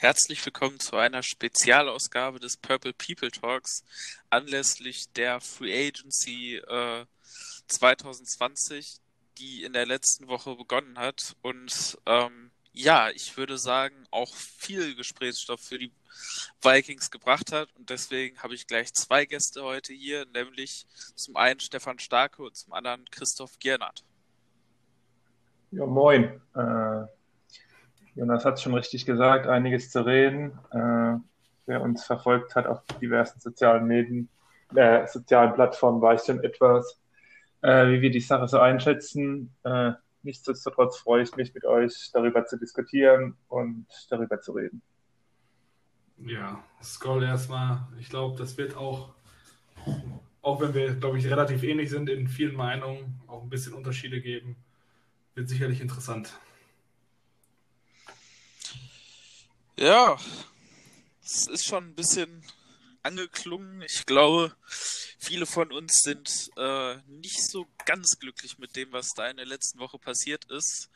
Herzlich 0.00 0.42
willkommen 0.46 0.80
zu 0.80 0.96
einer 0.96 1.22
Spezialausgabe 1.22 2.40
des 2.40 2.56
Purple 2.56 2.94
People 2.94 3.30
Talks 3.30 3.84
anlässlich 4.30 5.12
der 5.12 5.42
Free 5.42 5.88
Agency 5.88 6.56
äh, 6.56 7.04
2020, 7.66 8.96
die 9.36 9.62
in 9.62 9.74
der 9.74 9.84
letzten 9.84 10.26
Woche 10.28 10.56
begonnen 10.56 10.98
hat. 10.98 11.36
Und 11.42 11.98
ähm, 12.06 12.50
ja, 12.72 13.10
ich 13.10 13.36
würde 13.36 13.58
sagen, 13.58 13.94
auch 14.10 14.34
viel 14.34 14.94
Gesprächsstoff 14.94 15.60
für 15.60 15.78
die 15.78 15.92
Vikings 16.62 17.10
gebracht 17.10 17.52
hat. 17.52 17.68
Und 17.76 17.90
deswegen 17.90 18.42
habe 18.42 18.54
ich 18.54 18.66
gleich 18.66 18.94
zwei 18.94 19.26
Gäste 19.26 19.62
heute 19.64 19.92
hier, 19.92 20.24
nämlich 20.32 20.86
zum 21.14 21.36
einen 21.36 21.60
Stefan 21.60 21.98
Starke 21.98 22.42
und 22.42 22.56
zum 22.56 22.72
anderen 22.72 23.04
Christoph 23.10 23.58
Giernert. 23.58 24.02
Ja, 25.72 25.84
moin. 25.84 26.40
Äh 26.54 27.19
Jonas 28.14 28.44
hat 28.44 28.54
es 28.54 28.62
schon 28.62 28.74
richtig 28.74 29.06
gesagt, 29.06 29.46
einiges 29.46 29.90
zu 29.90 30.04
reden. 30.04 30.58
Äh, 30.72 31.18
wer 31.66 31.82
uns 31.82 32.04
verfolgt 32.04 32.56
hat 32.56 32.66
auf 32.66 32.82
diversen 33.00 33.40
sozialen 33.40 33.86
Medien, 33.86 34.28
äh, 34.74 35.06
sozialen 35.06 35.54
Plattformen, 35.54 36.02
weiß 36.02 36.26
schon 36.26 36.42
etwas, 36.42 37.00
äh, 37.62 37.88
wie 37.88 38.00
wir 38.00 38.10
die 38.10 38.20
Sache 38.20 38.48
so 38.48 38.58
einschätzen. 38.58 39.54
Äh, 39.64 39.92
nichtsdestotrotz 40.22 40.98
freue 40.98 41.22
ich 41.22 41.34
mich 41.36 41.54
mit 41.54 41.64
euch 41.64 42.10
darüber 42.12 42.44
zu 42.44 42.58
diskutieren 42.58 43.36
und 43.48 43.86
darüber 44.10 44.40
zu 44.40 44.52
reden. 44.52 44.82
Ja, 46.18 46.62
Scroll 46.82 47.22
erstmal. 47.22 47.86
Ich 47.98 48.10
glaube, 48.10 48.36
das 48.36 48.58
wird 48.58 48.76
auch, 48.76 49.14
auch 50.42 50.60
wenn 50.60 50.74
wir, 50.74 50.94
glaube 50.94 51.18
ich, 51.18 51.26
relativ 51.26 51.62
ähnlich 51.62 51.88
sind 51.88 52.10
in 52.10 52.28
vielen 52.28 52.54
Meinungen, 52.54 53.20
auch 53.26 53.42
ein 53.42 53.48
bisschen 53.48 53.72
Unterschiede 53.72 54.20
geben. 54.20 54.56
Wird 55.34 55.48
sicherlich 55.48 55.80
interessant. 55.80 56.38
Ja, 59.80 60.18
es 61.24 61.46
ist 61.46 61.64
schon 61.64 61.84
ein 61.84 61.94
bisschen 61.94 62.44
angeklungen. 63.02 63.80
Ich 63.80 64.04
glaube, 64.04 64.54
viele 64.66 65.46
von 65.46 65.72
uns 65.72 66.02
sind 66.02 66.50
äh, 66.58 66.96
nicht 67.06 67.42
so 67.42 67.66
ganz 67.86 68.18
glücklich 68.18 68.58
mit 68.58 68.76
dem, 68.76 68.92
was 68.92 69.14
da 69.14 69.30
in 69.30 69.38
der 69.38 69.46
letzten 69.46 69.78
Woche 69.78 69.98
passiert 69.98 70.44
ist. 70.50 70.90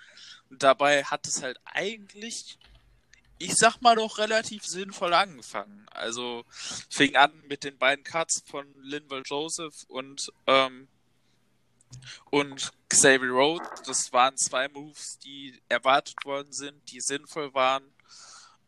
Und 0.50 0.62
dabei 0.62 1.02
hat 1.02 1.27
es 1.27 1.42
halt 1.42 1.58
eigentlich, 1.64 2.58
ich 3.38 3.55
sag 3.55 3.80
mal 3.80 3.96
doch, 3.96 4.18
relativ 4.18 4.66
sinnvoll 4.66 5.14
angefangen. 5.14 5.86
Also 5.90 6.44
fing 6.90 7.16
an 7.16 7.32
mit 7.48 7.64
den 7.64 7.78
beiden 7.78 8.05
Cuts 8.05 8.42
von 8.44 8.66
Linval 8.82 9.22
Joseph 9.24 9.84
und 9.88 10.30
ähm, 10.46 10.88
und 12.30 12.70
Xavier 12.90 13.30
Road. 13.30 13.62
Das 13.86 14.12
waren 14.12 14.36
zwei 14.36 14.68
Moves, 14.68 15.18
die 15.20 15.58
erwartet 15.70 16.22
worden 16.27 16.52
sind, 16.52 16.90
die 16.90 17.00
sinnvoll 17.00 17.55
waren 17.55 17.93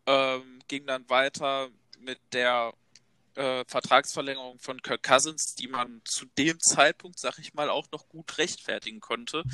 ähm, 0.07 0.61
ging 0.69 0.87
dann 0.87 1.09
weiter 1.09 1.69
mit 1.99 2.19
der 2.33 2.73
äh, 3.35 3.65
Vertragsverlängerung 3.67 4.59
von 4.59 4.81
Kirk 4.81 5.03
Cousins, 5.03 5.55
die 5.55 5.69
man 5.69 6.01
zu 6.05 6.27
dem 6.39 6.59
Zeitpunkt, 6.61 7.19
sag 7.19 7.39
ich 7.39 7.55
mal, 7.55 7.69
auch 7.69 7.87
noch 7.93 8.09
gut 8.09 8.39
rechtfertigen 8.39 9.01
konnte, 9.01 9.45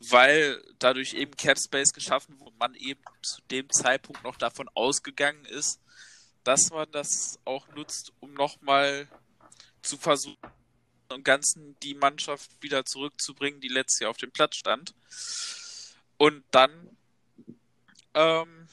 weil 0.00 0.62
dadurch 0.78 1.14
eben 1.14 1.36
Cap 1.36 1.58
Space 1.58 1.92
geschaffen 1.92 2.38
wurde, 2.40 2.56
man 2.58 2.74
eben 2.74 3.02
zu 3.22 3.42
dem 3.50 3.68
Zeitpunkt 3.70 4.22
noch 4.24 4.36
davon 4.36 4.68
ausgegangen 4.74 5.44
ist, 5.44 5.80
dass 6.44 6.70
man 6.70 6.90
das 6.92 7.38
auch 7.44 7.68
nutzt, 7.74 8.12
um 8.20 8.32
nochmal 8.32 9.08
zu 9.82 9.98
versuchen, 9.98 10.38
im 11.10 11.24
Ganzen 11.24 11.78
die 11.80 11.94
Mannschaft 11.94 12.50
wieder 12.60 12.84
zurückzubringen, 12.84 13.60
die 13.60 13.68
letztes 13.68 14.00
Jahr 14.00 14.10
auf 14.10 14.16
dem 14.16 14.30
Platz 14.30 14.56
stand. 14.56 14.94
Und 16.16 16.44
dann 16.50 16.70
ähm, 18.14 18.68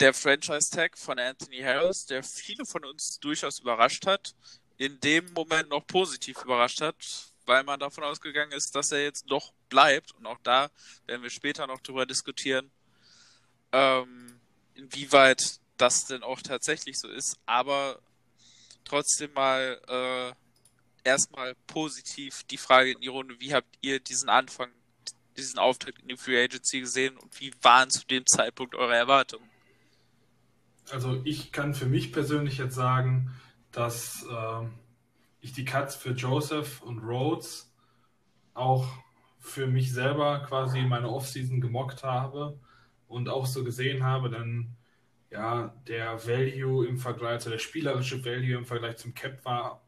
der 0.00 0.14
Franchise-Tag 0.14 0.98
von 0.98 1.18
Anthony 1.18 1.60
Harris, 1.60 2.06
der 2.06 2.22
viele 2.22 2.64
von 2.64 2.84
uns 2.84 3.20
durchaus 3.20 3.60
überrascht 3.60 4.06
hat, 4.06 4.34
in 4.78 4.98
dem 5.00 5.30
Moment 5.34 5.68
noch 5.68 5.86
positiv 5.86 6.42
überrascht 6.42 6.80
hat, 6.80 6.96
weil 7.44 7.62
man 7.64 7.78
davon 7.78 8.04
ausgegangen 8.04 8.52
ist, 8.52 8.74
dass 8.74 8.92
er 8.92 9.02
jetzt 9.02 9.30
doch 9.30 9.52
bleibt. 9.68 10.12
Und 10.12 10.26
auch 10.26 10.38
da 10.42 10.70
werden 11.06 11.22
wir 11.22 11.28
später 11.28 11.66
noch 11.66 11.80
drüber 11.80 12.06
diskutieren, 12.06 12.70
ähm, 13.72 14.40
inwieweit 14.74 15.60
das 15.76 16.06
denn 16.06 16.22
auch 16.22 16.40
tatsächlich 16.40 16.98
so 16.98 17.08
ist. 17.08 17.38
Aber 17.44 18.00
trotzdem 18.84 19.32
mal 19.34 20.34
äh, 21.04 21.08
erstmal 21.08 21.54
positiv 21.66 22.42
die 22.44 22.56
Frage 22.56 22.92
in 22.92 23.00
die 23.02 23.08
Runde, 23.08 23.38
wie 23.38 23.52
habt 23.52 23.76
ihr 23.82 24.00
diesen 24.00 24.30
Anfang, 24.30 24.70
diesen 25.36 25.58
Auftritt 25.58 25.98
in 25.98 26.08
die 26.08 26.16
Free 26.16 26.42
Agency 26.42 26.80
gesehen 26.80 27.18
und 27.18 27.38
wie 27.38 27.52
waren 27.60 27.90
zu 27.90 28.06
dem 28.06 28.26
Zeitpunkt 28.26 28.74
eure 28.74 28.96
Erwartungen? 28.96 29.50
Also 30.92 31.20
ich 31.24 31.52
kann 31.52 31.74
für 31.74 31.86
mich 31.86 32.12
persönlich 32.12 32.58
jetzt 32.58 32.74
sagen, 32.74 33.32
dass 33.72 34.26
äh, 34.30 34.66
ich 35.40 35.52
die 35.52 35.64
Cuts 35.64 35.96
für 35.96 36.10
Joseph 36.10 36.82
und 36.82 36.98
Rhodes 36.98 37.72
auch 38.54 38.86
für 39.38 39.66
mich 39.66 39.92
selber 39.92 40.40
quasi 40.40 40.82
meine 40.82 41.08
Offseason 41.08 41.60
gemockt 41.60 42.04
habe 42.04 42.58
und 43.08 43.28
auch 43.28 43.46
so 43.46 43.64
gesehen 43.64 44.04
habe, 44.04 44.30
dann 44.30 44.76
ja, 45.30 45.74
der 45.86 46.26
Value 46.26 46.86
im 46.86 46.98
Vergleich, 46.98 47.32
also 47.32 47.50
der 47.50 47.58
spielerische 47.58 48.24
Value 48.24 48.58
im 48.58 48.66
Vergleich 48.66 48.96
zum 48.96 49.14
Cap 49.14 49.44
war 49.44 49.82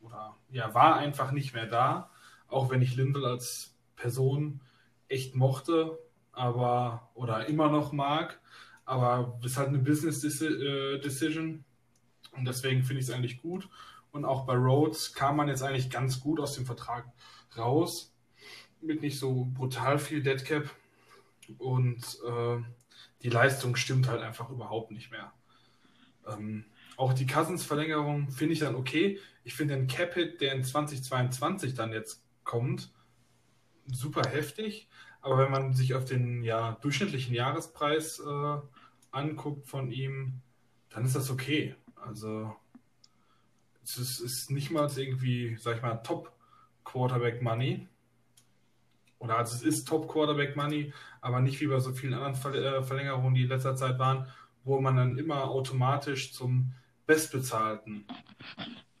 oder 0.00 0.36
ja, 0.50 0.74
war 0.74 0.96
einfach 0.96 1.30
nicht 1.32 1.54
mehr 1.54 1.66
da, 1.66 2.10
auch 2.48 2.70
wenn 2.70 2.82
ich 2.82 2.96
Lindel 2.96 3.24
als 3.24 3.76
Person 3.96 4.60
echt 5.08 5.36
mochte, 5.36 5.98
aber 6.32 7.10
oder 7.14 7.46
immer 7.46 7.70
noch 7.70 7.92
mag, 7.92 8.40
aber 8.84 9.38
es 9.40 9.52
ist 9.52 9.56
halt 9.56 9.68
eine 9.68 9.78
Business 9.78 10.22
äh, 10.42 10.98
Decision 10.98 11.64
und 12.32 12.44
deswegen 12.44 12.82
finde 12.82 13.00
ich 13.00 13.08
es 13.08 13.14
eigentlich 13.14 13.40
gut. 13.40 13.68
Und 14.10 14.24
auch 14.24 14.44
bei 14.44 14.54
Rhodes 14.54 15.14
kam 15.14 15.36
man 15.36 15.48
jetzt 15.48 15.62
eigentlich 15.62 15.90
ganz 15.90 16.20
gut 16.20 16.38
aus 16.40 16.54
dem 16.54 16.66
Vertrag 16.66 17.06
raus, 17.56 18.14
mit 18.80 19.00
nicht 19.00 19.18
so 19.18 19.46
brutal 19.54 19.98
viel 19.98 20.22
Deadcap. 20.22 20.70
Und 21.58 22.18
äh, 22.26 22.58
die 23.22 23.30
Leistung 23.30 23.76
stimmt 23.76 24.08
halt 24.08 24.22
einfach 24.22 24.50
überhaupt 24.50 24.90
nicht 24.90 25.10
mehr. 25.10 25.32
Ähm, 26.26 26.64
auch 26.96 27.12
die 27.12 27.26
Cousins-Verlängerung 27.26 28.30
finde 28.30 28.52
ich 28.52 28.60
dann 28.60 28.74
okay. 28.74 29.18
Ich 29.44 29.54
finde 29.54 29.74
den 29.74 29.86
Cap-Hit, 29.86 30.40
der 30.40 30.54
in 30.54 30.64
2022 30.64 31.74
dann 31.74 31.92
jetzt 31.92 32.22
kommt, 32.44 32.92
super 33.86 34.28
heftig. 34.28 34.88
Aber 35.22 35.38
wenn 35.38 35.50
man 35.50 35.72
sich 35.72 35.94
auf 35.94 36.04
den 36.04 36.42
ja, 36.42 36.76
durchschnittlichen 36.82 37.34
Jahrespreis 37.34 38.18
äh, 38.20 38.58
anguckt 39.12 39.68
von 39.68 39.90
ihm, 39.90 40.40
dann 40.90 41.04
ist 41.04 41.14
das 41.14 41.30
okay. 41.30 41.76
Also 41.94 42.54
es 43.84 43.96
ist, 43.98 44.20
ist 44.20 44.50
nicht 44.50 44.70
mal 44.70 44.90
irgendwie, 44.94 45.56
sag 45.56 45.76
ich 45.76 45.82
mal, 45.82 45.96
Top 45.98 46.32
Quarterback 46.84 47.40
Money. 47.40 47.88
Oder 49.18 49.38
also 49.38 49.54
es 49.54 49.62
ist 49.62 49.86
Top 49.86 50.08
Quarterback 50.08 50.56
Money, 50.56 50.92
aber 51.20 51.40
nicht 51.40 51.60
wie 51.60 51.68
bei 51.68 51.78
so 51.78 51.92
vielen 51.92 52.14
anderen 52.14 52.34
Ver 52.34 52.54
äh, 52.54 52.82
Verlängerungen, 52.82 53.34
die 53.34 53.42
in 53.42 53.48
letzter 53.48 53.76
Zeit 53.76 54.00
waren, 54.00 54.26
wo 54.64 54.80
man 54.80 54.96
dann 54.96 55.18
immer 55.18 55.44
automatisch 55.44 56.32
zum 56.32 56.72
bestbezahlten 57.06 58.06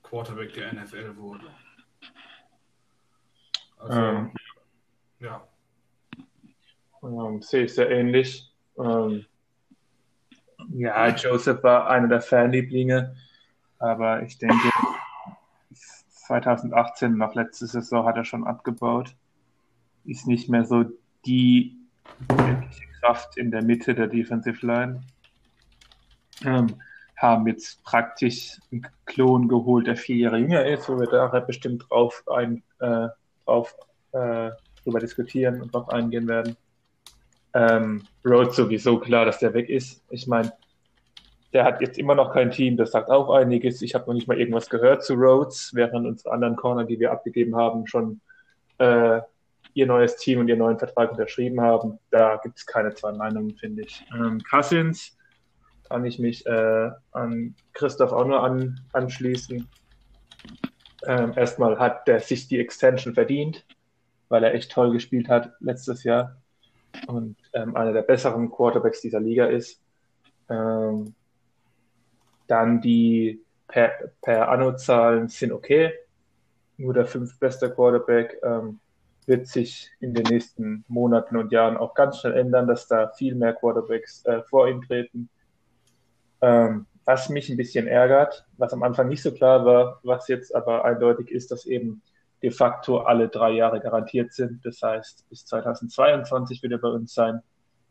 Quarterback 0.02 0.54
der 0.54 0.72
NFL 0.72 1.16
wurde. 1.16 1.46
Also, 3.78 4.00
ähm, 4.00 4.32
ja. 5.18 5.48
Ähm, 7.02 7.42
sehe 7.42 7.64
ich 7.64 7.74
sehr 7.74 7.90
ähnlich. 7.90 8.50
Ähm, 8.78 9.24
ja, 10.68 11.08
Joseph 11.08 11.62
war 11.62 11.88
einer 11.88 12.08
der 12.08 12.20
Fanlieblinge, 12.20 13.16
aber 13.78 14.22
ich 14.22 14.38
denke, 14.38 14.70
2018, 16.26 17.16
noch 17.16 17.34
letzte 17.34 17.66
Saison, 17.66 18.06
hat 18.06 18.16
er 18.16 18.24
schon 18.24 18.46
abgebaut. 18.46 19.14
Ist 20.04 20.26
nicht 20.26 20.48
mehr 20.48 20.64
so 20.64 20.84
die 21.26 21.76
wirkliche 22.28 22.84
Kraft 23.00 23.36
in 23.36 23.50
der 23.50 23.62
Mitte 23.62 23.94
der 23.94 24.06
Defensive 24.06 24.64
Line. 24.64 25.02
Ähm, 26.44 26.80
haben 27.16 27.46
jetzt 27.46 27.84
praktisch 27.84 28.58
einen 28.72 28.86
Klon 29.04 29.48
geholt, 29.48 29.86
der 29.86 29.96
vier 29.96 30.16
Jahre 30.16 30.38
jünger 30.38 30.64
ist, 30.64 30.88
wo 30.88 30.98
wir 30.98 31.06
da 31.06 31.28
bestimmt 31.40 31.84
drauf, 31.88 32.24
ein, 32.26 32.62
äh, 32.80 33.08
drauf 33.44 33.76
äh, 34.12 34.50
drüber 34.82 34.98
diskutieren 34.98 35.62
und 35.62 35.72
drauf 35.72 35.88
eingehen 35.88 36.26
werden. 36.26 36.56
Ähm, 37.54 38.02
Rhodes 38.24 38.56
sowieso 38.56 38.98
klar, 38.98 39.24
dass 39.24 39.38
der 39.38 39.54
weg 39.54 39.68
ist. 39.68 40.02
Ich 40.10 40.26
meine, 40.26 40.52
der 41.52 41.64
hat 41.64 41.80
jetzt 41.80 41.98
immer 41.98 42.14
noch 42.14 42.32
kein 42.32 42.50
Team, 42.50 42.76
das 42.76 42.92
sagt 42.92 43.10
auch 43.10 43.30
einiges. 43.30 43.82
Ich 43.82 43.94
habe 43.94 44.06
noch 44.06 44.14
nicht 44.14 44.26
mal 44.26 44.38
irgendwas 44.38 44.70
gehört 44.70 45.04
zu 45.04 45.14
Rhodes, 45.14 45.72
während 45.74 46.06
unsere 46.06 46.32
anderen 46.32 46.56
Corner, 46.56 46.84
die 46.84 46.98
wir 46.98 47.12
abgegeben 47.12 47.56
haben, 47.56 47.86
schon 47.86 48.20
äh, 48.78 49.20
ihr 49.74 49.86
neues 49.86 50.16
Team 50.16 50.40
und 50.40 50.48
ihren 50.48 50.58
neuen 50.58 50.78
Vertrag 50.78 51.10
unterschrieben 51.10 51.60
haben. 51.60 51.98
Da 52.10 52.36
gibt 52.36 52.58
es 52.58 52.66
keine 52.66 52.94
zwei 52.94 53.12
Meinungen, 53.12 53.54
finde 53.56 53.82
ich. 53.82 54.04
Ähm, 54.14 54.40
Cousins 54.48 55.16
kann 55.88 56.04
ich 56.04 56.18
mich 56.18 56.46
äh, 56.46 56.90
an 57.12 57.54
Christoph 57.74 58.12
auch 58.12 58.26
nur 58.26 58.42
an, 58.42 58.80
anschließen. 58.92 59.68
Ähm, 61.06 61.32
erstmal 61.36 61.78
hat 61.78 62.06
der 62.08 62.20
sich 62.20 62.48
die 62.48 62.60
Extension 62.60 63.14
verdient, 63.14 63.66
weil 64.28 64.44
er 64.44 64.54
echt 64.54 64.72
toll 64.72 64.92
gespielt 64.92 65.28
hat 65.28 65.52
letztes 65.60 66.04
Jahr 66.04 66.36
und 67.06 67.36
ähm, 67.52 67.76
einer 67.76 67.92
der 67.92 68.02
besseren 68.02 68.50
Quarterbacks 68.50 69.00
dieser 69.00 69.20
Liga 69.20 69.46
ist. 69.46 69.80
Ähm, 70.48 71.14
dann 72.46 72.80
die 72.80 73.42
per, 73.68 73.92
per 74.20 74.48
Anno-Zahlen 74.48 75.28
sind 75.28 75.52
okay. 75.52 75.92
Nur 76.76 76.94
der 76.94 77.06
fünf 77.06 77.38
beste 77.38 77.70
Quarterback 77.70 78.38
ähm, 78.42 78.80
wird 79.26 79.46
sich 79.46 79.90
in 80.00 80.14
den 80.14 80.24
nächsten 80.24 80.84
Monaten 80.88 81.36
und 81.36 81.52
Jahren 81.52 81.76
auch 81.76 81.94
ganz 81.94 82.18
schnell 82.18 82.34
ändern, 82.34 82.66
dass 82.66 82.88
da 82.88 83.08
viel 83.10 83.34
mehr 83.34 83.54
Quarterbacks 83.54 84.24
äh, 84.26 84.42
vor 84.42 84.68
ihm 84.68 84.82
treten. 84.82 85.28
Ähm, 86.40 86.86
was 87.04 87.28
mich 87.28 87.48
ein 87.48 87.56
bisschen 87.56 87.86
ärgert, 87.86 88.46
was 88.58 88.72
am 88.72 88.82
Anfang 88.82 89.08
nicht 89.08 89.22
so 89.22 89.32
klar 89.32 89.64
war, 89.64 90.00
was 90.02 90.28
jetzt 90.28 90.54
aber 90.54 90.84
eindeutig 90.84 91.30
ist, 91.30 91.50
dass 91.50 91.66
eben 91.66 92.02
de 92.42 92.50
facto 92.50 92.98
alle 92.98 93.28
drei 93.28 93.52
Jahre 93.52 93.80
garantiert 93.80 94.32
sind. 94.32 94.64
Das 94.64 94.82
heißt, 94.82 95.28
bis 95.28 95.46
2022 95.46 96.62
wird 96.62 96.72
er 96.72 96.78
bei 96.78 96.88
uns 96.88 97.14
sein. 97.14 97.40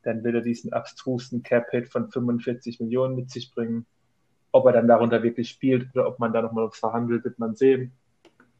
Dann 0.04 0.24
wird 0.24 0.36
er 0.36 0.42
diesen 0.42 0.74
abstrusen 0.74 1.42
Cap-Hit 1.44 1.90
von 1.90 2.12
45 2.12 2.80
Millionen 2.82 3.16
mit 3.16 3.30
sich 3.30 3.54
bringen. 3.54 3.86
Ob 4.52 4.66
er 4.66 4.74
dann 4.74 4.88
darunter 4.88 5.24
wirklich 5.24 5.50
spielt 5.50 5.88
oder 5.94 6.08
ob 6.08 6.20
man 6.20 6.34
da 6.34 6.42
nochmal 6.42 6.68
was 6.68 6.78
verhandelt, 6.78 7.24
wird 7.24 7.40
man 7.40 7.56
sehen. 7.56 7.94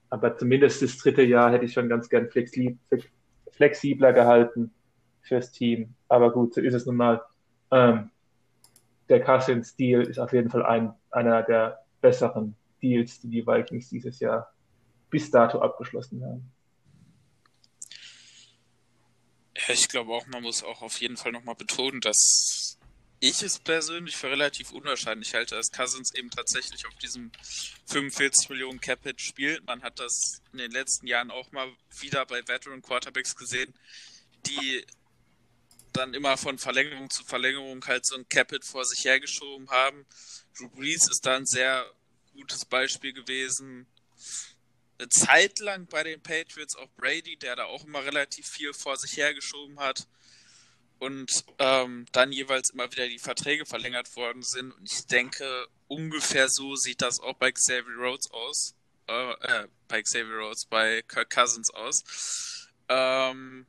Aber 0.10 0.38
zumindest 0.38 0.82
das 0.82 0.98
dritte 0.98 1.24
Jahr 1.24 1.52
hätte 1.52 1.66
ich 1.66 1.74
schon 1.74 1.90
ganz 1.90 2.08
gern 2.08 2.30
flexibler 3.52 4.14
gehalten 4.14 4.74
fürs 5.22 5.52
Team. 5.52 5.96
Aber 6.08 6.32
gut, 6.32 6.54
so 6.54 6.62
ist 6.62 6.74
es 6.74 6.86
nun 6.86 6.96
mal. 6.96 7.22
Ähm, 7.72 8.12
der 9.10 9.22
Cousins 9.22 9.76
Deal 9.76 10.04
ist 10.04 10.20
auf 10.20 10.32
jeden 10.32 10.50
Fall 10.50 10.66
ein, 10.66 10.94
einer 11.12 11.44
der 11.44 11.80
besseren 12.00 12.56
Deals, 12.82 13.20
die 13.20 13.30
die 13.30 13.46
Vikings 13.46 13.90
dieses 13.90 14.20
Jahr 14.20 14.51
bis 15.12 15.30
dato 15.30 15.62
abgeschlossen. 15.62 16.20
Ja, 16.22 16.40
ich 19.68 19.88
glaube 19.88 20.12
auch, 20.14 20.26
man 20.28 20.42
muss 20.42 20.64
auch 20.64 20.82
auf 20.82 21.00
jeden 21.00 21.18
Fall 21.18 21.32
nochmal 21.32 21.56
betonen, 21.56 22.02
dass 22.02 22.80
ich 23.20 23.44
es 23.44 23.60
persönlich 23.60 24.18
für 24.18 24.32
relativ 24.32 24.72
unwahrscheinlich 24.72 25.36
halte, 25.36 25.54
dass 25.54 25.72
Cousins 25.72 26.16
eben 26.16 26.32
tatsächlich 26.32 26.88
auf 26.88 26.96
diesem 26.96 27.32
45 27.86 28.50
Millionen 28.50 28.82
Capit 28.82 29.22
spielt. 29.22 29.64
Man 29.68 29.84
hat 29.84 30.00
das 30.00 30.42
in 30.52 30.58
den 30.58 30.72
letzten 30.72 31.06
Jahren 31.06 31.30
auch 31.30 31.52
mal 31.52 31.72
wieder 32.00 32.26
bei 32.26 32.48
Veteran 32.48 32.82
Quarterbacks 32.82 33.36
gesehen, 33.36 33.72
die 34.48 34.84
dann 35.94 36.16
immer 36.16 36.38
von 36.38 36.58
Verlängerung 36.58 37.12
zu 37.12 37.24
Verlängerung 37.24 37.86
halt 37.86 38.08
so 38.08 38.16
ein 38.16 38.28
Capit 38.28 38.66
vor 38.66 38.86
sich 38.86 39.06
hergeschoben 39.06 39.70
haben. 39.70 40.06
Drew 40.58 40.70
Brees 40.70 41.08
ist 41.08 41.26
da 41.26 41.36
ein 41.36 41.46
sehr 41.46 41.86
gutes 42.34 42.66
Beispiel 42.66 43.14
gewesen. 43.14 43.86
Eine 45.02 45.10
Zeit 45.10 45.60
lang 45.60 45.88
bei 45.88 46.04
den 46.04 46.22
Patriots 46.22 46.76
auch 46.76 46.90
Brady, 46.96 47.36
der 47.36 47.56
da 47.56 47.66
auch 47.66 47.86
immer 47.86 48.06
relativ 48.06 48.48
viel 48.48 48.74
vor 48.74 48.98
sich 48.98 49.18
hergeschoben 49.18 49.80
hat 49.80 50.08
und 51.00 51.44
ähm, 51.58 52.06
dann 52.12 52.32
jeweils 52.32 52.70
immer 52.70 52.92
wieder 52.92 53.08
die 53.08 53.18
Verträge 53.18 53.66
verlängert 53.66 54.16
worden 54.16 54.44
sind. 54.44 54.72
Und 54.72 54.92
ich 54.92 55.08
denke, 55.08 55.68
ungefähr 55.88 56.50
so 56.50 56.76
sieht 56.76 57.02
das 57.02 57.20
auch 57.20 57.34
bei 57.34 57.52
Xavier 57.52 57.98
Rhodes 57.98 58.30
aus. 58.32 58.76
Äh, 59.08 59.32
äh, 59.32 59.68
bei 59.88 60.04
Xavier 60.04 60.38
Rhodes, 60.38 60.66
bei 60.66 61.02
Kirk 61.02 61.32
Cousins 61.32 61.72
aus. 61.72 62.70
Ähm, 62.88 63.66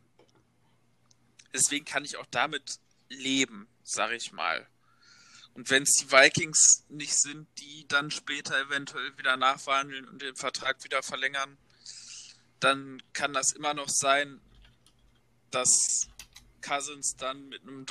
Deswegen 1.52 1.84
kann 1.84 2.04
ich 2.04 2.16
auch 2.16 2.26
damit 2.30 2.78
leben, 3.08 3.68
sag 3.82 4.12
ich 4.12 4.32
mal. 4.32 4.66
Und 5.54 5.68
wenn 5.70 5.82
es 5.82 5.92
die 5.94 6.10
Vikings 6.10 6.84
nicht 6.88 7.14
sind, 7.18 7.46
die 7.58 7.86
dann 7.88 8.10
später 8.10 8.58
eventuell 8.58 9.16
wieder 9.18 9.36
nachverhandeln 9.36 10.08
und 10.08 10.22
den 10.22 10.34
Vertrag 10.36 10.82
wieder 10.84 11.02
verlängern, 11.02 11.58
dann 12.60 13.02
kann 13.12 13.32
das 13.32 13.52
immer 13.52 13.74
noch 13.74 13.88
sein, 13.88 14.40
dass 15.50 16.08
Cousins 16.62 17.16
dann 17.16 17.48
mit 17.48 17.62
einem, 17.62 17.84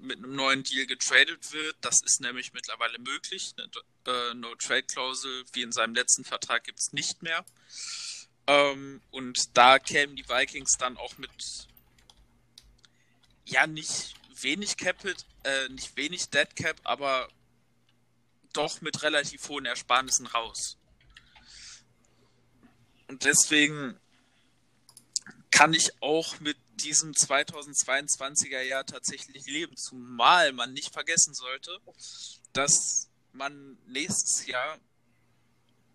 mit 0.00 0.18
einem 0.18 0.34
neuen 0.34 0.62
Deal 0.62 0.86
getradet 0.86 1.52
wird. 1.52 1.76
Das 1.80 2.02
ist 2.04 2.20
nämlich 2.20 2.52
mittlerweile 2.52 2.98
möglich. 2.98 3.54
Eine 3.56 3.68
äh, 4.06 4.34
No-Trade-Klausel 4.34 5.44
wie 5.52 5.62
in 5.62 5.72
seinem 5.72 5.94
letzten 5.94 6.24
Vertrag 6.24 6.64
gibt 6.64 6.78
es 6.78 6.92
nicht 6.92 7.22
mehr. 7.22 7.44
Ähm, 8.46 9.02
und 9.10 9.56
da 9.56 9.78
kämen 9.78 10.14
die 10.14 10.28
Vikings 10.28 10.76
dann 10.78 10.96
auch 10.96 11.18
mit 11.18 11.30
ja 13.44 13.66
nicht 13.66 14.14
wenig 14.42 14.76
Capit, 14.76 15.26
äh, 15.44 15.68
nicht 15.68 15.96
wenig 15.96 16.30
Dead 16.30 16.54
Cap, 16.56 16.80
aber 16.84 17.28
doch 18.52 18.80
mit 18.80 19.02
relativ 19.02 19.48
hohen 19.48 19.66
Ersparnissen 19.66 20.26
raus. 20.26 20.76
Und 23.08 23.24
deswegen 23.24 23.98
kann 25.50 25.72
ich 25.72 25.90
auch 26.02 26.40
mit 26.40 26.56
diesem 26.80 27.12
2022er 27.12 28.60
Jahr 28.60 28.84
tatsächlich 28.84 29.46
leben, 29.46 29.76
zumal 29.76 30.52
man 30.52 30.72
nicht 30.72 30.92
vergessen 30.92 31.34
sollte, 31.34 31.80
dass 32.52 33.08
man 33.32 33.78
nächstes 33.86 34.46
Jahr 34.46 34.78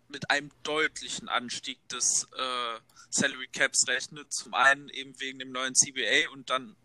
mit 0.10 0.30
einem 0.30 0.52
deutlichen 0.64 1.30
Anstieg 1.30 1.88
des 1.90 2.28
äh, 2.38 2.80
Salary 3.10 3.48
Caps 3.48 3.88
rechnet. 3.88 4.32
Zum 4.34 4.54
einen 4.54 4.90
eben 4.90 5.20
wegen 5.20 5.40
dem 5.40 5.52
neuen 5.52 5.76
CBA 5.76 6.30
und 6.32 6.50
dann 6.50 6.76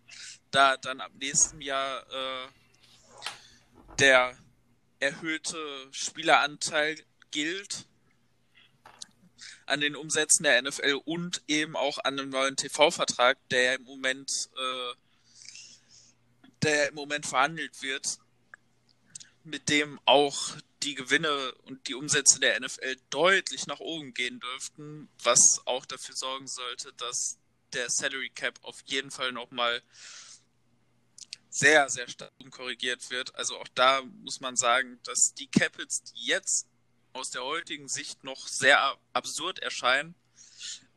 da 0.51 0.77
dann 0.77 1.01
ab 1.01 1.13
nächstem 1.19 1.61
Jahr 1.61 2.07
äh, 2.11 2.49
der 3.99 4.37
erhöhte 5.01 5.89
Spieleranteil 5.91 6.97
gilt 7.31 7.87
an 9.67 9.81
den 9.81 9.97
Umsätzen 9.97 10.45
der 10.45 10.63
NFL 10.63 11.01
und 11.05 11.43
eben 11.47 11.77
auch 11.77 11.99
an 11.99 12.19
einem 12.19 12.31
neuen 12.31 12.57
TV-Vertrag, 12.57 13.39
der 13.51 13.77
im 13.77 13.85
Moment 13.85 14.31
äh, 14.57 14.95
der 16.63 16.89
im 16.89 16.95
Moment 16.95 17.27
verhandelt 17.27 17.83
wird, 17.83 18.19
mit 19.45 19.69
dem 19.69 20.01
auch 20.05 20.57
die 20.83 20.95
Gewinne 20.95 21.53
und 21.65 21.89
die 21.89 21.95
Umsätze 21.95 22.41
der 22.41 22.59
NFL 22.61 22.97
deutlich 23.11 23.67
nach 23.67 23.81
oben 23.81 24.15
gehen 24.15 24.41
dürften, 24.41 25.09
was 25.23 25.61
auch 25.67 25.87
dafür 25.87 26.15
sorgen 26.15 26.47
sollte, 26.47 26.93
dass 26.95 27.39
der 27.73 27.91
Salary 27.91 28.31
Cap 28.31 28.59
auf 28.63 28.81
jeden 28.87 29.11
Fall 29.11 29.33
nochmal 29.33 29.83
sehr, 31.51 31.89
sehr 31.89 32.09
stark 32.09 32.33
umkorrigiert 32.39 33.11
wird. 33.11 33.35
Also 33.35 33.59
auch 33.59 33.69
da 33.75 34.03
muss 34.23 34.41
man 34.41 34.57
sagen, 34.57 35.01
dass 35.05 35.35
die 35.35 35.49
Capits, 35.49 36.03
die 36.05 36.27
jetzt 36.27 36.67
aus 37.13 37.31
der 37.31 37.45
heutigen 37.45 37.89
Sicht 37.89 38.25
noch 38.25 38.47
sehr 38.47 38.99
absurd 39.13 39.59
erscheinen, 39.61 40.15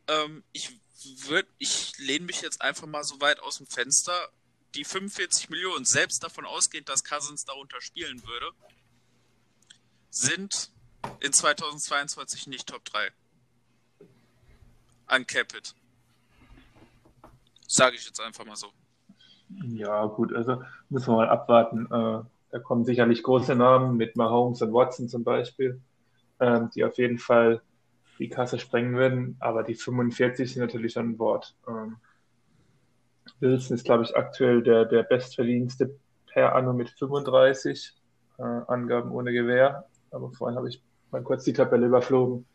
ähm, 0.08 0.44
ich 0.52 0.80
würde, 1.28 1.48
ich 1.58 1.98
lehne 1.98 2.26
mich 2.26 2.42
jetzt 2.42 2.62
einfach 2.62 2.88
mal 2.88 3.04
so 3.04 3.20
weit 3.22 3.40
aus 3.40 3.58
dem 3.58 3.68
Fenster, 3.68 4.30
die 4.76 4.86
45 4.86 5.50
Millionen, 5.50 5.86
selbst 5.86 6.24
davon 6.24 6.46
ausgehend, 6.46 6.90
dass 6.90 7.04
Cousins 7.04 7.46
darunter 7.46 7.82
spielen 7.82 8.26
würde, 8.26 8.52
sind 10.10 10.72
in 11.20 11.34
2022 11.34 12.48
nicht 12.48 12.68
Top 12.68 12.86
3. 12.86 13.12
An 15.08 15.28
Capit. 15.28 15.76
Sage 17.68 17.96
ich 17.96 18.06
jetzt 18.06 18.20
einfach 18.20 18.46
mal 18.46 18.56
so. 18.56 18.72
Ja, 19.64 20.06
gut, 20.06 20.34
also 20.34 20.64
müssen 20.90 21.08
wir 21.12 21.18
mal 21.18 21.30
abwarten. 21.30 21.86
Äh, 21.86 22.24
da 22.52 22.60
kommen 22.60 22.86
sicherlich 22.86 23.24
große 23.24 23.56
Namen 23.56 23.98
mit 23.98 24.16
Mahomes 24.16 24.62
und 24.62 24.74
Watson 24.74 25.08
zum 25.08 25.24
Beispiel, 25.24 25.82
ähm, 26.40 26.70
die 26.76 26.84
auf 26.84 26.98
jeden 26.98 27.18
Fall 27.18 27.62
die 28.20 28.30
Kasse 28.30 28.60
sprengen 28.60 28.96
würden, 28.96 29.36
aber 29.40 29.64
die 29.64 29.76
45 29.76 30.54
sind 30.54 30.62
natürlich 30.62 30.98
an 30.98 31.18
Bord. 31.18 31.56
Ähm, 31.68 31.98
Wilson 33.40 33.76
ist, 33.76 33.86
glaube 33.86 34.04
ich, 34.04 34.16
aktuell 34.16 34.62
der, 34.62 34.86
der 34.86 35.04
bestverdienste 35.04 35.96
per 36.28 36.56
Anno 36.56 36.74
mit 36.74 36.90
35 36.90 37.94
äh, 38.38 38.44
Angaben 38.44 39.12
ohne 39.12 39.32
Gewehr. 39.32 39.86
Aber 40.12 40.32
vorhin 40.32 40.58
habe 40.58 40.70
ich 40.70 40.84
mal 41.12 41.24
kurz 41.24 41.44
die 41.44 41.54
Tabelle 41.54 41.88
überflogen. 41.88 42.46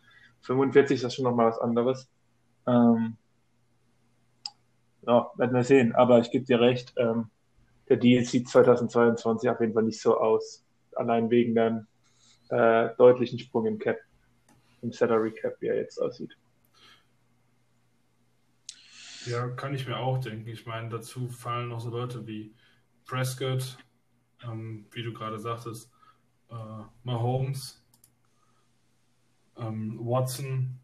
45 0.43 0.97
ist 0.97 1.05
das 1.05 1.15
schon 1.15 1.25
nochmal 1.25 1.47
was 1.47 1.59
anderes. 1.59 2.09
Ähm, 2.67 3.17
ja, 5.07 5.31
werden 5.37 5.55
wir 5.55 5.65
sehen. 5.65 5.95
Aber 5.95 6.19
ich 6.19 6.31
gebe 6.31 6.45
dir 6.45 6.61
recht, 6.61 6.93
ähm, 6.97 7.31
der 7.89 7.97
Deal 7.97 8.25
sieht 8.25 8.49
2022 8.49 9.49
auf 9.49 9.61
jeden 9.61 9.75
Fall 9.75 9.85
nicht 9.85 10.01
so 10.01 10.19
aus. 10.19 10.65
Allein 10.95 11.31
wegen 11.31 11.55
dem 11.55 11.87
äh, 12.49 12.91
deutlichen 12.97 13.39
Sprung 13.39 13.67
im 13.67 13.79
Cap, 13.79 13.99
im 14.83 14.93
Salary 14.93 15.33
Cap, 15.33 15.57
wie 15.61 15.67
er 15.67 15.77
jetzt 15.77 15.99
aussieht. 15.99 16.37
Ja, 19.27 19.49
kann 19.49 19.75
ich 19.75 19.87
mir 19.87 19.99
auch 19.99 20.19
denken. 20.19 20.49
Ich 20.49 20.67
meine, 20.67 20.89
dazu 20.89 21.29
fallen 21.29 21.69
noch 21.69 21.81
so 21.81 21.91
Leute 21.91 22.27
wie 22.27 22.55
Prescott, 23.05 23.77
ähm, 24.45 24.87
wie 24.93 25.03
du 25.03 25.13
gerade 25.13 25.39
sagtest, 25.39 25.91
äh, 26.49 26.83
Mahomes, 27.03 27.85
ähm, 29.57 29.99
Watson, 30.01 30.79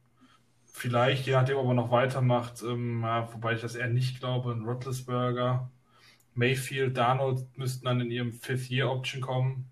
vielleicht, 0.73 1.27
je 1.27 1.33
nachdem, 1.33 1.59
ob 1.59 1.69
er 1.69 1.75
noch 1.75 1.91
weitermacht, 1.91 2.63
ähm, 2.63 3.03
ja, 3.03 3.33
wobei 3.33 3.55
ich 3.55 3.61
das 3.61 3.75
eher 3.75 3.89
nicht 3.89 4.21
glaube, 4.21 4.53
ein 4.53 4.65
Roethlisberger, 4.65 5.71
Mayfield, 6.35 6.97
Darnold 6.97 7.47
müssten 7.57 7.85
dann 7.85 8.01
in 8.01 8.11
ihrem 8.11 8.33
Fifth-Year-Option 8.33 9.21
kommen, 9.21 9.71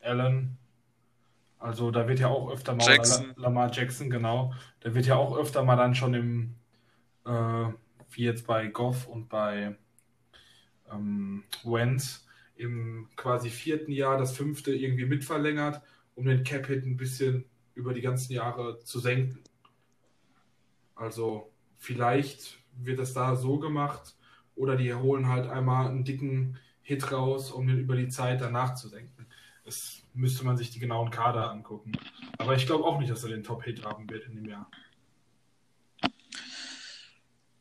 Allen, 0.00 0.56
also 1.58 1.90
da 1.90 2.08
wird 2.08 2.20
ja 2.20 2.28
auch 2.28 2.50
öfter 2.50 2.74
mal 2.74 2.86
Jackson. 2.86 3.34
Lamar 3.36 3.70
Jackson, 3.70 4.08
genau, 4.08 4.54
der 4.82 4.94
wird 4.94 5.06
ja 5.06 5.16
auch 5.16 5.36
öfter 5.36 5.62
mal 5.62 5.76
dann 5.76 5.94
schon 5.94 6.14
im, 6.14 6.54
äh, 7.26 7.72
wie 8.12 8.24
jetzt 8.24 8.46
bei 8.46 8.68
Goff 8.68 9.06
und 9.06 9.28
bei 9.28 9.76
ähm, 10.90 11.44
Wentz, 11.64 12.26
im 12.56 13.08
quasi 13.16 13.50
vierten 13.50 13.92
Jahr 13.92 14.16
das 14.16 14.36
fünfte 14.36 14.72
irgendwie 14.72 15.06
mitverlängert, 15.06 15.82
um 16.14 16.24
den 16.24 16.44
Cap-Hit 16.44 16.86
ein 16.86 16.96
bisschen 16.96 17.44
über 17.74 17.94
die 17.94 18.00
ganzen 18.00 18.32
Jahre 18.32 18.78
zu 18.80 18.98
senken. 18.98 19.40
Also 21.00 21.50
vielleicht 21.78 22.58
wird 22.76 22.98
das 22.98 23.14
da 23.14 23.34
so 23.34 23.58
gemacht 23.58 24.14
oder 24.54 24.76
die 24.76 24.92
holen 24.92 25.28
halt 25.28 25.48
einmal 25.48 25.88
einen 25.88 26.04
dicken 26.04 26.58
Hit 26.82 27.10
raus, 27.10 27.50
um 27.50 27.66
den 27.66 27.78
über 27.78 27.96
die 27.96 28.08
Zeit 28.08 28.42
danach 28.42 28.74
zu 28.74 28.88
senken. 28.88 29.26
Das 29.64 30.02
müsste 30.12 30.44
man 30.44 30.58
sich 30.58 30.70
die 30.70 30.78
genauen 30.78 31.10
Kader 31.10 31.50
angucken. 31.50 31.92
Aber 32.36 32.54
ich 32.54 32.66
glaube 32.66 32.84
auch 32.84 32.98
nicht, 32.98 33.10
dass 33.10 33.24
er 33.24 33.30
den 33.30 33.42
Top-Hit 33.42 33.82
haben 33.82 34.10
wird 34.10 34.26
in 34.26 34.36
dem 34.36 34.44
Jahr. 34.44 34.70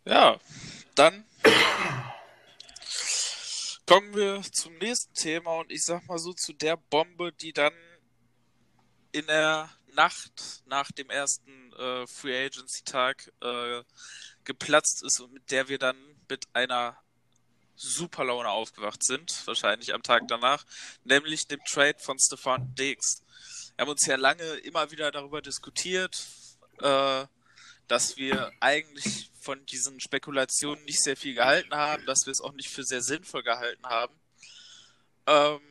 Ja, 0.03 0.38
dann 0.96 1.24
kommen 3.86 4.13
wir 4.15 4.41
zum 4.51 4.74
nächsten 4.79 5.13
Thema 5.13 5.60
und 5.60 5.72
ich 5.72 5.84
sag 5.84 6.05
mal 6.08 6.19
so 6.19 6.34
zu 6.34 6.51
der 6.51 6.75
Bombe, 6.75 7.31
die 7.31 7.53
dann 7.53 7.74
in 9.13 9.25
der 9.27 9.69
Nacht 9.93 10.63
nach 10.65 10.91
dem 10.91 11.10
ersten 11.10 11.74
äh, 11.74 12.08
Free 12.08 12.46
Agency 12.46 12.84
Tag 12.84 13.31
äh, 13.41 13.84
geplatzt 14.43 15.03
ist 15.03 15.19
und 15.19 15.34
mit 15.34 15.51
der 15.51 15.67
wir 15.67 15.77
dann 15.79 15.98
mit 16.27 16.48
einer 16.53 16.98
super 17.75 18.25
Laune 18.25 18.50
aufgewacht 18.50 19.03
sind, 19.03 19.46
wahrscheinlich 19.48 19.93
am 19.93 20.03
Tag 20.03 20.27
danach, 20.27 20.65
nämlich 21.03 21.48
dem 21.48 21.63
Trade 21.63 21.98
von 22.00 22.19
Stefan 22.19 22.75
Diggs. 22.75 23.22
Wir 23.75 23.84
haben 23.84 23.91
uns 23.91 24.05
ja 24.05 24.17
lange 24.17 24.43
immer 24.43 24.91
wieder 24.91 25.12
darüber 25.12 25.41
diskutiert, 25.41 26.27
äh, 26.79 27.25
dass 27.88 28.17
wir 28.17 28.51
eigentlich 28.60 29.31
von 29.39 29.65
diesen 29.65 30.00
Spekulationen 30.00 30.84
nicht 30.84 31.01
sehr 31.01 31.15
viel 31.15 31.34
gehalten 31.34 31.74
haben, 31.74 32.05
dass 32.05 32.25
wir 32.25 32.31
es 32.31 32.41
auch 32.41 32.53
nicht 32.53 32.69
für 32.69 32.84
sehr 32.84 33.01
sinnvoll 33.01 33.43
gehalten 33.43 33.86
haben. 33.86 34.13
Ähm, 35.25 35.62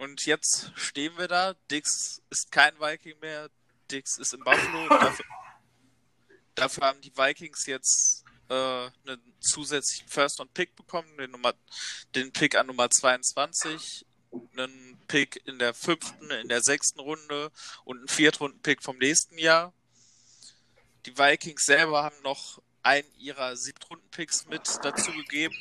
und 0.00 0.24
jetzt 0.24 0.72
stehen 0.76 1.16
wir 1.18 1.28
da. 1.28 1.54
Dix 1.70 2.22
ist 2.30 2.50
kein 2.50 2.78
Viking 2.80 3.18
mehr. 3.20 3.50
Dix 3.90 4.16
ist 4.16 4.32
im 4.32 4.40
Buffalo. 4.40 4.88
Dafür, 4.88 5.24
dafür 6.54 6.86
haben 6.86 7.00
die 7.02 7.14
Vikings 7.14 7.66
jetzt 7.66 8.24
äh, 8.48 8.54
einen 8.54 9.34
zusätzlichen 9.40 10.08
First 10.08 10.40
und 10.40 10.54
Pick 10.54 10.74
bekommen, 10.74 11.18
den, 11.18 11.32
Nummer, 11.32 11.52
den 12.14 12.32
Pick 12.32 12.54
an 12.54 12.68
Nummer 12.68 12.88
22, 12.88 14.06
einen 14.56 14.98
Pick 15.06 15.46
in 15.46 15.58
der 15.58 15.74
fünften, 15.74 16.30
in 16.30 16.48
der 16.48 16.62
sechsten 16.62 17.00
Runde 17.00 17.52
und 17.84 17.98
einen 17.98 18.08
Viertrunden-Pick 18.08 18.82
vom 18.82 18.96
nächsten 18.96 19.36
Jahr. 19.36 19.74
Die 21.04 21.18
Vikings 21.18 21.64
selber 21.66 22.04
haben 22.04 22.22
noch 22.22 22.62
einen 22.82 23.12
ihrer 23.18 23.54
Siebtrunden-Picks 23.54 24.46
mit 24.46 24.66
dazu 24.82 25.12
gegeben. 25.12 25.54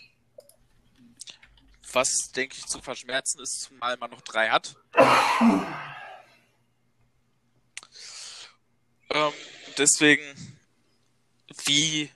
Was, 1.93 2.31
denke 2.35 2.55
ich, 2.57 2.65
zu 2.65 2.79
verschmerzen 2.79 3.41
ist, 3.41 3.61
zumal 3.61 3.97
man 3.97 4.11
noch 4.11 4.21
drei 4.21 4.49
hat. 4.49 4.75
Ähm, 9.11 9.33
deswegen, 9.77 10.23
wie 11.65 12.11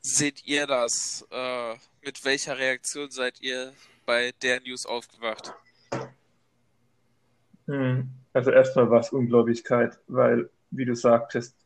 seht 0.00 0.46
ihr 0.46 0.66
das? 0.66 1.26
Äh, 1.30 1.74
mit 2.04 2.24
welcher 2.24 2.56
Reaktion 2.56 3.10
seid 3.10 3.40
ihr 3.40 3.72
bei 4.06 4.32
der 4.42 4.60
News 4.60 4.86
aufgewacht? 4.86 5.54
Hm, 7.66 8.10
also 8.32 8.50
erstmal 8.50 8.90
war 8.90 9.00
es 9.00 9.10
Ungläubigkeit, 9.10 9.98
weil, 10.06 10.50
wie 10.70 10.84
du 10.84 10.94
sagtest, 10.94 11.56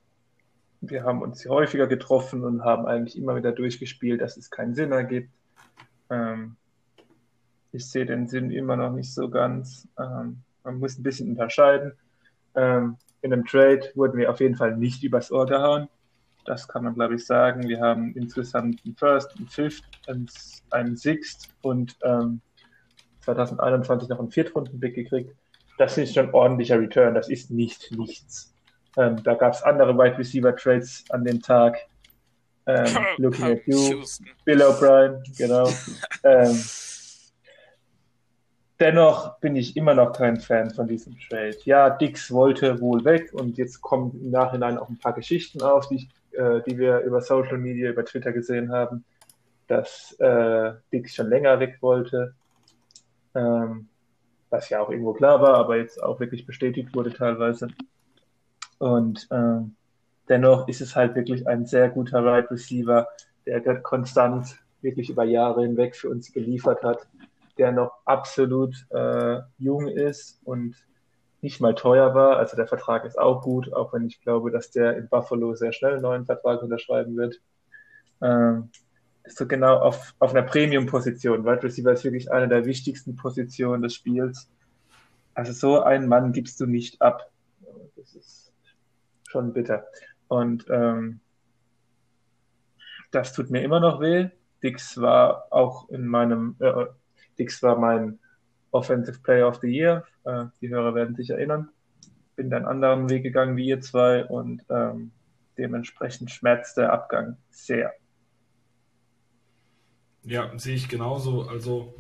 wir 0.81 1.05
haben 1.05 1.23
uns 1.23 1.45
häufiger 1.47 1.87
getroffen 1.87 2.45
und 2.45 2.65
haben 2.65 2.87
eigentlich 2.87 3.17
immer 3.17 3.37
wieder 3.37 3.53
durchgespielt, 3.53 4.21
dass 4.21 4.37
es 4.37 4.51
keinen 4.51 4.75
Sinn 4.75 4.93
ergibt. 4.93 5.31
Ähm, 6.11 6.57
ich 7.75 7.91
sehe 7.91 8.07
den 8.07 8.29
Sinn 8.29 8.51
immer 8.51 8.77
noch 8.77 8.93
nicht 8.93 9.13
so 9.13 9.29
ganz. 9.29 9.89
Ähm, 9.99 10.39
man 10.63 10.79
muss 10.79 10.97
ein 10.97 11.03
bisschen 11.03 11.31
unterscheiden. 11.31 11.93
Ähm, 12.55 12.97
in 13.23 13.33
einem 13.33 13.45
Trade 13.45 13.91
wurden 13.95 14.17
wir 14.19 14.31
auf 14.31 14.41
jeden 14.41 14.55
Fall 14.55 14.77
nicht 14.77 15.03
übers 15.03 15.33
Ohr 15.33 15.47
gehauen. 15.47 15.89
Das 16.45 16.69
kann 16.69 16.85
man, 16.85 16.95
glaube 16.95 17.15
ich, 17.17 17.27
sagen. 17.27 17.69
Wir 17.69 17.81
haben 17.81 18.15
insgesamt 18.15 18.81
einen 18.85 18.95
First, 18.95 19.37
einen 19.37 19.49
Fifth, 19.49 19.85
einen, 20.71 20.97
Sixth 20.97 21.49
und 21.63 21.97
ähm, 22.03 22.41
2021 23.21 24.09
noch 24.09 24.21
einen 24.21 24.31
Viertrunden-Pick 24.31 24.95
gekriegt. 24.95 25.35
Das 25.79 25.99
ist 25.99 26.15
schon 26.15 26.27
ein 26.27 26.35
ordentlicher 26.35 26.79
Return. 26.79 27.15
Das 27.15 27.29
ist 27.29 27.51
nicht 27.51 27.91
nichts. 27.97 28.55
Ähm, 28.97 29.21
da 29.25 29.35
gab 29.35 29.55
es 29.55 29.63
andere 29.63 29.97
Wide 29.97 30.19
Receiver 30.19 30.55
Trades 30.55 31.05
an 31.11 31.25
dem 31.25 31.41
Tag. 31.41 31.77
Ähm, 32.67 32.87
looking 33.17 33.45
at 33.47 33.67
you, 33.67 34.05
Bill 34.45 34.63
O'Brien, 34.63 35.23
genau. 35.37 35.69
ähm, 36.25 36.63
dennoch 38.81 39.39
bin 39.39 39.57
ich 39.57 39.77
immer 39.77 39.95
noch 39.95 40.13
kein 40.13 40.39
Fan 40.39 40.71
von 40.71 40.87
diesem 40.87 41.19
Trade. 41.19 41.57
Ja, 41.65 41.91
Dix 41.91 42.31
wollte 42.33 42.81
wohl 42.81 43.05
weg 43.05 43.33
und 43.33 43.57
jetzt 43.57 43.81
kommen 43.81 44.19
im 44.23 44.31
Nachhinein 44.31 44.79
auch 44.79 44.89
ein 44.89 44.99
paar 44.99 45.13
Geschichten 45.13 45.63
auf, 45.63 45.89
die, 45.89 45.97
ich, 45.97 46.09
äh, 46.39 46.61
die 46.67 46.79
wir 46.79 47.01
über 47.01 47.21
Social 47.21 47.59
Media, 47.59 47.91
über 47.91 48.05
Twitter 48.05 48.33
gesehen 48.33 48.73
haben, 48.73 49.05
dass 49.69 50.15
äh, 50.19 50.73
Dix 50.93 51.15
schon 51.15 51.29
länger 51.29 51.61
weg 51.61 51.79
wollte. 51.81 52.35
Ähm, 53.35 53.89
was 54.51 54.69
ja 54.69 54.81
auch 54.81 54.91
irgendwo 54.91 55.13
klar 55.13 55.41
war, 55.41 55.55
aber 55.55 55.77
jetzt 55.77 56.01
auch 56.01 56.21
wirklich 56.21 56.47
bestätigt 56.47 56.95
wurde 56.95 57.13
teilweise. 57.13 57.69
Und 58.79 59.27
ähm, 59.33 59.75
dennoch 60.29 60.69
ist 60.69 60.81
es 60.81 60.95
halt 60.95 61.17
wirklich 61.17 61.47
ein 61.49 61.67
sehr 61.67 61.89
guter 61.89 62.21
Wide 62.23 62.31
right 62.31 62.51
Receiver, 62.51 63.09
der 63.47 63.81
konstant 63.83 64.57
wirklich 64.81 65.11
über 65.11 65.25
Jahre 65.25 65.63
hinweg 65.63 65.97
für 65.97 66.09
uns 66.09 66.33
geliefert 66.33 66.83
hat, 66.85 67.07
der 67.59 67.73
noch 67.73 67.93
absolut 68.05 68.75
äh, 68.91 69.41
jung 69.59 69.89
ist 69.89 70.41
und 70.45 70.77
nicht 71.41 71.61
mal 71.61 71.75
teuer 71.75 72.15
war. 72.15 72.39
Also 72.39 72.57
der 72.57 72.67
Vertrag 72.67 73.05
ist 73.05 73.19
auch 73.19 73.43
gut, 73.43 73.73
auch 73.73 73.93
wenn 73.93 74.07
ich 74.07 74.21
glaube, 74.21 74.51
dass 74.51 74.71
der 74.71 74.97
in 74.97 75.09
Buffalo 75.09 75.55
sehr 75.55 75.73
schnell 75.73 75.95
einen 75.95 76.03
neuen 76.03 76.27
Vertrag 76.27 76.63
unterschreiben 76.63 77.17
wird. 77.17 77.41
Ähm, 78.23 78.71
ist 79.25 79.39
so 79.39 79.47
genau 79.47 79.79
auf, 79.79 80.15
auf 80.19 80.35
einer 80.35 80.43
Premium-Position. 80.43 81.45
Wide 81.45 81.63
Receiver 81.63 81.93
ist 81.93 82.05
wirklich 82.05 82.31
eine 82.31 82.49
der 82.49 82.67
wichtigsten 82.67 83.17
Positionen 83.17 83.83
des 83.83 83.95
Spiels. 83.95 84.51
Also 85.35 85.53
so 85.53 85.83
einen 85.83 86.09
Mann 86.09 86.33
gibst 86.33 86.61
du 86.61 86.67
nicht 86.67 87.01
ab. 87.01 87.31
Das 87.97 88.15
ist 88.15 88.53
schon 89.29 89.53
bitter. 89.53 89.87
Und 90.29 90.67
ähm, 90.69 91.21
das 93.11 93.33
tut 93.33 93.51
mir 93.51 93.63
immer 93.63 93.81
noch 93.81 94.01
weh. 94.01 94.29
Dix 94.63 95.01
war 95.01 95.47
auch 95.51 95.89
in 95.89 96.07
meinem, 96.07 96.57
äh, 96.61 96.87
Dix 97.39 97.63
war 97.63 97.79
mein 97.79 98.19
Offensive 98.71 99.21
Player 99.21 99.49
of 99.49 99.61
the 99.61 99.69
Year. 99.69 100.05
Äh, 100.25 100.47
die 100.61 100.69
Hörer 100.69 100.95
werden 100.95 101.15
sich 101.15 101.31
erinnern. 101.31 101.71
Bin 102.37 102.51
dann 102.51 102.65
anderen 102.65 103.09
Weg 103.09 103.23
gegangen 103.23 103.57
wie 103.57 103.69
ihr 103.69 103.81
zwei 103.81 104.25
und 104.25 104.65
ähm, 104.69 105.13
dementsprechend 105.57 106.31
schmerzt 106.31 106.77
der 106.77 106.93
Abgang 106.93 107.37
sehr. 107.51 107.93
Ja, 110.25 110.51
sehe 110.59 110.75
ich 110.75 110.89
genauso. 110.89 111.43
Also 111.43 111.95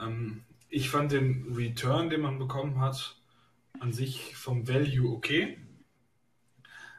ähm, 0.00 0.44
ich 0.68 0.90
fand 0.90 1.12
den 1.12 1.52
Return, 1.54 2.10
den 2.10 2.22
man 2.22 2.38
bekommen 2.38 2.80
hat, 2.80 3.16
an 3.78 3.92
sich 3.92 4.34
vom 4.36 4.66
Value 4.66 5.12
okay. 5.12 5.58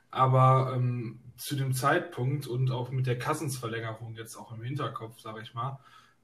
Aber 0.10 0.74
ähm, 0.76 1.20
zu 1.38 1.56
dem 1.56 1.74
Zeitpunkt 1.74 2.48
und 2.48 2.70
auch 2.70 2.92
mit 2.92 3.08
der 3.08 3.18
Kassensverlängerung 3.18 4.16
jetzt 4.16 4.36
auch 4.36 4.52
im 4.52 4.62
Hinterkopf, 4.62 5.20
sage 5.20 5.42
ich 5.42 5.54
mal, 5.54 5.80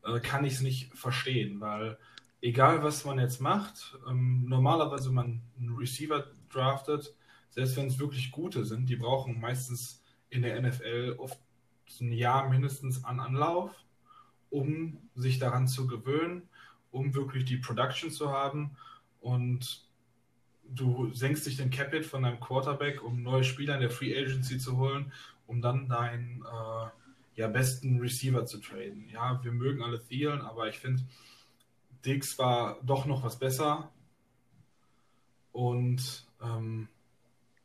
äh, 0.08 0.20
kann 0.20 0.46
ich 0.46 0.54
es 0.54 0.62
nicht 0.62 0.94
verstehen, 0.96 1.60
weil 1.60 1.98
egal 2.42 2.84
was 2.84 3.06
man 3.06 3.20
jetzt 3.20 3.42
macht, 3.42 3.98
ähm, 4.10 4.46
normalerweise 4.48 5.12
man 5.12 5.42
einen 5.60 5.76
Receiver 5.76 6.26
draftet, 6.50 7.14
selbst 7.50 7.76
wenn 7.78 7.88
es 7.88 8.00
wirklich 8.00 8.32
gute 8.32 8.66
sind, 8.66 8.88
die 8.88 8.96
brauchen 8.96 9.40
meistens 9.40 10.04
in 10.30 10.42
der 10.42 10.62
NFL 10.62 11.16
oft 11.18 11.40
ein 12.02 12.12
Jahr 12.12 12.50
mindestens 12.50 13.04
an 13.04 13.20
Anlauf, 13.20 13.72
um 14.50 14.98
sich 15.16 15.40
daran 15.40 15.68
zu 15.68 15.88
gewöhnen, 15.88 16.50
um 16.92 17.14
wirklich 17.14 17.46
die 17.46 17.58
Production 17.58 18.12
zu 18.12 18.32
haben. 18.32 18.76
Und 19.20 19.86
du 20.64 21.12
senkst 21.14 21.46
dich 21.46 21.58
den 21.58 21.70
Capit 21.70 22.06
von 22.06 22.24
deinem 22.24 22.40
Quarterback, 22.40 23.04
um 23.04 23.24
neue 23.24 23.44
Spieler 23.44 23.76
in 23.76 23.82
der 23.82 23.90
Free 23.90 24.18
Agency 24.18 24.58
zu 24.58 24.78
holen, 24.78 25.12
um 25.48 25.62
dann 25.62 25.88
deinen 25.88 26.42
äh, 26.42 26.90
ja, 27.38 27.48
besten 27.48 28.00
Receiver 28.00 28.46
zu 28.46 28.58
traden. 28.58 29.08
Ja, 29.10 29.42
wir 29.44 29.52
mögen 29.52 29.84
alle 29.84 30.04
Thielen, 30.04 30.42
aber 30.42 30.68
ich 30.68 30.80
finde, 30.80 31.04
Dix 32.04 32.38
war 32.40 32.80
doch 32.84 33.06
noch 33.06 33.24
was 33.24 33.38
besser. 33.38 33.92
Und 35.52 36.28
ähm, 36.42 36.88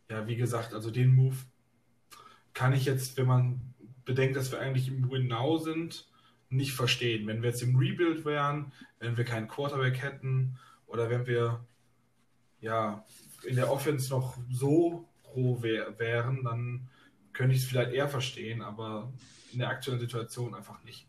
ja, 0.09 0.27
wie 0.29 0.37
gesagt, 0.37 0.75
also 0.75 0.91
den 0.91 1.15
Move 1.15 1.37
kann 2.53 2.75
ich 2.75 2.85
jetzt, 2.85 3.17
wenn 3.17 3.27
man 3.27 3.75
bedenkt, 4.05 4.37
dass 4.37 4.53
wir 4.53 4.61
eigentlich 4.61 4.89
im 4.89 5.11
Win 5.11 5.29
Now 5.29 5.57
sind, 5.57 6.07
nicht 6.51 6.75
verstehen. 6.75 7.27
Wenn 7.27 7.41
wir 7.41 7.49
jetzt 7.49 7.63
im 7.63 7.77
Rebuild 7.77 8.27
wären, 8.27 8.73
wenn 8.99 9.17
wir 9.17 9.25
keinen 9.25 9.49
Quarterback 9.49 10.03
hätten 10.03 10.59
oder 10.87 11.09
wenn 11.09 11.27
wir 11.27 11.65
ja, 12.61 13.07
in 13.45 13.57
der 13.57 13.71
Offense 13.71 14.11
noch 14.11 14.37
so 14.51 15.09
roh 15.35 15.63
wär, 15.63 15.99
wären, 15.99 16.45
dann 16.45 16.89
könnte 17.33 17.57
ich 17.57 17.63
es 17.63 17.69
vielleicht 17.69 17.93
eher 17.93 18.09
verstehen, 18.09 18.61
aber 18.61 19.11
in 19.53 19.61
der 19.61 19.69
aktuellen 19.69 20.01
Situation 20.01 20.55
einfach 20.55 20.83
nicht. 20.85 21.07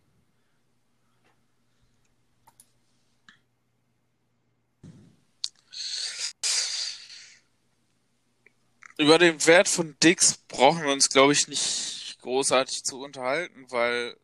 Über 8.98 9.18
den 9.18 9.44
Wert 9.46 9.68
von 9.68 9.98
Dix 10.04 10.38
brauchen 10.48 10.84
wir 10.84 10.94
uns, 10.94 11.10
glaube 11.10 11.34
ich, 11.34 11.48
nicht 11.48 12.18
großartig 12.22 12.84
zu 12.84 13.02
unterhalten, 13.02 13.66
weil 13.70 14.16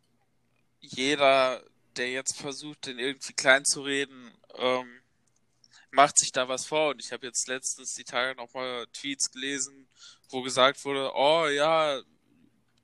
jeder, 0.79 1.63
der 1.97 2.11
jetzt 2.11 2.37
versucht, 2.37 2.85
den 2.85 2.99
irgendwie 2.99 3.33
klein 3.33 3.65
zu 3.65 3.81
reden, 3.81 4.31
ähm, 4.55 5.01
macht 5.91 6.17
sich 6.17 6.31
da 6.31 6.47
was 6.47 6.65
vor. 6.65 6.91
Und 6.91 7.03
ich 7.03 7.11
habe 7.11 7.25
jetzt 7.25 7.47
letztens 7.47 7.93
die 7.95 8.03
Tage 8.03 8.35
nochmal 8.35 8.87
Tweets 8.93 9.31
gelesen, 9.31 9.87
wo 10.29 10.41
gesagt 10.41 10.85
wurde, 10.85 11.11
oh 11.15 11.47
ja, 11.47 12.01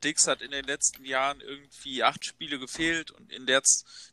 Dix 0.05 0.27
hat 0.27 0.43
in 0.43 0.51
den 0.51 0.65
letzten 0.65 1.03
Jahren 1.03 1.41
irgendwie 1.41 2.03
acht 2.03 2.23
Spiele 2.23 2.59
gefehlt 2.59 3.09
und 3.09 3.31
in 3.31 3.47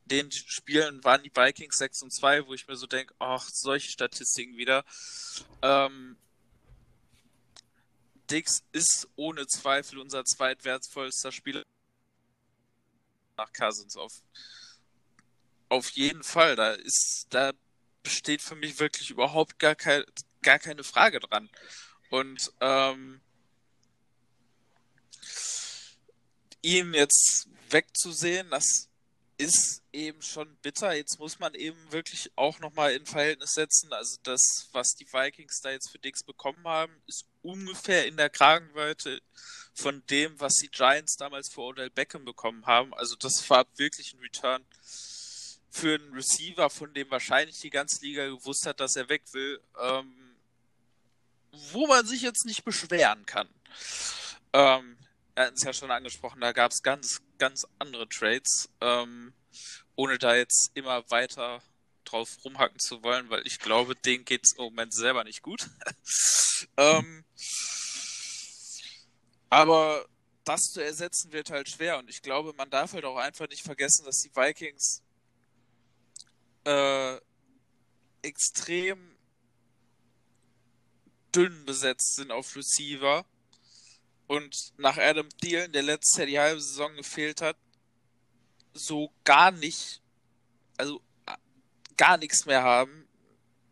den 0.07 0.33
Spielen 0.33 1.05
waren 1.05 1.23
die 1.23 1.31
Vikings 1.31 1.77
6 1.77 2.03
und 2.03 2.11
2, 2.11 2.47
wo 2.47 2.55
ich 2.55 2.67
mir 2.67 2.77
so 2.77 2.87
denke, 2.87 3.15
ach, 3.19 3.47
solche 3.51 3.91
Statistiken 3.91 4.57
wieder. 4.57 4.87
Ähm, 5.61 6.17
Dix 8.31 8.65
ist 8.73 9.07
ohne 9.17 9.47
Zweifel 9.47 9.99
unser 9.99 10.25
zweitwertvollster 10.25 11.31
Spieler 11.31 11.63
nach 13.37 13.53
Cousins 13.53 13.95
auf, 13.95 14.13
auf 15.69 15.91
jeden 15.91 16.23
Fall. 16.23 16.57
Da 16.57 16.73
ist, 16.73 17.27
da 17.29 17.53
besteht 18.03 18.41
für 18.41 18.55
mich 18.55 18.79
wirklich 18.81 19.11
überhaupt 19.11 19.59
gar, 19.59 19.75
kein, 19.75 20.05
gar 20.41 20.59
keine 20.59 20.85
Frage 20.85 21.21
dran. 21.21 21.51
Und 22.09 22.51
ähm, 22.61 23.21
ihn 26.63 26.95
jetzt 26.95 27.49
wegzusehen, 27.71 28.51
das 28.51 28.89
ist 29.39 29.83
eben 29.93 30.23
schon 30.23 30.55
bitter. 30.63 30.93
Jetzt 30.95 31.19
muss 31.19 31.39
man 31.39 31.55
eben 31.55 31.79
wirklich 31.91 32.31
auch 32.37 32.61
nochmal 32.61 32.93
in 32.93 33.07
Verhältnis 33.07 33.55
setzen. 33.55 33.93
Also 33.93 34.19
das, 34.23 34.69
was 34.73 34.95
die 34.95 35.07
Vikings 35.13 35.61
da 35.61 35.71
jetzt 35.71 35.91
für 35.91 35.99
Dix 35.99 36.23
bekommen 36.23 36.65
haben, 36.65 36.93
ist 37.07 37.27
ungefähr 37.43 38.07
in 38.07 38.17
der 38.17 38.31
Kragenweite 38.31 39.21
von 39.75 40.05
dem, 40.07 40.39
was 40.39 40.55
die 40.55 40.69
Giants 40.69 41.17
damals 41.17 41.49
für 41.49 41.63
Odell 41.63 41.91
Beckham 41.91 42.25
bekommen 42.25 42.67
haben. 42.67 42.95
Also 42.95 43.17
das 43.17 43.49
war 43.51 43.67
wirklich 43.77 44.15
ein 44.15 44.21
Return 44.21 44.65
für 45.71 45.95
einen 45.95 46.13
Receiver, 46.13 46.69
von 46.69 46.93
dem 46.93 47.11
wahrscheinlich 47.11 47.59
die 47.61 47.71
ganze 47.71 48.05
Liga 48.05 48.27
gewusst 48.27 48.67
hat, 48.67 48.79
dass 48.79 48.95
er 48.95 49.09
weg 49.09 49.23
will, 49.33 49.61
ähm, 49.81 50.37
wo 51.73 51.87
man 51.87 52.07
sich 52.07 52.23
jetzt 52.23 52.45
nicht 52.45 52.65
beschweren 52.65 53.25
kann. 53.27 53.49
Ähm, 54.53 54.99
er 55.35 55.47
hat 55.47 55.55
es 55.55 55.63
ja 55.63 55.73
schon 55.73 55.91
angesprochen, 55.91 56.41
da 56.41 56.53
gab 56.53 56.73
es 56.73 56.83
ganz, 56.83 57.23
ganz 57.39 57.67
andere 57.79 58.09
Trades, 58.09 58.69
ähm, 58.81 59.33
ohne 59.97 60.19
da 60.19 60.35
jetzt 60.35 60.71
immer 60.75 61.09
weiter 61.11 61.63
drauf 62.05 62.29
rumhacken 62.45 62.79
zu 62.79 63.03
wollen, 63.03 63.31
weil 63.31 63.47
ich 63.47 63.59
glaube, 63.59 63.95
denen 63.97 64.25
geht 64.25 64.43
es 64.45 64.53
im 64.53 64.65
Moment 64.65 64.93
selber 64.93 65.25
nicht 65.25 65.43
gut. 65.43 65.69
ähm, 66.77 67.25
aber 69.49 70.07
das 70.45 70.61
zu 70.73 70.83
ersetzen 70.83 71.33
wird 71.33 71.51
halt 71.51 71.69
schwer 71.69 71.99
und 71.99 72.11
ich 72.11 72.23
glaube, 72.23 72.53
man 72.55 72.71
darf 72.71 72.93
halt 72.93 73.05
auch 73.05 73.17
einfach 73.17 73.49
nicht 73.49 73.63
vergessen, 73.63 74.05
dass 74.05 74.19
die 74.19 74.35
Vikings 74.35 75.03
äh, 76.65 77.19
extrem 78.23 79.17
dünn 81.35 81.65
besetzt 81.65 82.17
sind 82.17 82.31
auf 82.31 82.55
Receiver 82.57 83.25
und 84.27 84.73
nach 84.79 84.97
Adam 84.97 85.29
Thielen, 85.41 85.73
der 85.73 85.83
letztes 85.83 86.17
Jahr 86.17 86.27
die 86.27 86.39
halbe 86.39 86.61
Saison 86.61 86.95
gefehlt 86.97 87.41
hat, 87.41 87.57
so 88.73 89.13
gar 89.25 89.51
nicht, 89.51 90.01
also 90.77 91.03
gar 91.97 92.17
nichts 92.17 92.47
mehr 92.47 92.63
haben. 92.63 93.09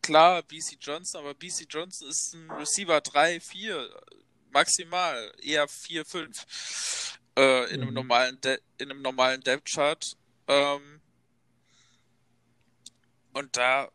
Klar, 0.03 0.43
BC 0.43 0.79
Johnson, 0.81 1.21
aber 1.21 1.35
BC 1.35 1.67
Johnson 1.69 2.09
ist 2.09 2.35
ein 2.35 2.51
Receiver 2.51 3.01
3, 3.01 3.41
4, 3.41 4.03
maximal, 4.51 5.33
eher 5.43 5.69
4, 5.69 6.05
5 6.05 7.19
äh, 7.37 7.65
in, 7.71 7.81
einem 7.81 7.89
mhm. 7.89 7.95
normalen 7.95 8.41
De 8.41 8.59
in 8.79 8.91
einem 8.91 9.03
normalen 9.03 9.41
Depth 9.43 9.71
Chart. 9.71 10.17
Ähm, 10.49 11.01
und 13.33 13.57
da 13.57 13.91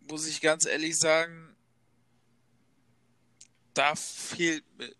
muss 0.00 0.26
ich 0.26 0.40
ganz 0.40 0.66
ehrlich 0.66 0.98
sagen, 0.98 1.56
da 3.74 3.94
fehlt 3.94 4.64
mir 4.76 4.94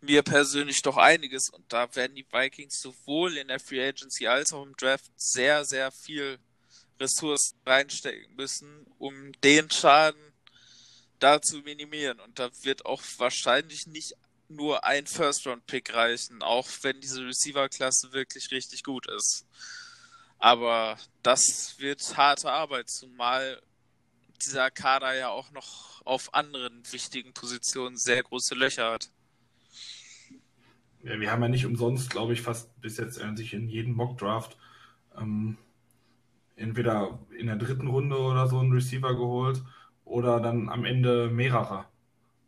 mir 0.00 0.22
persönlich 0.22 0.82
doch 0.82 0.96
einiges. 0.96 1.50
Und 1.50 1.72
da 1.72 1.94
werden 1.94 2.14
die 2.14 2.26
Vikings 2.30 2.80
sowohl 2.80 3.36
in 3.36 3.48
der 3.48 3.60
Free 3.60 3.86
Agency 3.86 4.26
als 4.26 4.52
auch 4.52 4.64
im 4.64 4.76
Draft 4.76 5.10
sehr, 5.16 5.64
sehr 5.64 5.90
viel 5.90 6.38
Ressourcen 6.98 7.58
reinstecken 7.64 8.34
müssen, 8.36 8.86
um 8.98 9.32
den 9.42 9.70
Schaden 9.70 10.20
da 11.18 11.40
zu 11.40 11.58
minimieren. 11.58 12.20
Und 12.20 12.38
da 12.38 12.50
wird 12.62 12.86
auch 12.86 13.02
wahrscheinlich 13.18 13.86
nicht 13.86 14.14
nur 14.48 14.84
ein 14.84 15.06
First-Round-Pick 15.06 15.94
reichen, 15.94 16.42
auch 16.42 16.66
wenn 16.82 17.00
diese 17.00 17.24
Receiver-Klasse 17.24 18.12
wirklich 18.12 18.50
richtig 18.50 18.82
gut 18.82 19.06
ist. 19.06 19.46
Aber 20.38 20.98
das 21.22 21.74
wird 21.78 22.16
harte 22.16 22.50
Arbeit, 22.50 22.88
zumal 22.90 23.62
dieser 24.44 24.70
Kader 24.70 25.14
ja 25.14 25.28
auch 25.28 25.50
noch 25.50 26.04
auf 26.04 26.34
anderen 26.34 26.82
wichtigen 26.90 27.32
Positionen 27.34 27.96
sehr 27.96 28.22
große 28.22 28.54
Löcher 28.54 28.90
hat. 28.90 29.10
Ja, 31.02 31.18
wir 31.18 31.30
haben 31.30 31.42
ja 31.42 31.48
nicht 31.48 31.66
umsonst, 31.66 32.10
glaube 32.10 32.32
ich, 32.32 32.42
fast 32.42 32.78
bis 32.80 32.98
jetzt 32.98 33.20
sich 33.36 33.54
in 33.54 33.68
jedem 33.68 33.94
Mock-Draft 33.94 34.56
ähm, 35.18 35.56
entweder 36.56 37.18
in 37.38 37.46
der 37.46 37.56
dritten 37.56 37.86
Runde 37.86 38.18
oder 38.18 38.46
so 38.46 38.58
einen 38.58 38.72
Receiver 38.72 39.14
geholt 39.14 39.62
oder 40.04 40.40
dann 40.40 40.68
am 40.68 40.84
Ende 40.84 41.30
mehrere. 41.30 41.86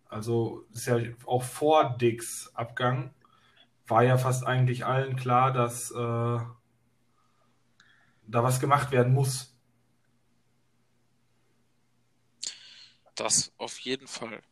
Also 0.09 0.67
ist 0.73 0.87
ja 0.87 0.99
auch 1.25 1.43
vor 1.43 1.97
Dicks 1.97 2.51
Abgang 2.55 3.15
war 3.87 4.05
ja 4.05 4.17
fast 4.19 4.47
eigentlich 4.47 4.85
allen 4.87 5.17
klar, 5.17 5.53
dass 5.53 5.91
äh, 5.91 5.95
da 5.95 6.49
was 8.27 8.61
gemacht 8.61 8.91
werden 8.91 9.13
muss. 9.13 9.55
Das 13.15 13.53
auf 13.59 13.79
jeden 13.81 14.07
Fall. 14.07 14.43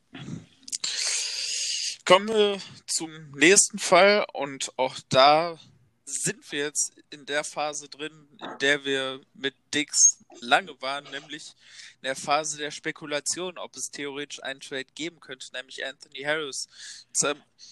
Kommen 2.11 2.27
wir 2.27 2.61
zum 2.89 3.31
nächsten 3.37 3.79
Fall 3.79 4.27
und 4.33 4.77
auch 4.77 4.97
da 5.11 5.61
sind 6.05 6.51
wir 6.51 6.65
jetzt 6.65 6.93
in 7.11 7.25
der 7.25 7.45
Phase 7.45 7.89
drin, 7.89 8.27
in 8.41 8.59
der 8.59 8.85
wir 8.85 9.21
mit 9.35 9.55
Dix 9.73 10.19
lange 10.41 10.73
waren, 10.83 11.05
nämlich 11.13 11.55
in 12.01 12.07
der 12.07 12.17
Phase 12.17 12.59
der 12.59 12.73
Spekulation, 12.73 13.59
ob 13.59 13.77
es 13.77 13.93
theoretisch 13.93 14.43
einen 14.43 14.59
Trade 14.59 14.89
geben 14.97 15.21
könnte, 15.21 15.53
nämlich 15.53 15.87
Anthony 15.87 16.23
Harris. 16.23 16.69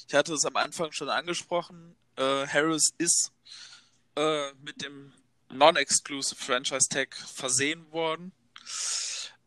Ich 0.06 0.14
hatte 0.14 0.34
es 0.34 0.44
am 0.44 0.54
Anfang 0.54 0.92
schon 0.92 1.08
angesprochen, 1.08 1.96
äh, 2.14 2.46
Harris 2.46 2.92
ist 2.96 3.32
äh, 4.14 4.52
mit 4.62 4.82
dem 4.82 5.14
Non-Exclusive 5.50 6.40
Franchise 6.40 6.88
Tag 6.88 7.12
versehen 7.16 7.90
worden, 7.90 8.30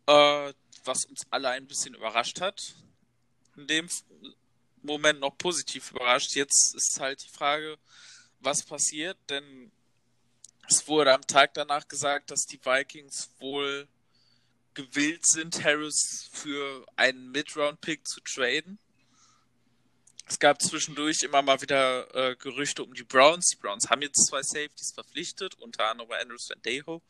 äh, 0.08 0.52
was 0.84 1.06
uns 1.06 1.24
alle 1.30 1.48
ein 1.48 1.66
bisschen 1.66 1.94
überrascht 1.94 2.42
hat. 2.42 2.76
In 3.56 3.68
dem 3.68 3.88
Moment 4.84 5.20
noch 5.20 5.38
positiv 5.38 5.92
überrascht. 5.92 6.36
Jetzt 6.36 6.76
ist 6.76 7.00
halt 7.00 7.24
die 7.24 7.30
Frage, 7.30 7.78
was 8.40 8.64
passiert, 8.64 9.18
denn 9.30 9.72
es 10.68 10.88
wurde 10.88 11.14
am 11.14 11.26
Tag 11.28 11.54
danach 11.54 11.88
gesagt, 11.88 12.32
dass 12.32 12.46
die 12.46 12.64
Vikings 12.64 13.30
wohl 13.40 13.88
gewillt 14.74 15.26
sind, 15.26 15.64
Harris 15.64 16.30
für 16.32 16.86
einen 16.96 17.32
Mid-Round-Pick 17.32 18.08
zu 18.08 18.22
traden. 18.22 18.80
Es 20.28 20.40
gab 20.40 20.62
zwischendurch 20.62 21.24
immer 21.24 21.42
mal 21.42 21.62
wieder 21.62 22.16
äh, 22.16 22.36
Gerüchte 22.38 22.84
um 22.84 22.94
die 22.94 23.04
Browns. 23.04 23.48
Die 23.48 23.58
Browns 23.58 23.90
haben 23.90 24.02
jetzt 24.02 24.28
zwei 24.28 24.42
Safeties 24.42 24.94
verpflichtet, 24.94 25.56
unter 25.56 25.88
anderem 25.88 26.12
Andrews 26.12 26.48
Sandejo. 26.48 27.02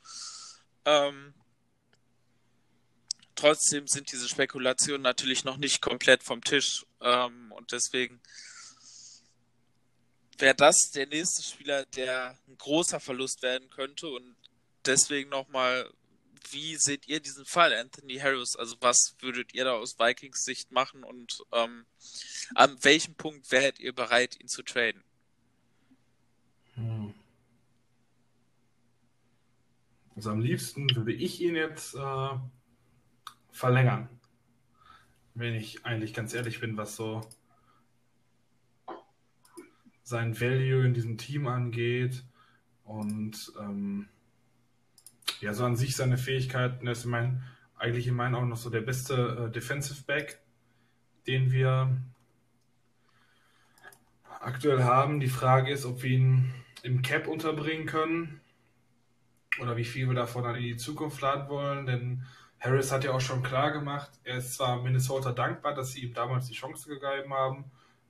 Ähm, 0.85 1.35
trotzdem 3.41 3.87
sind 3.87 4.11
diese 4.11 4.29
Spekulationen 4.29 5.01
natürlich 5.01 5.43
noch 5.43 5.57
nicht 5.57 5.81
komplett 5.81 6.21
vom 6.21 6.43
Tisch. 6.43 6.85
Ähm, 7.01 7.51
und 7.51 7.71
deswegen 7.71 8.21
wäre 10.37 10.53
das 10.53 10.91
der 10.93 11.07
nächste 11.07 11.41
Spieler, 11.41 11.85
der 11.85 12.37
ein 12.47 12.57
großer 12.57 12.99
Verlust 12.99 13.41
werden 13.41 13.67
könnte. 13.71 14.09
Und 14.09 14.35
deswegen 14.85 15.31
nochmal, 15.31 15.91
wie 16.51 16.75
seht 16.75 17.07
ihr 17.07 17.19
diesen 17.19 17.45
Fall, 17.45 17.73
Anthony 17.73 18.17
Harris? 18.17 18.55
Also 18.55 18.75
was 18.79 19.15
würdet 19.19 19.55
ihr 19.55 19.65
da 19.65 19.73
aus 19.73 19.97
Vikings 19.97 20.43
Sicht 20.43 20.71
machen 20.71 21.03
und 21.03 21.43
ähm, 21.51 21.85
an 22.53 22.77
welchem 22.83 23.15
Punkt 23.15 23.51
wärt 23.51 23.79
ihr 23.79 23.93
bereit, 23.93 24.39
ihn 24.39 24.49
zu 24.49 24.61
traden? 24.61 25.03
Hm. 26.75 27.15
Also 30.15 30.29
am 30.29 30.41
liebsten 30.41 30.95
würde 30.95 31.13
ich 31.13 31.41
ihn 31.41 31.55
jetzt 31.55 31.95
äh, 31.95 32.29
verlängern. 33.51 34.09
Wenn 35.33 35.53
ich 35.55 35.85
eigentlich 35.85 36.13
ganz 36.13 36.33
ehrlich 36.33 36.59
bin, 36.59 36.77
was 36.77 36.95
so 36.95 37.21
sein 40.03 40.39
Value 40.39 40.85
in 40.85 40.93
diesem 40.93 41.17
Team 41.17 41.47
angeht 41.47 42.23
und 42.83 43.53
ähm, 43.59 44.07
ja, 45.39 45.53
so 45.53 45.65
an 45.65 45.75
sich 45.75 45.95
seine 45.95 46.17
Fähigkeiten. 46.17 46.85
Er 46.85 46.93
ist 46.93 47.05
in 47.05 47.11
mein, 47.11 47.43
eigentlich 47.77 48.07
in 48.07 48.15
meinen 48.15 48.35
Augen 48.35 48.49
noch 48.49 48.57
so 48.57 48.69
der 48.69 48.81
beste 48.81 49.47
äh, 49.47 49.51
Defensive 49.51 50.03
Back, 50.03 50.39
den 51.27 51.51
wir 51.51 51.97
aktuell 54.39 54.83
haben. 54.83 55.19
Die 55.19 55.29
Frage 55.29 55.71
ist, 55.71 55.85
ob 55.85 56.03
wir 56.03 56.11
ihn 56.11 56.53
im 56.83 57.01
Cap 57.01 57.27
unterbringen 57.27 57.85
können 57.85 58.41
oder 59.59 59.77
wie 59.77 59.85
viel 59.85 60.07
wir 60.07 60.15
davon 60.15 60.55
in 60.55 60.61
die 60.61 60.77
Zukunft 60.77 61.21
laden 61.21 61.49
wollen, 61.49 61.85
denn 61.85 62.23
Harris 62.61 62.91
hat 62.91 63.03
ja 63.03 63.11
auch 63.11 63.21
schon 63.21 63.41
klar 63.41 63.71
gemacht, 63.71 64.11
er 64.23 64.37
ist 64.37 64.53
zwar 64.53 64.81
Minnesota 64.81 65.31
dankbar, 65.31 65.73
dass 65.73 65.93
sie 65.93 66.03
ihm 66.03 66.13
damals 66.13 66.45
die 66.45 66.53
Chance 66.53 66.87
gegeben 66.87 67.33
haben, 67.33 67.65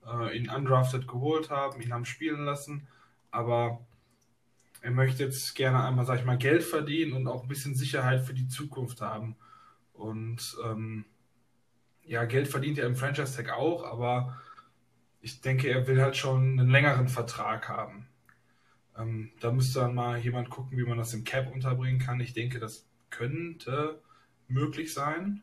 äh, 0.05 0.37
ihn 0.37 0.49
undrafted 0.49 1.07
geholt 1.07 1.49
haben, 1.49 1.81
ihn 1.81 1.93
haben 1.93 2.03
spielen 2.03 2.43
lassen, 2.43 2.85
aber 3.31 3.79
er 4.81 4.91
möchte 4.91 5.23
jetzt 5.23 5.55
gerne 5.55 5.83
einmal, 5.83 6.05
sag 6.05 6.19
ich 6.19 6.25
mal, 6.25 6.37
Geld 6.37 6.63
verdienen 6.63 7.13
und 7.13 7.27
auch 7.27 7.43
ein 7.43 7.47
bisschen 7.47 7.75
Sicherheit 7.75 8.25
für 8.25 8.33
die 8.33 8.47
Zukunft 8.47 8.99
haben. 8.99 9.35
Und 9.93 10.57
ähm, 10.65 11.05
ja, 12.03 12.25
Geld 12.25 12.47
verdient 12.47 12.77
er 12.77 12.87
im 12.87 12.95
Franchise-Tag 12.95 13.51
auch, 13.51 13.85
aber 13.85 14.41
ich 15.21 15.39
denke, 15.39 15.69
er 15.69 15.87
will 15.87 16.01
halt 16.01 16.17
schon 16.17 16.59
einen 16.59 16.69
längeren 16.69 17.07
Vertrag 17.07 17.69
haben. 17.69 18.07
Ähm, 18.97 19.31
da 19.39 19.51
müsste 19.51 19.79
dann 19.79 19.95
mal 19.95 20.17
jemand 20.17 20.49
gucken, 20.49 20.77
wie 20.77 20.83
man 20.83 20.97
das 20.97 21.13
im 21.13 21.23
Cap 21.23 21.53
unterbringen 21.53 21.99
kann. 21.99 22.19
Ich 22.19 22.33
denke, 22.33 22.59
das 22.59 22.85
könnte 23.11 24.01
möglich 24.51 24.93
sein. 24.93 25.41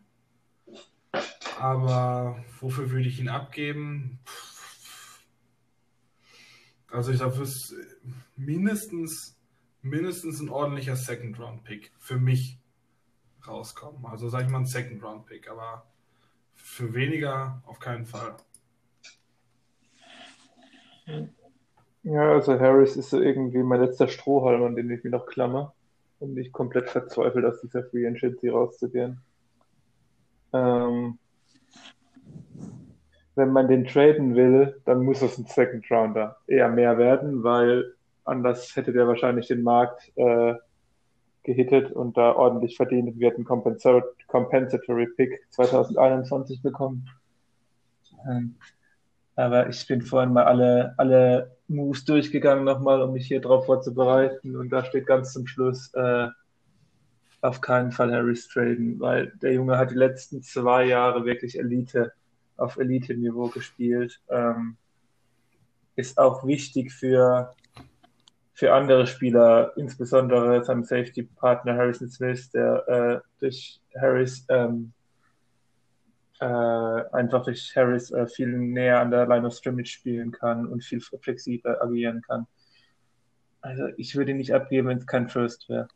Aber 1.58 2.44
wofür 2.60 2.90
würde 2.90 3.08
ich 3.08 3.18
ihn 3.18 3.28
abgeben? 3.28 4.20
Also 6.90 7.12
ich 7.12 7.18
glaube, 7.18 7.42
es 7.42 7.74
mindestens, 8.36 9.36
mindestens 9.82 10.40
ein 10.40 10.48
ordentlicher 10.48 10.96
Second-Round-Pick 10.96 11.92
für 11.98 12.18
mich 12.18 12.58
rauskommen. 13.46 14.06
Also 14.06 14.28
sage 14.28 14.44
ich 14.44 14.50
mal 14.50 14.60
ein 14.60 14.66
Second-Round-Pick, 14.66 15.50
aber 15.50 15.86
für 16.54 16.94
weniger 16.94 17.62
auf 17.66 17.78
keinen 17.78 18.06
Fall. 18.06 18.36
Ja, 22.02 22.32
also 22.32 22.58
Harris 22.58 22.96
ist 22.96 23.10
so 23.10 23.20
irgendwie 23.20 23.62
mein 23.62 23.80
letzter 23.80 24.08
Strohhalm, 24.08 24.62
an 24.62 24.76
den 24.76 24.90
ich 24.90 25.02
mich 25.04 25.10
noch 25.10 25.26
klammer, 25.26 25.74
um 26.20 26.34
nicht 26.34 26.52
komplett 26.52 26.90
verzweifelt 26.90 27.44
aus 27.44 27.60
dieser 27.60 27.84
Free 27.84 28.06
Agency 28.06 28.48
rauszugehen. 28.48 29.20
Ähm, 30.52 31.18
wenn 33.34 33.52
man 33.52 33.68
den 33.68 33.84
traden 33.84 34.34
will, 34.34 34.80
dann 34.84 35.04
muss 35.04 35.22
es 35.22 35.38
ein 35.38 35.46
Second 35.46 35.88
Rounder 35.90 36.38
eher 36.46 36.68
mehr 36.68 36.98
werden, 36.98 37.44
weil 37.44 37.94
anders 38.24 38.74
hätte 38.74 38.92
der 38.92 39.06
wahrscheinlich 39.06 39.46
den 39.46 39.62
Markt 39.62 40.10
äh, 40.16 40.54
gehittet 41.44 41.92
und 41.92 42.16
da 42.16 42.34
ordentlich 42.34 42.76
verdient. 42.76 43.18
Wir 43.18 43.30
hätten 43.30 43.44
Compensatory 43.44 45.06
Pick 45.16 45.40
2021 45.50 46.62
bekommen. 46.62 47.08
Ähm, 48.28 48.56
aber 49.38 49.68
ich 49.68 49.86
bin 49.86 50.02
vorhin 50.02 50.32
mal 50.32 50.46
alle, 50.46 50.94
alle 50.96 51.56
Moves 51.68 52.04
durchgegangen 52.04 52.64
nochmal, 52.64 53.00
um 53.00 53.12
mich 53.12 53.28
hier 53.28 53.40
drauf 53.40 53.66
vorzubereiten. 53.66 54.56
Und 54.56 54.70
da 54.70 54.84
steht 54.84 55.06
ganz 55.06 55.32
zum 55.32 55.46
Schluss 55.46 55.94
äh, 55.94 56.26
auf 57.40 57.60
keinen 57.60 57.92
Fall 57.92 58.12
Harris 58.12 58.48
traden, 58.48 58.98
weil 58.98 59.32
der 59.40 59.52
Junge 59.52 59.78
hat 59.78 59.92
die 59.92 59.94
letzten 59.94 60.42
zwei 60.42 60.86
Jahre 60.86 61.24
wirklich 61.24 61.56
Elite 61.56 62.12
auf 62.56 62.78
Elite-Niveau 62.78 63.46
gespielt. 63.46 64.20
Ähm, 64.28 64.76
ist 65.94 66.18
auch 66.18 66.44
wichtig 66.44 66.90
für, 66.90 67.54
für 68.54 68.74
andere 68.74 69.06
Spieler, 69.06 69.72
insbesondere 69.76 70.64
seinem 70.64 70.82
Safety-Partner 70.82 71.76
Harrison 71.76 72.10
Smith, 72.10 72.50
der 72.50 72.88
äh, 72.88 73.20
durch 73.38 73.80
Harris 73.96 74.44
ähm, 74.48 74.92
äh, 76.40 76.44
einfach 76.44 77.44
durch 77.44 77.72
Harris 77.74 78.10
äh, 78.10 78.26
viel 78.26 78.48
näher 78.48 79.00
an 79.00 79.10
der 79.10 79.26
Line 79.26 79.46
of 79.46 79.54
Scrimmage 79.54 79.90
spielen 79.90 80.30
kann 80.30 80.66
und 80.66 80.84
viel 80.84 81.00
flexibler 81.00 81.82
agieren 81.82 82.22
kann. 82.22 82.46
Also 83.60 83.88
ich 83.96 84.14
würde 84.16 84.30
ihn 84.30 84.36
nicht 84.36 84.54
abgeben, 84.54 84.88
wenn 84.88 84.98
es 84.98 85.06
kein 85.06 85.28
First 85.28 85.68
wäre. 85.68 85.88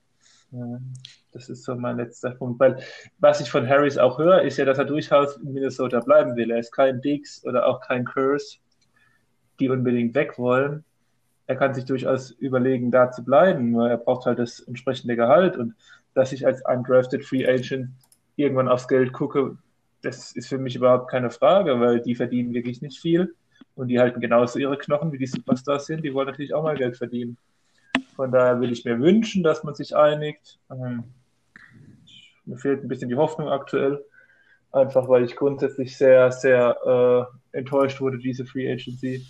Das 1.31 1.49
ist 1.49 1.65
so 1.65 1.75
mein 1.75 1.97
letzter 1.97 2.33
Punkt. 2.33 2.61
Weil 2.61 2.83
was 3.19 3.41
ich 3.41 3.51
von 3.51 3.67
Harris 3.67 3.97
auch 3.97 4.19
höre, 4.19 4.43
ist 4.43 4.59
ja, 4.59 4.65
dass 4.65 4.79
er 4.79 4.85
durchaus 4.85 5.37
in 5.39 5.53
Minnesota 5.53 6.01
bleiben 6.01 6.37
will. 6.37 6.51
Er 6.51 6.59
ist 6.59 6.73
kein 6.73 7.01
Dix 7.01 7.43
oder 7.45 7.67
auch 7.67 7.81
kein 7.81 8.05
Curse, 8.05 8.59
die 9.59 9.71
unbedingt 9.71 10.15
weg 10.15 10.39
wollen. 10.39 10.85
Er 11.47 11.57
kann 11.57 11.75
sich 11.75 11.85
durchaus 11.85 12.33
überlegen, 12.33 12.91
da 12.91 13.11
zu 13.11 13.25
bleiben, 13.25 13.71
nur 13.71 13.89
er 13.89 13.97
braucht 13.97 14.27
halt 14.27 14.39
das 14.39 14.61
entsprechende 14.61 15.17
Gehalt 15.17 15.57
und 15.57 15.75
dass 16.15 16.33
ich 16.33 16.47
als 16.47 16.63
undrafted 16.67 17.25
Free 17.25 17.47
Agent 17.47 17.91
irgendwann 18.37 18.69
aufs 18.69 18.89
Geld 18.89 19.13
gucke, 19.13 19.57
das 20.03 20.33
ist 20.33 20.49
für 20.49 20.59
mich 20.59 20.77
überhaupt 20.77 21.11
keine 21.11 21.31
Frage, 21.31 21.79
weil 21.81 22.01
die 22.01 22.15
verdienen 22.15 22.53
wirklich 22.53 22.83
nicht 22.83 22.99
viel 22.99 23.35
und 23.75 23.89
die 23.89 23.99
halten 23.99 24.21
genauso 24.21 24.59
ihre 24.59 24.77
Knochen, 24.77 25.13
wie 25.13 25.19
die 25.19 25.27
Superstars 25.27 25.87
sind. 25.87 26.05
Die 26.05 26.13
wollen 26.13 26.27
natürlich 26.27 26.55
auch 26.55 26.63
mal 26.63 26.77
Geld 26.77 26.97
verdienen. 26.97 27.39
Von 28.17 28.31
daher 28.33 28.61
würde 28.61 28.73
ich 28.73 28.85
mir 28.85 28.99
wünschen, 28.99 29.43
dass 29.43 29.65
man 29.65 29.75
sich 29.75 29.97
einigt. 29.97 30.59
Ähm, 30.71 31.05
mir 32.45 32.59
fehlt 32.59 32.83
ein 32.83 32.89
bisschen 32.89 33.09
die 33.09 33.17
Hoffnung 33.17 33.49
aktuell, 33.49 34.05
einfach 34.73 35.09
weil 35.09 35.25
ich 35.25 35.37
grundsätzlich 35.37 35.97
sehr, 35.97 36.31
sehr 36.33 37.31
äh, 37.53 37.57
enttäuscht 37.59 38.01
wurde, 38.01 38.19
diese 38.19 38.45
Free 38.45 38.71
Agency. 38.71 39.25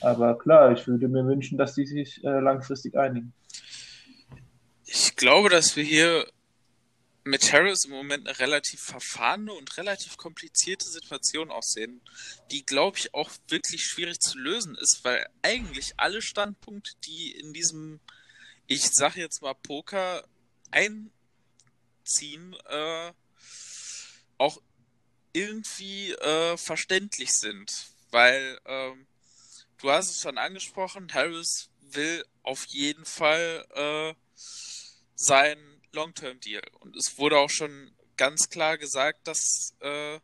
Aber 0.00 0.36
klar, 0.38 0.72
ich 0.72 0.86
würde 0.86 1.08
mir 1.08 1.24
wünschen, 1.26 1.58
dass 1.58 1.74
die 1.74 1.86
sich 1.86 2.24
äh, 2.24 2.40
langfristig 2.40 2.96
einigen. 2.96 3.32
Ich 4.86 5.14
glaube, 5.16 5.48
dass 5.48 5.76
wir 5.76 5.84
hier 5.84 6.24
mit 7.24 7.52
Harris 7.52 7.86
im 7.86 7.92
Moment 7.92 8.28
eine 8.28 8.38
relativ 8.38 8.82
verfahrene 8.82 9.52
und 9.52 9.76
relativ 9.78 10.18
komplizierte 10.18 10.86
Situation 10.86 11.50
aussehen, 11.50 12.02
die, 12.50 12.66
glaube 12.66 12.98
ich, 12.98 13.14
auch 13.14 13.30
wirklich 13.48 13.86
schwierig 13.86 14.20
zu 14.20 14.38
lösen 14.38 14.76
ist, 14.76 15.04
weil 15.04 15.26
eigentlich 15.42 15.94
alle 15.96 16.20
Standpunkte, 16.20 16.92
die 17.06 17.32
in 17.32 17.54
diesem, 17.54 18.00
ich 18.66 18.82
sage 18.90 19.20
jetzt 19.20 19.40
mal 19.40 19.54
Poker, 19.54 20.26
einziehen, 20.70 22.54
äh, 22.66 23.12
auch 24.36 24.60
irgendwie 25.32 26.12
äh, 26.12 26.56
verständlich 26.58 27.32
sind, 27.32 27.86
weil 28.10 28.60
ähm, 28.66 29.06
du 29.78 29.90
hast 29.90 30.10
es 30.10 30.20
schon 30.20 30.36
angesprochen, 30.36 31.12
Harris 31.12 31.70
will 31.80 32.24
auf 32.42 32.66
jeden 32.66 33.04
Fall 33.04 33.66
äh, 33.74 34.14
sein 35.14 35.73
Long-Term-Deal. 35.94 36.62
Und 36.80 36.96
es 36.96 37.18
wurde 37.18 37.38
auch 37.38 37.50
schon 37.50 37.92
ganz 38.16 38.48
klar 38.48 38.78
gesagt, 38.78 39.26
dass 39.26 39.74
äh, 39.80 40.20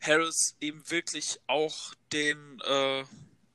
Harris 0.00 0.56
eben 0.60 0.88
wirklich 0.90 1.38
auch 1.46 1.94
den 2.12 2.60
äh, 2.64 3.04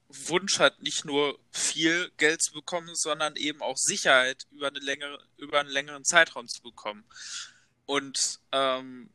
Wunsch 0.09 0.59
hat, 0.59 0.81
nicht 0.81 1.05
nur 1.05 1.39
viel 1.51 2.11
Geld 2.17 2.41
zu 2.41 2.53
bekommen, 2.53 2.95
sondern 2.95 3.35
eben 3.35 3.61
auch 3.61 3.77
Sicherheit 3.77 4.47
über, 4.51 4.67
eine 4.67 4.79
längere, 4.79 5.23
über 5.37 5.59
einen 5.59 5.69
längeren 5.69 6.03
Zeitraum 6.03 6.47
zu 6.47 6.61
bekommen. 6.61 7.05
Und 7.85 8.39
ähm, 8.51 9.09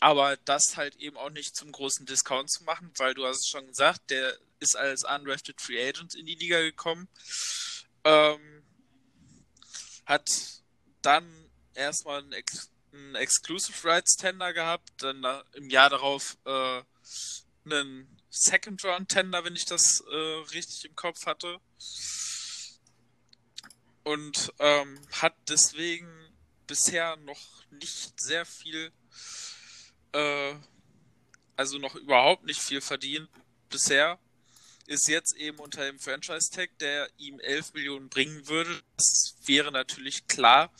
aber 0.00 0.36
das 0.44 0.76
halt 0.76 0.96
eben 0.96 1.16
auch 1.16 1.30
nicht 1.30 1.56
zum 1.56 1.72
großen 1.72 2.06
Discount 2.06 2.50
zu 2.50 2.64
machen, 2.64 2.90
weil 2.96 3.14
du 3.14 3.26
hast 3.26 3.40
es 3.40 3.48
schon 3.48 3.66
gesagt, 3.66 4.10
der 4.10 4.38
ist 4.60 4.76
als 4.76 5.04
undrafted 5.04 5.60
Free 5.60 5.88
Agent 5.88 6.14
in 6.14 6.26
die 6.26 6.34
Liga 6.34 6.60
gekommen. 6.60 7.08
Ähm, 8.04 8.61
hat 10.04 10.28
dann 11.02 11.50
erstmal 11.74 12.20
einen, 12.20 12.32
Ex 12.32 12.70
einen 12.92 13.14
Exclusive 13.14 13.88
Rights 13.88 14.16
Tender 14.16 14.52
gehabt, 14.52 14.90
dann 14.98 15.24
im 15.54 15.70
Jahr 15.70 15.90
darauf 15.90 16.36
äh, 16.44 16.82
einen 17.64 18.20
Second 18.30 18.82
Round 18.84 19.08
Tender, 19.08 19.44
wenn 19.44 19.56
ich 19.56 19.64
das 19.64 20.02
äh, 20.10 20.14
richtig 20.52 20.84
im 20.84 20.96
Kopf 20.96 21.26
hatte. 21.26 21.58
Und 24.04 24.52
ähm, 24.58 25.00
hat 25.12 25.34
deswegen 25.48 26.10
bisher 26.66 27.16
noch 27.16 27.40
nicht 27.70 28.20
sehr 28.20 28.44
viel, 28.44 28.92
äh, 30.12 30.54
also 31.56 31.78
noch 31.78 31.94
überhaupt 31.94 32.44
nicht 32.44 32.60
viel 32.60 32.80
verdient 32.80 33.28
bisher 33.68 34.18
ist 34.86 35.08
jetzt 35.08 35.36
eben 35.36 35.58
unter 35.58 35.84
dem 35.84 35.98
Franchise-Tag, 35.98 36.78
der 36.78 37.08
ihm 37.18 37.38
11 37.40 37.74
Millionen 37.74 38.08
bringen 38.08 38.46
würde. 38.48 38.82
Das 38.96 39.34
wäre 39.46 39.72
natürlich 39.72 40.26
klar. 40.26 40.72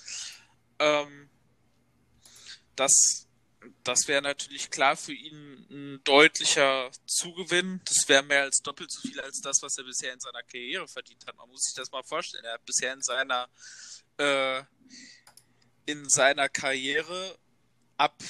Ähm, 0.78 1.28
das 2.76 3.26
das 3.84 4.08
wäre 4.08 4.22
natürlich 4.22 4.70
klar 4.70 4.96
für 4.96 5.12
ihn 5.12 5.66
ein 5.70 6.04
deutlicher 6.04 6.90
Zugewinn. 7.06 7.80
Das 7.84 8.08
wäre 8.08 8.22
mehr 8.22 8.42
als 8.42 8.60
doppelt 8.62 8.90
so 8.90 9.00
viel 9.08 9.20
als 9.20 9.40
das, 9.40 9.62
was 9.62 9.76
er 9.78 9.84
bisher 9.84 10.12
in 10.12 10.20
seiner 10.20 10.42
Karriere 10.42 10.88
verdient 10.88 11.26
hat. 11.26 11.36
Man 11.36 11.48
muss 11.48 11.62
sich 11.62 11.74
das 11.74 11.90
mal 11.90 12.02
vorstellen. 12.02 12.44
Er 12.44 12.54
hat 12.54 12.64
bisher 12.64 12.92
in 12.92 13.02
seiner 13.02 13.48
äh, 14.18 14.62
in 15.86 16.08
seiner 16.08 16.48
Karriere 16.48 17.38
ab 17.96 18.22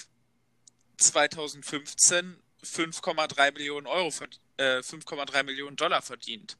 2015 0.98 2.41
5,3 2.64 3.52
Millionen 3.52 3.86
Euro 3.86 4.08
äh, 4.56 4.78
5,3 4.78 5.42
Millionen 5.42 5.76
Dollar 5.76 6.02
verdient. 6.02 6.56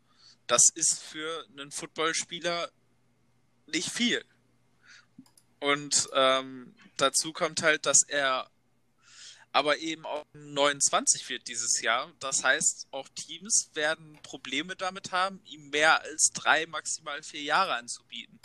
Das 0.47 0.69
ist 0.75 1.03
für 1.03 1.47
einen 1.51 1.71
Footballspieler 1.71 2.71
nicht 3.67 3.91
viel. 3.91 4.25
Und 5.61 6.09
ähm, 6.13 6.75
dazu 6.97 7.33
kommt 7.33 7.63
halt, 7.63 7.87
dass 7.87 8.03
er 8.09 8.51
aber 9.53 9.79
eben 9.79 10.07
auch 10.07 10.25
29 10.33 11.29
wird 11.29 11.47
dieses 11.47 11.81
Jahr. 11.83 12.11
Das 12.19 12.43
heißt, 12.43 12.89
auch 12.91 13.09
Teams 13.11 13.71
werden 13.75 14.19
Probleme 14.23 14.77
damit 14.77 15.13
haben, 15.13 15.41
ihm 15.45 15.71
mehr 15.71 16.01
als 16.03 16.31
drei, 16.33 16.67
maximal 16.67 17.23
vier 17.23 17.43
Jahre 17.43 17.75
anzubieten. 17.75 18.41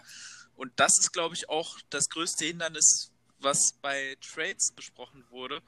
Und 0.55 0.73
das 0.75 0.99
ist, 0.99 1.13
glaube 1.13 1.35
ich, 1.35 1.49
auch 1.49 1.79
das 1.89 2.09
größte 2.09 2.45
Hindernis, 2.45 3.11
was 3.39 3.73
bei 3.81 4.17
Trades 4.21 4.73
besprochen 4.75 5.23
wurde. 5.29 5.61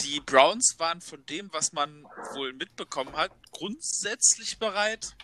Die 0.00 0.20
Browns 0.20 0.78
waren 0.78 1.00
von 1.00 1.24
dem, 1.26 1.52
was 1.52 1.72
man 1.72 2.04
wohl 2.32 2.52
mitbekommen 2.52 3.16
hat, 3.16 3.30
grundsätzlich 3.50 4.58
bereit, 4.58 5.16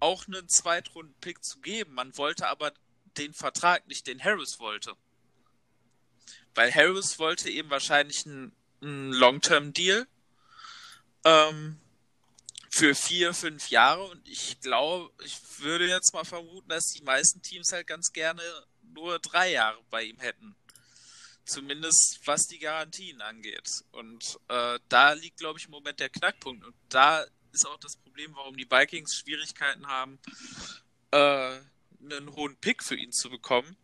auch 0.00 0.26
einen 0.26 0.48
Zweitrunden-Pick 0.48 1.44
zu 1.44 1.60
geben. 1.60 1.94
Man 1.94 2.16
wollte 2.16 2.48
aber 2.48 2.72
den 3.16 3.34
Vertrag 3.34 3.86
nicht, 3.86 4.06
den 4.06 4.22
Harris 4.22 4.58
wollte. 4.58 4.96
Weil 6.54 6.74
Harris 6.74 7.18
wollte 7.18 7.50
eben 7.50 7.70
wahrscheinlich 7.70 8.26
einen, 8.26 8.54
einen 8.80 9.12
Long-Term-Deal 9.12 10.06
ähm, 11.24 11.80
für 12.68 12.94
vier, 12.94 13.32
fünf 13.34 13.70
Jahre. 13.70 14.04
Und 14.04 14.28
ich 14.28 14.60
glaube, 14.60 15.12
ich 15.24 15.38
würde 15.58 15.86
jetzt 15.86 16.12
mal 16.12 16.24
vermuten, 16.24 16.68
dass 16.68 16.92
die 16.92 17.02
meisten 17.02 17.42
Teams 17.42 17.72
halt 17.72 17.86
ganz 17.86 18.12
gerne 18.12 18.42
nur 18.82 19.18
drei 19.18 19.52
Jahre 19.52 19.78
bei 19.90 20.02
ihm 20.04 20.18
hätten. 20.18 20.54
Zumindest 21.44 22.20
was 22.24 22.46
die 22.46 22.58
Garantien 22.58 23.20
angeht. 23.20 23.68
Und 23.90 24.38
äh, 24.48 24.78
da 24.88 25.12
liegt, 25.12 25.38
glaube 25.38 25.58
ich, 25.58 25.66
im 25.66 25.72
Moment 25.72 25.98
der 25.98 26.08
Knackpunkt. 26.08 26.64
Und 26.64 26.74
da 26.88 27.24
ist 27.52 27.66
auch 27.66 27.78
das 27.78 27.96
Problem, 27.96 28.34
warum 28.34 28.56
die 28.56 28.70
Vikings 28.70 29.16
Schwierigkeiten 29.16 29.86
haben, 29.86 30.18
äh, 31.10 31.58
einen 32.00 32.34
hohen 32.34 32.56
Pick 32.56 32.82
für 32.82 32.96
ihn 32.96 33.12
zu 33.12 33.28
bekommen. 33.30 33.76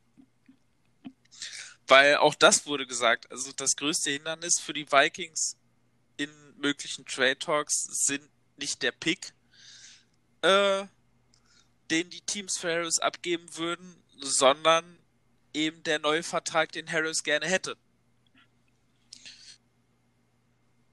Weil 1.86 2.16
auch 2.16 2.34
das 2.34 2.66
wurde 2.66 2.86
gesagt. 2.86 3.30
Also 3.30 3.52
das 3.52 3.76
größte 3.76 4.10
Hindernis 4.10 4.60
für 4.60 4.72
die 4.72 4.90
Vikings 4.90 5.56
in 6.16 6.30
möglichen 6.58 7.06
Trade 7.06 7.38
Talks 7.38 7.84
sind 8.06 8.28
nicht 8.56 8.82
der 8.82 8.92
Pick, 8.92 9.32
äh, 10.42 10.84
den 11.90 12.10
die 12.10 12.20
Teams 12.20 12.58
für 12.58 12.72
Harris 12.72 12.98
abgeben 12.98 13.56
würden, 13.56 14.02
sondern 14.18 14.97
eben 15.58 15.82
der 15.82 15.98
neue 15.98 16.22
Vertrag, 16.22 16.72
den 16.72 16.90
Harris 16.90 17.22
gerne 17.22 17.46
hätte. 17.46 17.76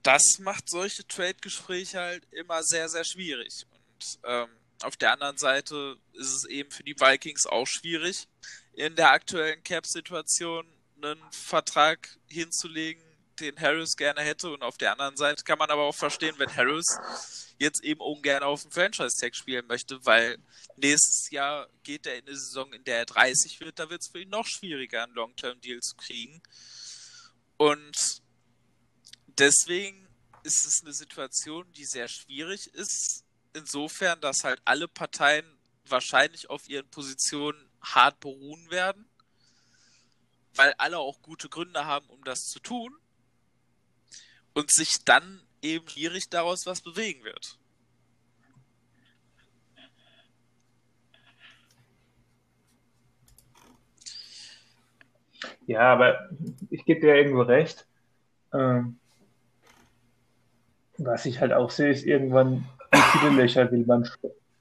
Das 0.02 0.38
macht 0.38 0.68
solche 0.68 1.06
Trade-Gespräche 1.06 1.98
halt 1.98 2.24
immer 2.32 2.62
sehr, 2.62 2.88
sehr 2.88 3.04
schwierig. 3.04 3.66
Und 3.72 4.18
ähm, 4.24 4.48
auf 4.82 4.96
der 4.96 5.12
anderen 5.12 5.38
Seite 5.38 5.96
ist 6.12 6.32
es 6.32 6.44
eben 6.44 6.70
für 6.70 6.84
die 6.84 6.98
Vikings 6.98 7.46
auch 7.46 7.66
schwierig, 7.66 8.28
in 8.74 8.94
der 8.94 9.10
aktuellen 9.10 9.62
Cap-Situation 9.62 10.66
einen 10.96 11.20
Vertrag 11.32 12.18
hinzulegen, 12.28 13.02
den 13.40 13.58
Harris 13.60 13.96
gerne 13.96 14.20
hätte. 14.20 14.50
Und 14.50 14.62
auf 14.62 14.76
der 14.78 14.92
anderen 14.92 15.16
Seite 15.16 15.44
kann 15.44 15.58
man 15.58 15.70
aber 15.70 15.82
auch 15.82 15.94
verstehen, 15.94 16.34
wenn 16.38 16.54
Harris 16.54 16.98
jetzt 17.58 17.82
eben 17.82 18.00
ungern 18.00 18.42
auf 18.42 18.62
dem 18.62 18.70
Franchise-Tag 18.70 19.34
spielen 19.34 19.66
möchte, 19.66 20.04
weil 20.04 20.38
nächstes 20.76 21.30
Jahr 21.30 21.68
geht 21.82 22.06
er 22.06 22.16
in 22.18 22.26
eine 22.26 22.36
Saison, 22.36 22.72
in 22.72 22.84
der 22.84 22.98
er 22.98 23.06
30 23.06 23.60
wird, 23.60 23.78
da 23.78 23.88
wird 23.88 24.02
es 24.02 24.08
für 24.08 24.20
ihn 24.20 24.28
noch 24.28 24.46
schwieriger, 24.46 25.04
einen 25.04 25.14
Long-Term-Deal 25.14 25.80
zu 25.80 25.96
kriegen. 25.96 26.42
Und 27.56 28.22
deswegen 29.26 30.06
ist 30.42 30.66
es 30.66 30.82
eine 30.82 30.92
Situation, 30.92 31.72
die 31.72 31.86
sehr 31.86 32.08
schwierig 32.08 32.66
ist, 32.74 33.24
insofern, 33.54 34.20
dass 34.20 34.44
halt 34.44 34.60
alle 34.64 34.86
Parteien 34.86 35.46
wahrscheinlich 35.86 36.50
auf 36.50 36.68
ihren 36.68 36.88
Positionen 36.90 37.70
hart 37.80 38.20
beruhen 38.20 38.70
werden 38.70 39.08
weil 40.56 40.74
alle 40.78 40.98
auch 40.98 41.20
gute 41.22 41.48
Gründe 41.48 41.84
haben, 41.84 42.08
um 42.08 42.22
das 42.24 42.46
zu 42.46 42.60
tun 42.60 42.96
und 44.56 44.70
sich 44.70 45.04
dann 45.04 45.42
eben 45.60 45.86
schwierig 45.86 46.30
daraus 46.30 46.64
was 46.66 46.80
bewegen 46.80 47.22
wird. 47.24 47.58
Ja, 55.66 55.92
aber 55.92 56.30
ich 56.70 56.84
gebe 56.86 57.00
dir 57.00 57.16
irgendwo 57.16 57.42
recht. 57.42 57.86
Ähm, 58.54 58.98
was 60.96 61.26
ich 61.26 61.40
halt 61.40 61.52
auch 61.52 61.70
sehe, 61.70 61.90
ist 61.90 62.06
irgendwann, 62.06 62.64
wie 62.92 63.18
viele 63.18 63.32
Löcher 63.32 63.70
will 63.70 63.84
man, 63.84 64.08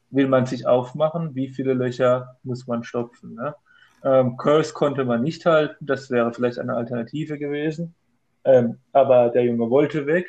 will 0.10 0.28
man 0.28 0.46
sich 0.46 0.68
aufmachen, 0.68 1.36
wie 1.36 1.48
viele 1.48 1.74
Löcher 1.74 2.38
muss 2.44 2.68
man 2.68 2.84
stopfen. 2.84 3.36
Ne? 3.36 3.56
Ähm, 4.04 4.36
Curse 4.36 4.74
konnte 4.74 5.06
man 5.06 5.22
nicht 5.22 5.46
halten, 5.46 5.86
das 5.86 6.10
wäre 6.10 6.34
vielleicht 6.34 6.60
eine 6.60 6.76
Alternative 6.76 7.38
gewesen. 7.38 7.96
Ähm, 8.46 8.80
aber 8.94 9.30
der 9.30 9.44
Junge 9.44 9.70
wollte 9.70 10.06
weg. 10.06 10.28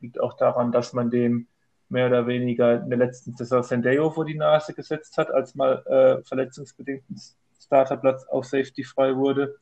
Liegt 0.00 0.20
auch 0.20 0.36
daran, 0.36 0.72
dass 0.72 0.92
man 0.92 1.10
dem 1.10 1.48
mehr 1.88 2.08
oder 2.08 2.26
weniger 2.26 2.82
in 2.82 2.90
der 2.90 2.98
letzten 2.98 3.34
Saison 3.34 3.62
Sendeo 3.62 4.10
vor 4.10 4.24
die 4.24 4.36
Nase 4.36 4.74
gesetzt 4.74 5.16
hat, 5.18 5.30
als 5.30 5.54
mal 5.54 5.82
äh, 5.86 6.22
verletzungsbedingt 6.26 7.08
ein 7.10 7.16
Starterplatz 7.60 8.26
auf 8.28 8.44
Safety 8.44 8.84
frei 8.84 9.16
wurde. 9.16 9.56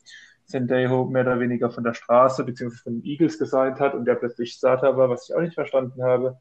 Sendejo 0.45 1.05
mehr 1.05 1.23
oder 1.23 1.39
weniger 1.39 1.71
von 1.71 1.83
der 1.83 1.93
Straße 1.93 2.43
bzw. 2.43 2.75
von 2.83 2.93
den 2.93 3.03
Eagles 3.03 3.39
gesigned 3.39 3.79
hat 3.79 3.95
und 3.95 4.05
der 4.05 4.15
plötzlich 4.15 4.53
Starter 4.53 4.95
war, 4.95 5.09
was 5.09 5.27
ich 5.27 5.35
auch 5.35 5.41
nicht 5.41 5.55
verstanden 5.55 6.03
habe. 6.03 6.37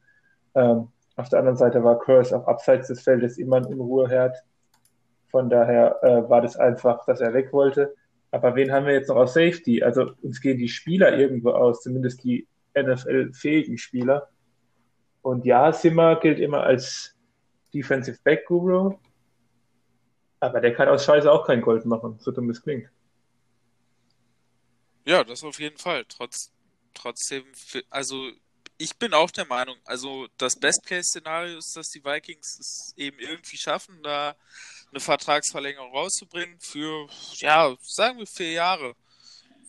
Ähm, 0.55 0.89
auf 1.17 1.29
der 1.29 1.39
anderen 1.39 1.57
Seite 1.57 1.83
war 1.85 1.99
Curse 1.99 2.37
auch 2.37 2.47
abseits 2.47 2.89
des 2.89 3.03
Feldes 3.03 3.39
immer 3.39 3.57
ein 3.57 3.65
Unruheherd. 3.65 4.37
Von 5.31 5.49
daher 5.49 6.03
äh, 6.03 6.29
war 6.29 6.43
das 6.43 6.57
einfach, 6.57 7.05
dass 7.07 7.21
er 7.21 7.33
weg 7.33 7.53
wollte. 7.53 7.95
Aber 8.35 8.57
wen 8.57 8.73
haben 8.73 8.87
wir 8.87 8.95
jetzt 8.95 9.11
noch 9.11 9.15
aus 9.15 9.35
Safety? 9.35 9.85
Also 9.85 10.11
uns 10.23 10.41
gehen 10.41 10.59
die 10.59 10.69
Spieler 10.69 11.17
irgendwo 11.17 11.51
aus, 11.51 11.83
zumindest 11.83 12.25
die 12.25 12.49
NFL-fähigen 12.77 13.79
Spieler. 13.79 14.29
Und 15.23 15.45
ja, 15.45 15.73
Simmer 15.73 16.19
gilt 16.19 16.41
immer 16.41 16.65
als 16.65 17.15
Defensive 17.73 18.19
Back 18.25 18.45
Guru, 18.47 18.99
aber 20.41 20.61
der 20.61 20.75
kann 20.75 20.89
aus 20.89 21.05
Scheiße 21.05 21.31
auch 21.31 21.47
kein 21.47 21.61
Gold 21.61 21.85
machen, 21.85 22.17
so 22.19 22.33
dumm 22.33 22.51
es 22.51 22.61
klingt. 22.61 22.91
Ja, 25.05 25.23
das 25.23 25.45
auf 25.45 25.61
jeden 25.61 25.79
Fall. 25.79 26.05
Trotz, 26.09 26.53
trotzdem, 26.93 27.45
also 27.89 28.33
ich 28.77 28.97
bin 28.97 29.15
auch 29.15 29.31
der 29.31 29.47
Meinung, 29.47 29.79
also 29.85 30.29
das 30.39 30.57
Best-Case-Szenario 30.57 31.59
ist, 31.59 31.77
dass 31.77 31.91
die 31.91 32.05
Vikings 32.05 32.59
es 32.59 32.95
eben 32.97 33.19
irgendwie 33.19 33.57
schaffen, 33.57 34.03
da 34.03 34.37
eine 34.91 35.01
Vertragsverlängerung 35.01 35.93
rauszubringen 35.93 36.59
für, 36.61 37.09
ja, 37.35 37.77
sagen 37.83 38.19
wir 38.19 38.27
vier 38.27 38.53
Jahre, 38.53 38.97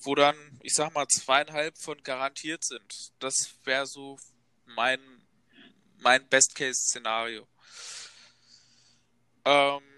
wo 0.01 0.15
dann, 0.15 0.35
ich 0.61 0.73
sag 0.73 0.93
mal, 0.93 1.07
zweieinhalb 1.07 1.77
von 1.77 2.01
garantiert 2.03 2.63
sind. 2.63 3.11
Das 3.19 3.55
wäre 3.63 3.87
so 3.87 4.19
mein, 4.65 4.99
mein 5.97 6.27
Best-Case-Szenario. 6.27 7.47
Ähm, 9.45 9.94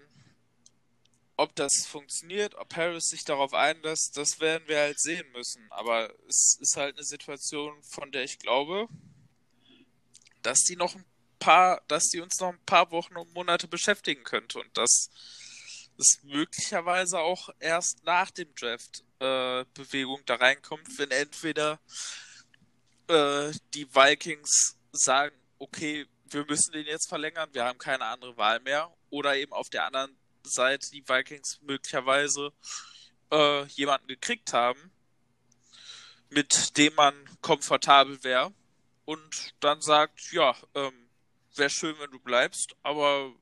ob 1.38 1.54
das 1.54 1.86
funktioniert, 1.86 2.56
ob 2.56 2.74
Harris 2.74 3.10
sich 3.10 3.24
darauf 3.24 3.54
einlässt, 3.54 4.16
das 4.16 4.40
werden 4.40 4.66
wir 4.66 4.78
halt 4.78 5.00
sehen 5.00 5.30
müssen. 5.30 5.64
Aber 5.70 6.12
es 6.28 6.58
ist 6.60 6.76
halt 6.76 6.96
eine 6.96 7.04
Situation, 7.04 7.80
von 7.84 8.10
der 8.10 8.24
ich 8.24 8.40
glaube, 8.40 8.88
dass 10.42 10.58
die 10.64 10.74
noch 10.74 10.96
ein 10.96 11.04
paar, 11.38 11.80
dass 11.86 12.08
die 12.08 12.20
uns 12.20 12.40
noch 12.40 12.48
ein 12.48 12.64
paar 12.66 12.90
Wochen 12.90 13.16
und 13.16 13.32
Monate 13.34 13.68
beschäftigen 13.68 14.24
könnte 14.24 14.58
und 14.58 14.76
dass 14.76 15.10
es 15.96 16.18
möglicherweise 16.24 17.20
auch 17.20 17.50
erst 17.60 18.04
nach 18.04 18.32
dem 18.32 18.52
Draft 18.56 19.04
äh, 19.20 19.64
Bewegung 19.74 20.20
da 20.26 20.34
reinkommt, 20.34 20.98
wenn 20.98 21.12
entweder 21.12 21.78
äh, 23.06 23.52
die 23.74 23.94
Vikings 23.94 24.76
sagen, 24.90 25.36
okay, 25.58 26.04
wir 26.30 26.44
müssen 26.46 26.72
den 26.72 26.86
jetzt 26.86 27.08
verlängern, 27.08 27.48
wir 27.52 27.64
haben 27.64 27.78
keine 27.78 28.06
andere 28.06 28.36
Wahl 28.36 28.58
mehr, 28.60 28.92
oder 29.10 29.36
eben 29.36 29.52
auf 29.52 29.68
der 29.70 29.86
anderen 29.86 30.16
Seite 30.48 30.90
die 30.90 31.08
Vikings 31.08 31.60
möglicherweise 31.62 32.52
äh, 33.30 33.64
jemanden 33.66 34.08
gekriegt 34.08 34.52
haben, 34.52 34.90
mit 36.30 36.76
dem 36.76 36.94
man 36.94 37.14
komfortabel 37.40 38.22
wäre 38.24 38.52
und 39.04 39.54
dann 39.60 39.80
sagt, 39.80 40.32
ja, 40.32 40.54
ähm, 40.74 41.08
wäre 41.54 41.70
schön, 41.70 41.98
wenn 41.98 42.10
du 42.10 42.18
bleibst, 42.18 42.76
aber 42.82 43.32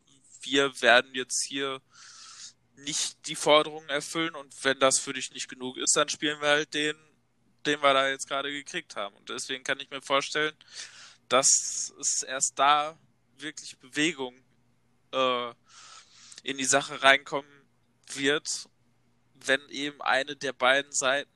wir 0.42 0.80
werden 0.80 1.14
jetzt 1.14 1.44
hier 1.44 1.80
nicht 2.76 3.26
die 3.26 3.34
Forderungen 3.34 3.88
erfüllen 3.88 4.34
und 4.34 4.52
wenn 4.64 4.78
das 4.78 4.98
für 4.98 5.12
dich 5.12 5.32
nicht 5.32 5.48
genug 5.48 5.76
ist, 5.76 5.96
dann 5.96 6.08
spielen 6.08 6.40
wir 6.40 6.48
halt 6.48 6.74
den, 6.74 6.96
den 7.64 7.82
wir 7.82 7.94
da 7.94 8.08
jetzt 8.08 8.28
gerade 8.28 8.52
gekriegt 8.52 8.96
haben. 8.96 9.16
Und 9.16 9.28
deswegen 9.28 9.64
kann 9.64 9.80
ich 9.80 9.90
mir 9.90 10.02
vorstellen, 10.02 10.54
dass 11.28 11.92
es 11.98 12.22
erst 12.22 12.52
da 12.56 12.98
wirklich 13.38 13.78
Bewegung 13.78 14.34
äh, 15.12 15.52
in 16.46 16.58
die 16.58 16.64
Sache 16.64 17.02
reinkommen 17.02 17.50
wird, 18.14 18.68
wenn 19.44 19.60
eben 19.68 20.00
eine 20.00 20.36
der 20.36 20.52
beiden 20.52 20.92
Seiten 20.92 21.28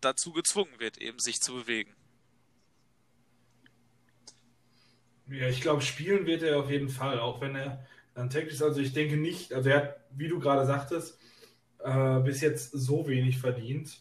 dazu 0.00 0.32
gezwungen 0.32 0.72
wird, 0.78 0.96
eben 0.96 1.18
sich 1.18 1.42
zu 1.42 1.52
bewegen. 1.52 1.94
Ja, 5.28 5.48
ich 5.48 5.60
glaube, 5.60 5.82
spielen 5.82 6.24
wird 6.24 6.42
er 6.42 6.58
auf 6.58 6.70
jeden 6.70 6.88
Fall, 6.88 7.20
auch 7.20 7.42
wenn 7.42 7.54
er 7.54 7.86
dann 8.14 8.30
technisch, 8.30 8.62
also 8.62 8.80
ich 8.80 8.94
denke 8.94 9.18
nicht, 9.18 9.52
also 9.52 9.68
er 9.68 9.76
hat, 9.76 10.00
wie 10.12 10.28
du 10.28 10.40
gerade 10.40 10.64
sagtest, 10.64 11.20
äh, 11.80 12.20
bis 12.20 12.40
jetzt 12.40 12.70
so 12.72 13.06
wenig 13.06 13.38
verdient, 13.38 14.00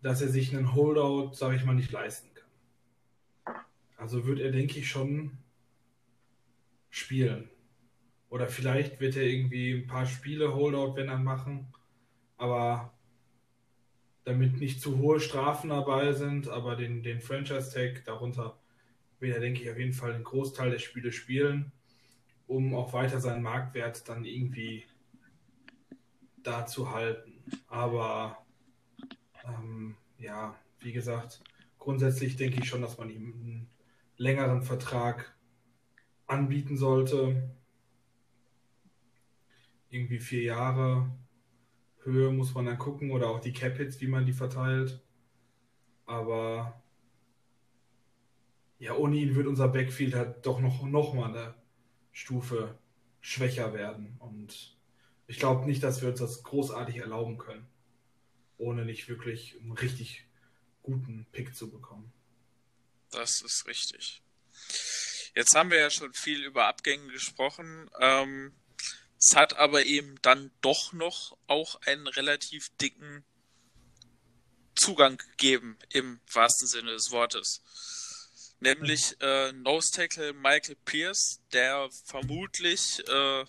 dass 0.00 0.22
er 0.22 0.28
sich 0.28 0.56
einen 0.56 0.74
Holdout, 0.74 1.34
sage 1.34 1.56
ich 1.56 1.64
mal, 1.64 1.74
nicht 1.74 1.92
leisten 1.92 2.30
kann. 2.34 3.64
Also 3.98 4.24
wird 4.24 4.40
er, 4.40 4.52
denke 4.52 4.78
ich, 4.78 4.88
schon 4.88 5.36
spielen. 6.88 7.50
Oder 8.34 8.48
vielleicht 8.48 8.98
wird 8.98 9.14
er 9.14 9.22
irgendwie 9.22 9.74
ein 9.74 9.86
paar 9.86 10.06
Spiele 10.06 10.56
Holdout, 10.56 10.96
wenn 10.96 11.08
er 11.08 11.18
machen. 11.18 11.72
Aber 12.36 12.92
damit 14.24 14.58
nicht 14.58 14.80
zu 14.80 14.98
hohe 14.98 15.20
Strafen 15.20 15.70
dabei 15.70 16.12
sind, 16.14 16.48
aber 16.48 16.74
den, 16.74 17.04
den 17.04 17.20
Franchise-Tag 17.20 18.04
darunter 18.04 18.58
will 19.20 19.30
er, 19.30 19.38
denke 19.38 19.62
ich, 19.62 19.70
auf 19.70 19.78
jeden 19.78 19.92
Fall 19.92 20.14
den 20.14 20.24
Großteil 20.24 20.72
der 20.72 20.80
Spiele 20.80 21.12
spielen, 21.12 21.70
um 22.48 22.74
auch 22.74 22.92
weiter 22.92 23.20
seinen 23.20 23.44
Marktwert 23.44 24.08
dann 24.08 24.24
irgendwie 24.24 24.84
da 26.42 26.66
zu 26.66 26.90
halten. 26.90 27.34
Aber 27.68 28.44
ähm, 29.44 29.94
ja, 30.18 30.58
wie 30.80 30.92
gesagt, 30.92 31.40
grundsätzlich 31.78 32.34
denke 32.34 32.58
ich 32.60 32.68
schon, 32.68 32.82
dass 32.82 32.98
man 32.98 33.10
ihm 33.10 33.32
einen 33.32 33.70
längeren 34.16 34.62
Vertrag 34.62 35.36
anbieten 36.26 36.76
sollte. 36.76 37.54
Irgendwie 39.94 40.18
vier 40.18 40.42
Jahre. 40.42 41.08
Höhe 42.02 42.32
muss 42.32 42.52
man 42.52 42.66
dann 42.66 42.78
gucken 42.78 43.12
oder 43.12 43.28
auch 43.28 43.38
die 43.38 43.52
Cap-Hits, 43.52 44.00
wie 44.00 44.08
man 44.08 44.26
die 44.26 44.32
verteilt. 44.32 45.00
Aber 46.04 46.82
ja, 48.80 48.96
ohne 48.96 49.16
ihn 49.16 49.36
wird 49.36 49.46
unser 49.46 49.68
Backfield 49.68 50.16
halt 50.16 50.44
doch 50.44 50.58
noch, 50.58 50.82
noch 50.82 51.14
mal 51.14 51.28
eine 51.28 51.54
Stufe 52.10 52.76
schwächer 53.20 53.72
werden. 53.72 54.16
Und 54.18 54.76
ich 55.28 55.38
glaube 55.38 55.64
nicht, 55.64 55.84
dass 55.84 56.02
wir 56.02 56.08
uns 56.08 56.18
das 56.18 56.42
großartig 56.42 56.96
erlauben 56.96 57.38
können, 57.38 57.64
ohne 58.58 58.84
nicht 58.84 59.08
wirklich 59.08 59.60
einen 59.60 59.72
richtig 59.72 60.26
guten 60.82 61.24
Pick 61.30 61.54
zu 61.54 61.70
bekommen. 61.70 62.12
Das 63.12 63.42
ist 63.42 63.68
richtig. 63.68 64.22
Jetzt 65.36 65.54
haben 65.54 65.70
wir 65.70 65.78
ja 65.78 65.90
schon 65.90 66.12
viel 66.12 66.42
über 66.44 66.66
Abgänge 66.66 67.12
gesprochen. 67.12 67.88
Ähm, 68.00 68.52
es 69.26 69.36
hat 69.36 69.56
aber 69.56 69.86
eben 69.86 70.20
dann 70.20 70.50
doch 70.60 70.92
noch 70.92 71.36
auch 71.46 71.80
einen 71.82 72.06
relativ 72.06 72.68
dicken 72.76 73.24
Zugang 74.74 75.16
gegeben, 75.16 75.78
im 75.90 76.20
wahrsten 76.30 76.68
Sinne 76.68 76.92
des 76.92 77.10
Wortes. 77.10 77.62
Nämlich 78.60 79.16
äh, 79.20 79.52
Nose 79.52 79.92
Tackle 79.92 80.34
Michael 80.34 80.76
Pierce, 80.84 81.40
der 81.52 81.88
vermutlich 82.04 83.02
äh, 83.08 83.44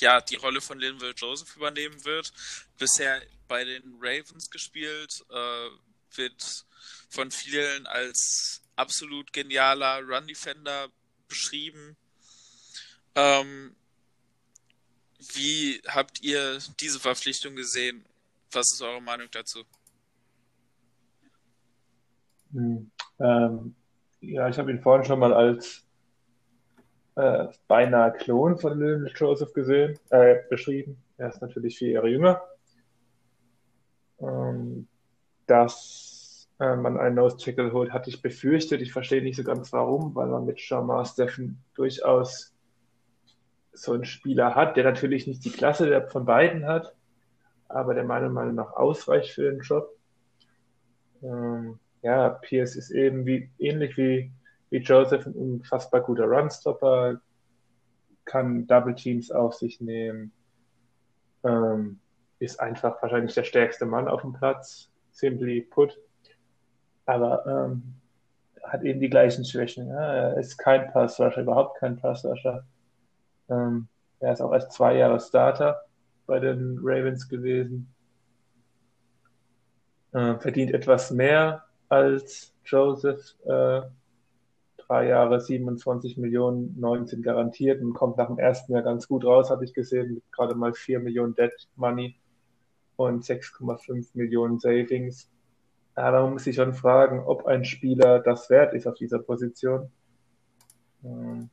ja 0.00 0.20
die 0.22 0.36
Rolle 0.36 0.62
von 0.62 0.78
Linville 0.78 1.14
Joseph 1.14 1.56
übernehmen 1.56 2.04
wird. 2.06 2.32
Bisher 2.78 3.20
bei 3.48 3.64
den 3.64 3.98
Ravens 4.00 4.50
gespielt, 4.50 5.24
äh, 5.30 5.70
wird 6.16 6.64
von 7.10 7.30
vielen 7.30 7.86
als 7.86 8.62
absolut 8.76 9.32
genialer 9.32 10.00
Run 10.02 10.26
Defender 10.26 10.90
beschrieben. 11.28 11.98
Ähm, 13.14 13.76
wie 15.18 15.80
habt 15.86 16.22
ihr 16.22 16.58
diese 16.80 17.00
Verpflichtung 17.00 17.56
gesehen? 17.56 18.04
Was 18.52 18.72
ist 18.72 18.82
eure 18.82 19.02
Meinung 19.02 19.26
dazu? 19.30 19.64
Hm, 22.52 22.90
ähm, 23.18 23.74
ja, 24.20 24.48
ich 24.48 24.58
habe 24.58 24.70
ihn 24.70 24.80
vorhin 24.80 25.04
schon 25.04 25.18
mal 25.18 25.34
als 25.34 25.84
äh, 27.16 27.48
beinahe 27.66 28.12
Klon 28.12 28.58
von 28.58 28.78
Lil 28.78 29.12
Joseph 29.14 29.52
gesehen, 29.52 29.98
äh, 30.10 30.36
beschrieben. 30.48 31.02
Er 31.18 31.28
ist 31.28 31.42
natürlich 31.42 31.76
vier 31.78 31.90
Jahre 31.90 32.08
jünger. 32.08 32.40
Ähm, 34.20 34.88
dass 35.46 36.48
äh, 36.60 36.76
man 36.76 36.98
einen 36.98 37.16
Nose-Tackle 37.16 37.72
holt, 37.72 37.92
hatte 37.92 38.10
ich 38.10 38.22
befürchtet. 38.22 38.80
Ich 38.82 38.92
verstehe 38.92 39.22
nicht 39.22 39.36
so 39.36 39.44
ganz 39.44 39.72
warum, 39.72 40.14
weil 40.14 40.28
man 40.28 40.44
mit 40.44 40.60
Shamar 40.60 41.04
Steffen 41.04 41.62
durchaus 41.74 42.52
so 43.82 43.92
einen 43.92 44.04
Spieler 44.04 44.54
hat, 44.54 44.76
der 44.76 44.84
natürlich 44.84 45.26
nicht 45.26 45.44
die 45.44 45.50
Klasse 45.50 46.06
von 46.08 46.24
beiden 46.24 46.66
hat, 46.66 46.94
aber 47.68 47.94
der 47.94 48.04
meiner 48.04 48.28
Meinung 48.28 48.54
nach 48.54 48.72
ausreicht 48.72 49.32
für 49.32 49.50
den 49.50 49.60
Job. 49.60 49.88
Ähm, 51.22 51.78
ja, 52.02 52.30
Pierce 52.30 52.76
ist 52.76 52.90
eben 52.90 53.26
wie, 53.26 53.50
ähnlich 53.58 53.96
wie, 53.96 54.30
wie 54.70 54.78
Joseph 54.78 55.26
ein 55.26 55.34
unfassbar 55.34 56.00
guter 56.00 56.24
Runstopper, 56.24 57.20
kann 58.24 58.66
Double 58.66 58.94
Teams 58.94 59.30
auf 59.30 59.54
sich 59.54 59.80
nehmen, 59.80 60.32
ähm, 61.44 61.98
ist 62.38 62.60
einfach 62.60 63.00
wahrscheinlich 63.02 63.34
der 63.34 63.44
stärkste 63.44 63.86
Mann 63.86 64.08
auf 64.08 64.20
dem 64.20 64.32
Platz, 64.32 64.90
simply 65.10 65.62
put, 65.62 65.98
aber 67.06 67.46
ähm, 67.46 67.94
hat 68.62 68.82
eben 68.82 69.00
die 69.00 69.10
gleichen 69.10 69.44
Schwächen. 69.44 69.88
Ja? 69.88 70.12
Er 70.14 70.36
ist 70.36 70.58
kein 70.58 70.92
Passrusher, 70.92 71.40
überhaupt 71.40 71.78
kein 71.78 71.96
Passrusher. 71.96 72.64
Ähm, 73.48 73.88
er 74.20 74.32
ist 74.32 74.40
auch 74.40 74.52
erst 74.52 74.72
zwei 74.72 74.96
Jahre 74.96 75.20
Starter 75.20 75.82
bei 76.26 76.40
den 76.40 76.78
Ravens 76.82 77.28
gewesen. 77.28 77.92
Äh, 80.12 80.38
verdient 80.38 80.72
etwas 80.72 81.10
mehr 81.10 81.64
als 81.88 82.54
Joseph. 82.64 83.34
Äh, 83.44 83.82
drei 84.88 85.08
Jahre 85.08 85.40
27 85.40 86.16
Millionen, 86.16 86.74
19 86.80 87.22
garantiert 87.22 87.82
und 87.82 87.92
kommt 87.92 88.16
nach 88.16 88.28
dem 88.28 88.38
ersten 88.38 88.72
Jahr 88.72 88.82
ganz 88.82 89.06
gut 89.06 89.24
raus, 89.24 89.50
habe 89.50 89.64
ich 89.64 89.74
gesehen, 89.74 90.14
mit 90.14 90.32
gerade 90.32 90.54
mal 90.54 90.72
4 90.72 91.00
Millionen 91.00 91.34
Dead 91.34 91.52
Money 91.76 92.16
und 92.96 93.24
6,5 93.24 94.10
Millionen 94.14 94.58
Savings. 94.58 95.30
Aber 95.94 96.22
man 96.22 96.34
muss 96.34 96.44
sich 96.44 96.56
schon 96.56 96.74
fragen, 96.74 97.20
ob 97.24 97.46
ein 97.46 97.64
Spieler 97.64 98.20
das 98.20 98.48
wert 98.50 98.72
ist 98.74 98.86
auf 98.86 98.94
dieser 98.94 99.18
Position. 99.18 99.90
Ähm, 101.04 101.50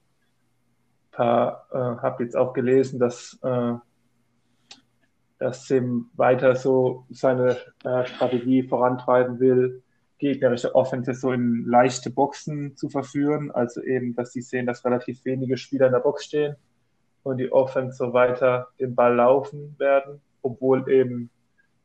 paar, 1.15 1.67
äh, 1.71 2.01
habe 2.01 2.23
jetzt 2.23 2.35
auch 2.35 2.53
gelesen, 2.53 2.99
dass, 2.99 3.39
äh, 3.41 3.73
dass 5.39 5.65
Sim 5.67 6.09
weiter 6.15 6.55
so 6.55 7.05
seine 7.09 7.57
äh, 7.83 8.05
Strategie 8.05 8.63
vorantreiben 8.63 9.39
will, 9.39 9.83
gegnerische 10.17 10.75
Offenses 10.75 11.21
so 11.21 11.31
in 11.31 11.65
leichte 11.65 12.09
Boxen 12.09 12.75
zu 12.77 12.89
verführen. 12.89 13.51
Also 13.51 13.81
eben, 13.81 14.15
dass 14.15 14.33
sie 14.33 14.41
sehen, 14.41 14.65
dass 14.65 14.85
relativ 14.85 15.23
wenige 15.25 15.57
Spieler 15.57 15.87
in 15.87 15.93
der 15.93 15.99
Box 15.99 16.25
stehen 16.25 16.55
und 17.23 17.37
die 17.37 17.51
Offense 17.51 17.97
so 17.97 18.13
weiter 18.13 18.67
den 18.79 18.95
Ball 18.95 19.15
laufen 19.15 19.75
werden, 19.77 20.21
obwohl 20.41 20.89
eben 20.89 21.29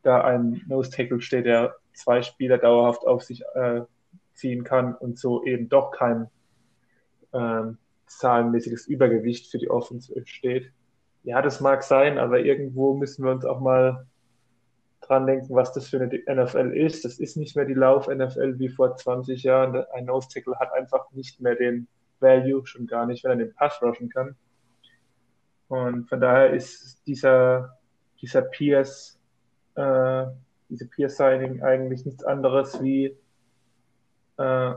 da 0.03 0.23
ein 0.23 0.63
Nose 0.67 0.91
Tackle 0.91 1.21
steht, 1.21 1.47
der 1.47 1.77
zwei 1.93 2.23
Spieler 2.23 2.59
dauerhaft 2.59 3.07
auf 3.07 3.23
sich 3.23 3.43
äh, 3.55 3.83
ziehen 4.35 4.65
kann 4.65 4.95
und 4.95 5.19
so 5.19 5.45
eben 5.45 5.69
doch 5.69 5.91
kein 5.91 6.29
ähm, 7.33 7.79
zahlenmäßiges 8.11 8.87
Übergewicht 8.87 9.51
für 9.51 9.59
die 9.59 9.71
Offense 9.71 10.13
steht. 10.27 10.73
Ja, 11.23 11.43
das 11.43 11.61
mag 11.61 11.83
sein, 11.83 12.19
aber 12.19 12.41
irgendwo 12.41 12.95
müssen 12.95 13.25
wir 13.25 13.31
uns 13.31 13.45
auch 13.45 13.61
mal 13.61 14.07
dran 15.01 15.27
denken, 15.27 15.55
was 15.55 15.73
das 15.73 15.89
für 15.89 16.01
eine 16.01 16.09
NFL 16.09 16.73
ist. 16.77 17.05
Das 17.05 17.19
ist 17.19 17.37
nicht 17.37 17.57
mehr 17.57 17.65
die 17.65 17.75
Lauf-NFL 17.75 18.59
wie 18.59 18.69
vor 18.69 18.97
20 18.97 19.43
Jahren. 19.43 19.85
Ein 19.93 20.07
Nose-Tackle 20.07 20.59
hat 20.59 20.73
einfach 20.73 21.11
nicht 21.13 21.41
mehr 21.41 21.55
den 21.55 21.89
Value, 22.21 22.67
schon 22.67 22.87
gar 22.87 23.07
nicht, 23.07 23.25
wenn 23.25 23.33
er 23.33 23.45
den 23.45 23.55
Pass 23.55 23.81
rushen 23.83 24.09
kann. 24.09 24.37
Und 25.69 26.09
von 26.09 26.21
daher 26.21 26.51
ist 26.51 27.07
dieser, 27.07 27.79
dieser 28.21 28.43
Pierce, 28.43 29.19
äh, 29.77 30.27
diese 30.69 30.87
Pierce-Signing 30.87 31.63
eigentlich 31.63 32.05
nichts 32.05 32.25
anderes 32.25 32.83
wie 32.83 33.17
äh, 34.37 34.75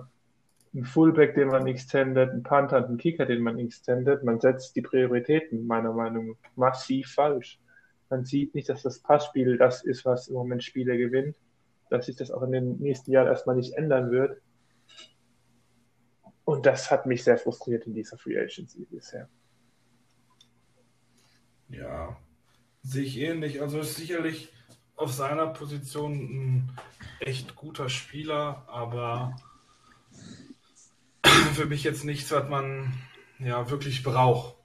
ein 0.74 0.86
Fullback, 0.86 1.36
den 1.36 1.50
man 1.50 1.68
extendet, 1.68 2.32
ein 2.32 2.44
Panther 2.44 2.78
und 2.78 2.92
ein 2.92 2.98
Kicker, 2.98 3.26
den 3.26 3.42
man 3.42 3.60
extendet. 3.60 4.24
Man 4.24 4.40
setzt 4.40 4.76
die 4.76 4.82
Prioritäten 4.82 5.68
meiner 5.68 5.94
Meinung 5.94 6.30
nach 6.30 6.56
massiv 6.56 7.14
falsch. 7.14 7.60
Man 8.10 8.26
sieht 8.26 8.56
nicht, 8.56 8.70
dass 8.70 8.82
das 8.82 9.00
Passspiel 9.00 9.58
das 9.58 9.84
ist, 9.84 10.06
was 10.06 10.28
im 10.28 10.36
Moment 10.36 10.64
Spiele 10.64 10.98
gewinnt, 10.98 11.36
dass 11.90 12.08
sich 12.08 12.16
das 12.16 12.32
auch 12.32 12.42
in 12.44 12.52
den 12.52 12.80
nächsten 12.80 13.12
Jahren 13.12 13.28
erstmal 13.28 13.56
nicht 13.56 13.74
ändern 13.74 14.12
wird. 14.12 14.42
Und 16.46 16.66
das 16.66 16.92
hat 16.92 17.06
mich 17.06 17.24
sehr 17.24 17.38
frustriert 17.38 17.86
in 17.88 17.94
dieser 17.94 18.18
Free 18.18 18.38
Agency 18.38 18.86
bisher. 18.90 19.30
Ja, 21.70 22.18
sehe 22.82 23.04
ich 23.04 23.18
ähnlich. 23.20 23.62
Also 23.62 23.80
ist 23.80 23.96
sicherlich 23.96 24.52
auf 24.96 25.12
seiner 25.12 25.48
Position 25.48 26.14
ein 26.14 26.78
echt 27.20 27.56
guter 27.56 27.90
Spieler, 27.90 28.64
aber 28.68 29.36
für 31.54 31.66
mich 31.66 31.84
jetzt 31.84 32.04
nichts, 32.04 32.32
was 32.32 32.50
man 32.50 32.94
ja 33.40 33.70
wirklich 33.70 34.04
braucht. 34.04 34.56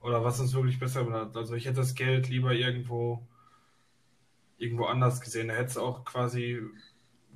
Oder 0.00 0.24
was 0.24 0.40
uns 0.40 0.54
wirklich 0.54 0.78
besser 0.78 1.04
macht. 1.04 1.36
Also 1.36 1.54
ich 1.54 1.66
hätte 1.66 1.76
das 1.76 1.94
Geld 1.94 2.28
lieber 2.28 2.52
irgendwo 2.52 3.26
irgendwo 4.58 4.84
anders 4.86 5.20
gesehen. 5.20 5.50
Er 5.50 5.56
hätte 5.56 5.70
es 5.70 5.76
auch 5.76 6.04
quasi 6.04 6.60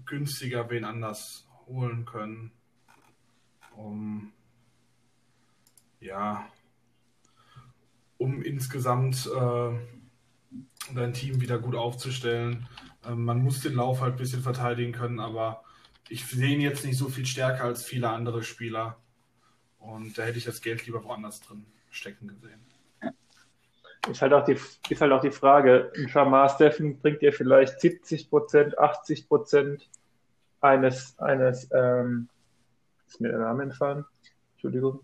günstiger 0.05 0.69
wen 0.71 0.85
anders 0.85 1.49
holen 1.67 2.05
können. 2.05 2.53
Um 3.77 4.33
ja, 6.01 6.47
um 8.19 8.43
insgesamt 8.43 9.27
äh, 9.27 9.71
dein 10.95 11.13
Team 11.15 11.41
wieder 11.41 11.59
gut 11.59 11.77
aufzustellen 11.77 12.69
Ähm, 13.05 13.25
man 13.25 13.43
muss 13.43 13.61
den 13.61 13.75
Lauf 13.75 14.01
halt 14.01 14.15
ein 14.15 14.19
bisschen 14.19 14.43
verteidigen 14.43 14.93
können, 14.93 15.21
aber 15.21 15.62
ich 16.13 16.27
sehe 16.27 16.55
ihn 16.55 16.61
jetzt 16.61 16.85
nicht 16.85 16.99
so 16.99 17.09
viel 17.09 17.25
stärker 17.25 17.65
als 17.65 17.85
viele 17.85 18.11
andere 18.11 18.43
Spieler. 18.43 18.99
Und 19.79 20.17
da 20.19 20.25
hätte 20.25 20.37
ich 20.37 20.45
das 20.45 20.61
Geld 20.61 20.85
lieber 20.87 21.03
woanders 21.05 21.41
drin 21.41 21.65
stecken 21.91 22.29
gesehen. 22.29 22.61
Ist 24.11 24.21
halt 24.21 24.33
auch 24.33 24.45
die, 24.45 24.59
ist 24.89 25.01
halt 25.01 25.13
auch 25.13 25.23
die 25.23 25.31
Frage, 25.31 25.91
ein 25.97 26.09
Shamar 26.09 26.49
Steffen 26.51 26.99
bringt 26.99 27.23
dir 27.23 27.33
vielleicht 27.33 27.81
70 27.81 28.29
Prozent, 28.29 28.79
80 28.79 29.29
Prozent 29.29 29.89
eines, 30.61 31.19
eines, 31.19 31.69
ähm, 31.73 32.29
ist 33.07 33.21
mir 33.21 33.29
der 33.29 33.39
Name 33.39 33.63
entfallen? 33.63 34.05
Entschuldigung. 34.55 35.01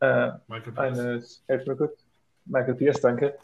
Äh, 0.00 0.30
eines, 0.76 1.42
helf 1.48 1.66
mir 1.66 1.76
kurz. 1.76 2.04
Michael 2.44 2.74
Pierce, 2.74 3.00
danke. 3.00 3.36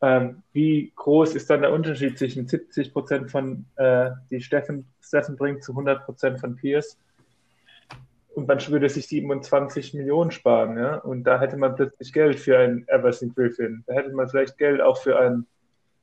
Ähm, 0.00 0.42
wie 0.52 0.92
groß 0.94 1.34
ist 1.34 1.50
dann 1.50 1.62
der 1.62 1.72
Unterschied 1.72 2.18
zwischen 2.18 2.46
70 2.46 2.92
Prozent 2.92 3.30
von, 3.30 3.64
äh, 3.76 4.10
die 4.30 4.40
Steffen, 4.40 4.86
Steffen 5.00 5.36
bringt, 5.36 5.64
zu 5.64 5.72
100 5.72 6.04
Prozent 6.04 6.40
von 6.40 6.54
Pierce? 6.54 6.98
Und 8.34 8.46
man 8.46 8.64
würde 8.68 8.88
sich 8.88 9.08
27 9.08 9.94
Millionen 9.94 10.30
sparen, 10.30 10.78
ja. 10.78 10.96
Und 10.96 11.24
da 11.24 11.40
hätte 11.40 11.56
man 11.56 11.74
plötzlich 11.74 12.12
Geld 12.12 12.38
für 12.38 12.58
einen 12.58 12.86
Everson 12.86 13.34
Griffin. 13.34 13.82
Da 13.88 13.94
hätte 13.94 14.12
man 14.12 14.28
vielleicht 14.28 14.56
Geld 14.58 14.80
auch 14.80 14.98
für 14.98 15.18
einen 15.18 15.46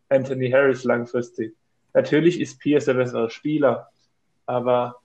Anthony 0.09 0.49
Harris 0.51 0.83
langfristig. 0.83 1.55
Natürlich 1.93 2.41
ist 2.41 2.59
Pierce 2.59 2.85
der 2.85 2.95
bessere 2.95 3.29
Spieler, 3.29 3.89
aber 4.45 4.97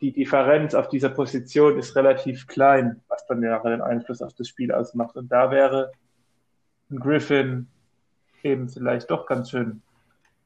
die 0.00 0.12
Differenz 0.12 0.74
auf 0.74 0.88
dieser 0.88 1.10
Position 1.10 1.76
ist 1.76 1.96
relativ 1.96 2.46
klein, 2.46 3.00
was 3.08 3.26
dann 3.26 3.42
ja 3.42 3.58
den 3.58 3.82
Einfluss 3.82 4.22
auf 4.22 4.32
das 4.34 4.48
Spiel 4.48 4.70
ausmacht. 4.72 5.16
Und 5.16 5.30
da 5.30 5.50
wäre 5.50 5.90
ein 6.90 7.00
Griffin 7.00 7.66
eben 8.44 8.68
vielleicht 8.68 9.10
doch 9.10 9.26
ganz 9.26 9.50
schön 9.50 9.82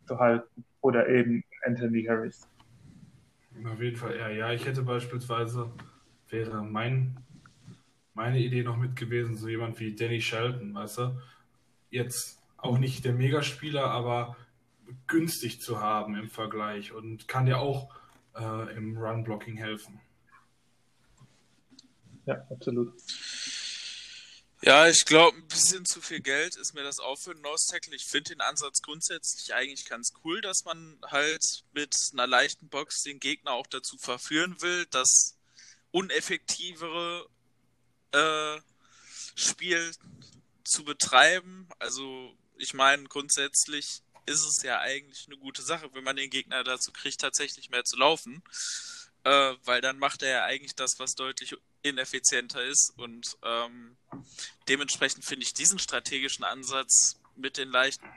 zu 0.07 0.19
halten. 0.19 0.65
Oder 0.81 1.09
eben 1.09 1.45
Anthony 1.65 2.05
Harris. 2.05 2.47
Auf 3.65 3.81
jeden 3.81 3.97
Fall, 3.97 4.17
ja. 4.17 4.29
Ja, 4.29 4.53
ich 4.53 4.67
hätte 4.67 4.83
beispielsweise 4.83 5.71
wäre 6.29 6.63
mein, 6.63 7.17
meine 8.15 8.39
Idee 8.39 8.63
noch 8.63 8.77
mit 8.77 8.97
gewesen, 8.97 9.37
so 9.37 9.49
jemand 9.49 9.79
wie 9.81 9.95
Danny 9.95 10.21
Shelton, 10.21 10.75
weißt 10.75 10.99
du? 10.99 11.21
Jetzt 11.91 12.43
auch 12.57 12.79
nicht 12.79 13.05
der 13.05 13.15
Megaspieler, 13.15 13.91
aber 13.91 14.37
günstig 15.07 15.61
zu 15.61 15.81
haben 15.81 16.17
im 16.17 16.29
Vergleich 16.29 16.93
und 16.93 17.29
kann 17.29 17.47
dir 17.47 17.59
auch 17.59 17.95
äh, 18.37 18.77
im 18.77 18.97
Run-Blocking 18.97 19.57
helfen. 19.57 20.01
Ja, 22.27 22.45
absolut. 22.51 22.93
Ja, 24.67 24.89
ich 24.89 25.05
glaube, 25.05 25.37
ein 25.37 25.47
bisschen 25.47 25.85
zu 25.85 26.01
viel 26.01 26.21
Geld 26.21 26.57
ist 26.57 26.73
mir 26.73 26.83
das 26.83 26.99
auch 26.99 27.19
für 27.19 27.33
einen 27.33 27.43
Nose 27.43 27.71
Tackle. 27.71 27.95
Ich 27.95 28.07
finde 28.07 28.31
den 28.31 28.41
Ansatz 28.41 28.81
grundsätzlich 28.81 29.53
eigentlich 29.53 29.85
ganz 29.85 30.15
cool, 30.25 30.41
dass 30.41 30.65
man 30.65 30.99
halt 31.03 31.65
mit 31.75 31.95
einer 32.15 32.27
leichten 32.27 32.71
Box 32.71 33.03
den 33.03 33.21
Gegner 33.21 33.51
auch 33.51 33.67
dazu 33.67 33.99
verführen 33.99 34.63
will, 34.63 34.87
dass 34.87 35.37
uneffektivere 35.91 37.29
äh, 38.13 38.59
Spiel 39.35 39.95
zu 40.65 40.83
betreiben. 40.83 41.69
Also 41.79 42.35
ich 42.57 42.73
meine, 42.73 43.05
grundsätzlich 43.05 44.01
ist 44.25 44.47
es 44.47 44.63
ja 44.63 44.81
eigentlich 44.81 45.27
eine 45.27 45.37
gute 45.37 45.61
Sache, 45.61 45.93
wenn 45.93 46.05
man 46.05 46.17
den 46.17 46.31
Gegner 46.31 46.65
dazu 46.65 46.91
kriegt, 46.91 47.21
tatsächlich 47.21 47.69
mehr 47.69 47.85
zu 47.85 47.99
laufen. 47.99 48.43
Äh, 49.25 49.57
weil 49.65 49.83
dann 49.83 49.99
macht 49.99 50.23
er 50.23 50.31
ja 50.31 50.45
eigentlich 50.45 50.75
das, 50.75 50.99
was 50.99 51.17
deutlich 51.17 51.55
ineffizienter 51.85 52.65
ist. 52.65 52.93
Und 52.97 53.37
ähm, 53.43 53.97
dementsprechend 54.69 55.25
finde 55.25 55.45
ich 55.45 55.55
diesen 55.55 55.79
strategischen 55.79 56.45
Ansatz 56.45 57.21
mit 57.37 57.57
den 57.57 57.69
leichten, 57.69 58.09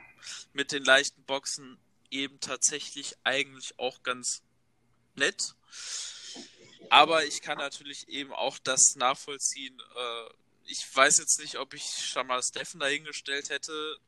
mit 0.52 0.72
den 0.72 0.84
leichten 0.84 1.22
Boxen 1.24 1.78
eben 2.10 2.40
tatsächlich 2.40 3.14
eigentlich 3.22 3.78
auch 3.78 4.02
ganz 4.02 4.42
nett. 5.14 5.54
Aber 6.90 7.24
ich 7.24 7.42
kann 7.42 7.58
natürlich 7.58 8.08
eben 8.08 8.32
auch 8.32 8.58
das 8.58 8.96
nachvollziehen. 8.96 9.78
Äh, 9.78 10.30
ich 10.64 10.84
weiß 10.94 11.18
jetzt 11.18 11.38
nicht, 11.40 11.58
ob 11.58 11.74
ich 11.74 11.84
schon 11.84 12.26
mal 12.26 12.42
Steffen 12.42 12.80
dahingestellt 12.80 13.50
hätte. 13.50 13.98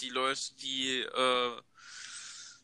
Die 0.00 0.10
Leute, 0.10 0.54
die 0.62 1.00
äh, 1.00 1.62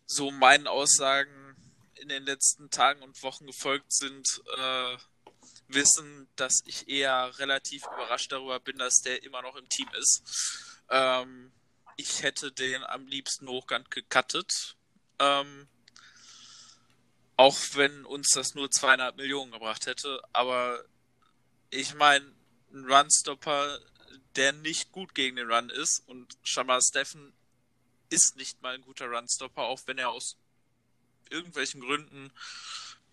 so 0.06 0.30
meinen 0.30 0.66
Aussagen 0.66 1.56
in 1.96 2.08
den 2.08 2.24
letzten 2.24 2.70
Tagen 2.70 3.02
und 3.02 3.22
Wochen 3.22 3.46
gefolgt 3.46 3.92
sind, 3.92 4.42
äh, 4.56 4.96
wissen, 5.68 6.28
dass 6.36 6.62
ich 6.66 6.88
eher 6.88 7.38
relativ 7.38 7.84
überrascht 7.84 8.32
darüber 8.32 8.60
bin, 8.60 8.78
dass 8.78 9.00
der 9.00 9.22
immer 9.22 9.42
noch 9.42 9.56
im 9.56 9.68
Team 9.68 9.88
ist. 9.98 10.22
Ähm, 10.90 11.52
ich 11.96 12.22
hätte 12.22 12.52
den 12.52 12.84
am 12.84 13.06
liebsten 13.06 13.48
hochkant 13.48 13.90
gecuttet. 13.90 14.76
Ähm, 15.18 15.68
auch 17.36 17.56
wenn 17.72 18.04
uns 18.04 18.30
das 18.30 18.54
nur 18.54 18.70
zweieinhalb 18.70 19.16
Millionen 19.16 19.52
gebracht 19.52 19.86
hätte. 19.86 20.22
Aber 20.32 20.84
ich 21.70 21.94
meine, 21.94 22.24
ein 22.72 22.84
Runstopper, 22.90 23.80
der 24.36 24.52
nicht 24.52 24.92
gut 24.92 25.14
gegen 25.14 25.36
den 25.36 25.50
Run 25.50 25.70
ist 25.70 26.02
und 26.06 26.36
Shamar 26.42 26.80
Steffen 26.80 27.32
ist 28.10 28.36
nicht 28.36 28.62
mal 28.62 28.74
ein 28.74 28.82
guter 28.82 29.06
Runstopper, 29.06 29.62
auch 29.62 29.80
wenn 29.86 29.98
er 29.98 30.10
aus 30.10 30.36
irgendwelchen 31.30 31.80
Gründen 31.80 32.32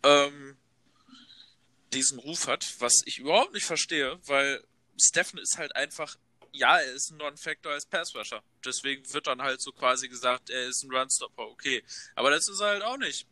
ähm, 0.04 0.58
diesen 1.94 2.20
Ruf 2.20 2.48
hat, 2.48 2.76
was 2.80 3.02
ich 3.06 3.20
überhaupt 3.20 3.54
nicht 3.54 3.66
verstehe, 3.66 4.20
weil 4.26 4.64
Steffen 5.00 5.40
ist 5.40 5.58
halt 5.58 5.76
einfach, 5.76 6.18
ja, 6.52 6.80
er 6.80 6.94
ist 6.94 7.12
ein 7.12 7.18
Non-Factor 7.18 7.72
als 7.72 7.86
Passrusher. 7.86 8.44
Deswegen 8.66 9.12
wird 9.14 9.28
dann 9.28 9.42
halt 9.42 9.62
so 9.62 9.72
quasi 9.72 10.08
gesagt, 10.08 10.50
er 10.50 10.68
ist 10.68 10.84
ein 10.84 10.92
Runstopper, 10.92 11.44
okay. 11.44 11.84
Aber 12.16 12.30
das 12.30 12.48
ist 12.48 12.60
er 12.60 12.68
halt 12.68 12.84
auch 12.84 12.98
nicht. 12.98 13.26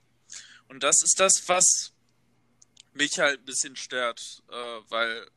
Und 0.68 0.84
das 0.84 1.02
ist 1.04 1.20
das, 1.20 1.44
was 1.48 1.94
mich 2.94 3.20
halt 3.20 3.40
ein 3.40 3.46
bisschen 3.46 3.76
stört, 3.76 4.44
äh, 4.50 4.82
weil 4.90 5.30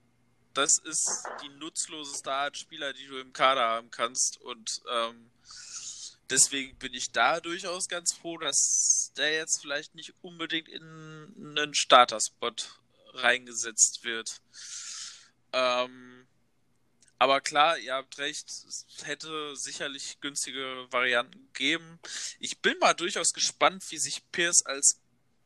das 0.54 0.78
ist 0.78 1.24
die 1.42 1.48
nutzloseste 1.48 2.30
Art 2.30 2.58
Spieler, 2.58 2.92
die 2.92 3.06
du 3.06 3.18
im 3.18 3.32
Kader 3.32 3.62
haben 3.62 3.90
kannst. 3.90 4.38
Und 4.40 4.82
ähm, 4.90 5.30
deswegen 6.30 6.76
bin 6.76 6.92
ich 6.94 7.10
da 7.10 7.40
durchaus 7.40 7.88
ganz 7.88 8.12
froh, 8.14 8.38
dass 8.38 9.12
der 9.16 9.32
jetzt 9.32 9.60
vielleicht 9.62 9.94
nicht 9.94 10.14
unbedingt 10.20 10.68
in 10.68 11.56
einen 11.56 11.74
Starter-Spot 11.74 12.54
reingesetzt 13.14 14.04
wird. 14.04 14.40
Ähm, 15.52 16.26
aber 17.18 17.40
klar, 17.40 17.78
ihr 17.78 17.94
habt 17.94 18.18
recht, 18.18 18.50
es 18.50 18.86
hätte 19.04 19.54
sicherlich 19.54 20.20
günstige 20.20 20.86
Varianten 20.90 21.46
gegeben. 21.52 22.00
Ich 22.40 22.58
bin 22.58 22.76
mal 22.80 22.94
durchaus 22.94 23.32
gespannt, 23.32 23.84
wie 23.90 23.98
sich 23.98 24.28
Pierce 24.32 24.62
als 24.62 25.00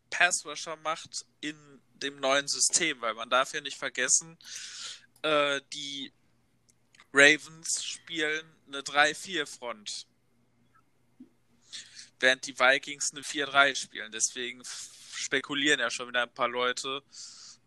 Passrusher 0.08 0.76
macht 0.76 1.26
in 1.40 1.82
dem 1.94 2.18
neuen 2.20 2.48
System, 2.48 3.00
weil 3.00 3.14
man 3.14 3.28
darf 3.28 3.52
ja 3.52 3.60
nicht 3.60 3.76
vergessen, 3.76 4.38
äh, 5.22 5.60
die 5.72 6.12
Ravens 7.12 7.84
spielen 7.84 8.46
eine 8.68 8.80
3-4-Front, 8.80 10.06
während 12.20 12.46
die 12.46 12.58
Vikings 12.58 13.12
eine 13.12 13.22
4-3 13.22 13.74
spielen. 13.74 14.12
Deswegen 14.12 14.62
spekulieren 15.14 15.80
ja 15.80 15.90
schon 15.90 16.08
wieder 16.08 16.22
ein 16.22 16.34
paar 16.34 16.48
Leute, 16.48 17.02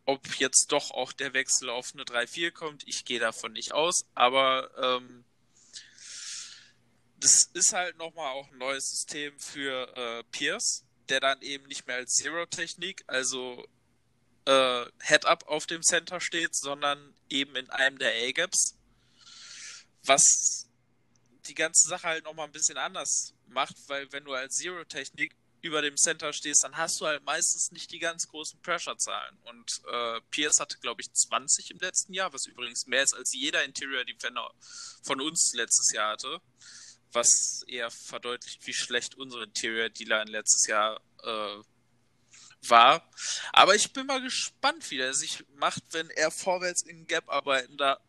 ob 0.10 0.40
jetzt 0.40 0.72
doch 0.72 0.92
auch 0.92 1.14
der 1.14 1.34
Wechsel 1.34 1.70
auf 1.70 1.94
eine 1.94 2.04
3-4 2.04 2.52
kommt. 2.52 2.88
Ich 2.88 3.06
gehe 3.06 3.20
davon 3.20 3.54
nicht 3.54 3.74
aus, 3.74 4.06
aber 4.16 4.72
ähm, 4.78 5.24
das 7.18 7.50
ist 7.54 7.74
halt 7.74 7.98
nochmal 7.98 8.32
auch 8.34 8.52
ein 8.52 8.58
neues 8.58 8.90
System 8.90 9.38
für 9.40 9.96
äh, 9.96 10.24
Pierce 10.32 10.84
der 11.10 11.20
dann 11.20 11.42
eben 11.42 11.68
nicht 11.68 11.88
mehr 11.88 11.98
als 11.98 12.14
Zero-Technik, 12.14 13.04
also 13.08 13.68
äh, 14.46 14.86
Head-Up 15.02 15.48
auf 15.48 15.66
dem 15.66 15.82
Center 15.82 16.22
steht, 16.22 16.56
sondern 16.56 17.14
eben 17.30 17.56
in 17.56 17.70
einem 17.70 17.98
der 17.98 18.14
A-Gaps. 18.14 18.76
Was 20.06 20.68
die 21.48 21.56
ganze 21.56 21.88
Sache 21.88 22.08
halt 22.08 22.24
nochmal 22.26 22.46
ein 22.46 22.52
bisschen 22.52 22.78
anders 22.78 23.34
macht, 23.48 23.76
weil 23.88 24.12
wenn 24.12 24.24
du 24.24 24.34
als 24.34 24.56
Zero-Technik 24.56 25.36
über 25.62 25.82
dem 25.82 25.98
Center 25.98 26.34
stehst, 26.34 26.64
dann 26.64 26.78
hast 26.78 27.00
du 27.02 27.06
halt 27.06 27.24
meistens 27.24 27.72
nicht 27.72 27.92
die 27.92 28.00
ganz 28.00 28.28
großen 28.28 28.62
Pressure-Zahlen. 28.62 29.38
Und 29.44 29.82
äh, 29.92 30.22
Pierce 30.32 30.60
hatte, 30.60 30.78
glaube 30.80 31.02
ich, 31.02 31.12
20 31.12 31.72
im 31.72 31.80
letzten 31.80 32.14
Jahr, 32.14 32.32
was 32.34 32.46
übrigens 32.46 32.88
mehr 32.88 33.04
ist 33.04 33.14
als 33.14 33.34
jeder 33.34 33.64
Interior 33.64 34.06
Defender 34.06 34.52
von 35.04 35.22
uns 35.22 35.54
letztes 35.54 35.92
Jahr 35.94 36.14
hatte 36.14 36.42
was 37.12 37.64
eher 37.68 37.90
verdeutlicht, 37.90 38.66
wie 38.68 38.74
schlecht 38.74 39.16
unsere 39.16 39.44
Interior 39.44 39.90
Dealer 39.90 40.26
letztes 40.26 40.68
Jahr 40.68 41.02
äh, 41.24 41.64
war. 42.68 43.10
Aber 43.54 43.76
ich 43.76 43.94
bin 43.94 44.06
mal 44.06 44.22
gespannt, 44.22 44.90
wie 44.92 45.00
er 45.00 45.14
sich 45.14 45.44
macht, 45.56 45.84
wenn 45.92 46.10
er 46.10 46.32
vorwärts 46.32 46.84
in 46.84 47.08
Gap 47.08 47.30
arbeiten 47.30 47.78
da 47.78 48.00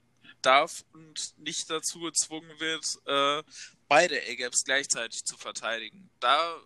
darf 0.42 0.84
und 0.94 1.38
nicht 1.38 1.68
dazu 1.68 2.00
gezwungen 2.00 2.58
wird, 2.60 2.84
äh, 3.04 3.42
beide 3.88 4.20
A-Gaps 4.22 4.64
gleichzeitig 4.64 5.24
zu 5.24 5.36
verteidigen. 5.36 6.08
Da, 6.18 6.56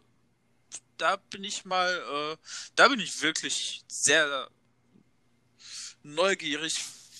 da 0.96 1.16
bin 1.16 1.44
ich 1.44 1.64
mal, 1.64 1.90
äh, 1.90 2.36
da 2.76 2.88
bin 2.88 3.00
ich 3.00 3.22
wirklich 3.22 3.84
sehr 3.88 4.48
neugierig, 6.02 6.74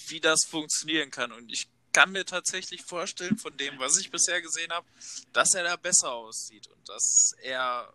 wie 0.08 0.20
das 0.20 0.44
funktionieren 0.44 1.10
kann. 1.10 1.32
Und 1.32 1.50
ich 1.50 1.68
kann 1.92 2.12
mir 2.12 2.24
tatsächlich 2.24 2.82
vorstellen, 2.82 3.38
von 3.38 3.56
dem, 3.56 3.78
was 3.78 3.96
ich 3.98 4.10
bisher 4.10 4.42
gesehen 4.42 4.72
habe, 4.72 4.86
dass 5.32 5.54
er 5.54 5.64
da 5.64 5.76
besser 5.76 6.12
aussieht 6.12 6.66
und 6.66 6.88
dass 6.88 7.34
er 7.42 7.92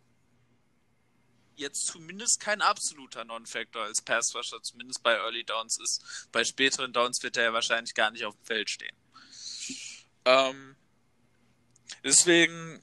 jetzt 1.55 1.86
zumindest 1.88 2.39
kein 2.39 2.62
absoluter 2.62 3.26
Non-Factor 3.26 3.84
als 3.84 4.01
Pass-Rusher, 4.01 4.62
zumindest 4.64 5.03
bei 5.03 5.14
Early 5.14 5.43
Downs 5.43 5.78
ist. 5.80 6.30
Bei 6.32 6.43
späteren 6.45 6.93
Downs 6.93 7.22
wird 7.22 7.36
er 7.36 7.43
ja 7.43 7.53
wahrscheinlich 7.53 7.93
gar 7.93 8.12
nicht 8.12 8.24
auf 8.24 8.36
dem 8.36 8.45
Feld 8.45 8.70
stehen. 8.70 8.95
Ähm, 10.24 10.76
deswegen 12.03 12.82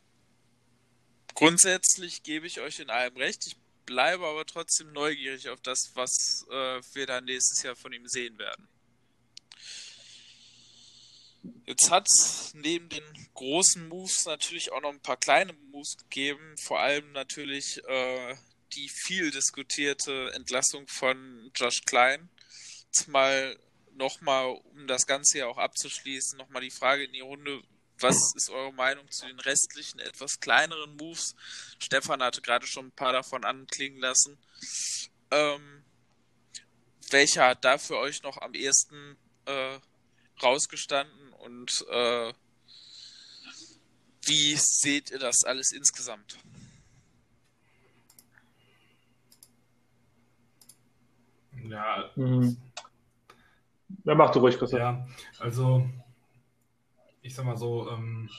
grundsätzlich 1.36 2.24
gebe 2.24 2.46
ich 2.46 2.60
euch 2.60 2.80
in 2.80 2.90
allem 2.90 3.16
recht. 3.16 3.46
Ich 3.46 3.56
bleibe 3.84 4.26
aber 4.26 4.44
trotzdem 4.44 4.92
neugierig 4.92 5.48
auf 5.48 5.60
das, 5.60 5.92
was 5.94 6.44
äh, 6.50 6.80
wir 6.94 7.06
dann 7.06 7.26
nächstes 7.26 7.62
Jahr 7.62 7.76
von 7.76 7.92
ihm 7.92 8.08
sehen 8.08 8.36
werden. 8.38 8.68
Jetzt 11.66 11.90
hat 11.90 12.08
es 12.08 12.52
neben 12.54 12.88
den 12.88 13.04
großen 13.34 13.88
Moves 13.88 14.24
natürlich 14.24 14.72
auch 14.72 14.80
noch 14.80 14.90
ein 14.90 15.00
paar 15.00 15.16
kleine 15.16 15.52
Moves 15.52 15.96
gegeben, 15.96 16.56
vor 16.58 16.80
allem 16.80 17.12
natürlich 17.12 17.80
äh, 17.86 18.36
die 18.72 18.88
viel 18.88 19.30
diskutierte 19.30 20.32
Entlassung 20.34 20.88
von 20.88 21.50
Josh 21.54 21.82
Klein. 21.84 22.28
Jetzt 22.86 23.08
mal 23.08 23.56
nochmal, 23.94 24.60
um 24.72 24.86
das 24.86 25.06
Ganze 25.06 25.38
ja 25.38 25.46
auch 25.46 25.58
abzuschließen, 25.58 26.36
nochmal 26.38 26.62
die 26.62 26.70
Frage 26.70 27.04
in 27.04 27.12
die 27.12 27.20
Runde, 27.20 27.62
was 28.00 28.34
ist 28.34 28.50
eure 28.50 28.72
Meinung 28.72 29.10
zu 29.10 29.26
den 29.26 29.40
restlichen, 29.40 29.98
etwas 30.00 30.40
kleineren 30.40 30.96
Moves? 30.96 31.34
Stefan 31.78 32.22
hatte 32.22 32.42
gerade 32.42 32.66
schon 32.66 32.86
ein 32.86 32.92
paar 32.92 33.12
davon 33.12 33.44
anklingen 33.44 34.00
lassen. 34.00 34.38
Ähm, 35.30 35.84
welcher 37.10 37.48
hat 37.48 37.64
da 37.64 37.78
für 37.78 37.98
euch 37.98 38.22
noch 38.22 38.38
am 38.38 38.54
ehesten 38.54 39.16
äh, 39.46 39.78
rausgestanden 40.42 41.32
und 41.34 41.84
äh, 41.90 42.32
wie 44.24 44.56
seht 44.56 45.10
ihr 45.10 45.18
das 45.18 45.44
alles 45.44 45.72
insgesamt? 45.72 46.38
Ja. 51.68 52.10
Mhm. 52.16 52.56
Ja, 54.04 54.14
mach 54.14 54.30
du 54.30 54.40
ruhig, 54.40 54.58
Christoph. 54.58 54.80
Ja, 54.80 55.06
also 55.38 55.88
ich 57.26 57.34
sag 57.34 57.44
mal 57.44 57.56
so, 57.56 57.90
ähm, 57.90 58.30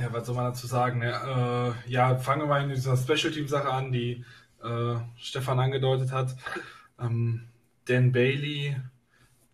ja, 0.00 0.12
was 0.12 0.26
soll 0.26 0.34
man 0.34 0.46
dazu 0.46 0.66
sagen? 0.66 1.02
Ja, 1.02 1.68
äh, 1.68 1.74
ja 1.86 2.16
fangen 2.16 2.42
wir 2.42 2.46
mal 2.46 2.62
in 2.62 2.70
dieser 2.70 2.96
Special 2.96 3.32
Team 3.32 3.48
Sache 3.48 3.70
an, 3.70 3.92
die 3.92 4.24
äh, 4.62 4.96
Stefan 5.16 5.60
angedeutet 5.60 6.12
hat. 6.12 6.36
Ähm, 6.98 7.48
Dan 7.86 8.12
Bailey, 8.12 8.76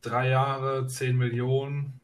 drei 0.01 0.29
Jahre, 0.29 0.87
10 0.87 1.17
Millionen. 1.17 2.01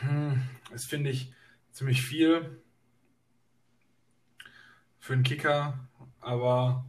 Hm, 0.00 0.42
das 0.70 0.84
finde 0.84 1.10
ich 1.10 1.32
ziemlich 1.72 2.02
viel 2.02 2.62
für 4.98 5.14
einen 5.14 5.22
Kicker, 5.22 5.88
aber 6.20 6.84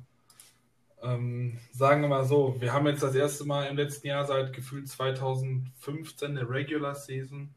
ähm, 1.03 1.59
sagen 1.71 2.01
wir 2.01 2.09
mal 2.09 2.25
so, 2.25 2.55
wir 2.59 2.73
haben 2.73 2.87
jetzt 2.87 3.03
das 3.03 3.15
erste 3.15 3.45
Mal 3.45 3.65
im 3.67 3.77
letzten 3.77 4.07
Jahr 4.07 4.25
seit 4.25 4.53
gefühlt 4.53 4.87
2015 4.87 6.35
der 6.35 6.49
Regular 6.49 6.95
Season 6.95 7.53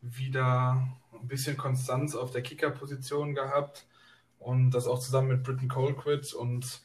wieder 0.00 0.86
ein 1.12 1.28
bisschen 1.28 1.56
Konstanz 1.56 2.14
auf 2.14 2.30
der 2.30 2.42
Kicker-Position 2.42 3.34
gehabt 3.34 3.86
und 4.38 4.70
das 4.70 4.86
auch 4.86 4.98
zusammen 4.98 5.28
mit 5.28 5.42
Britton 5.42 5.68
Colquitt 5.68 6.34
und 6.34 6.82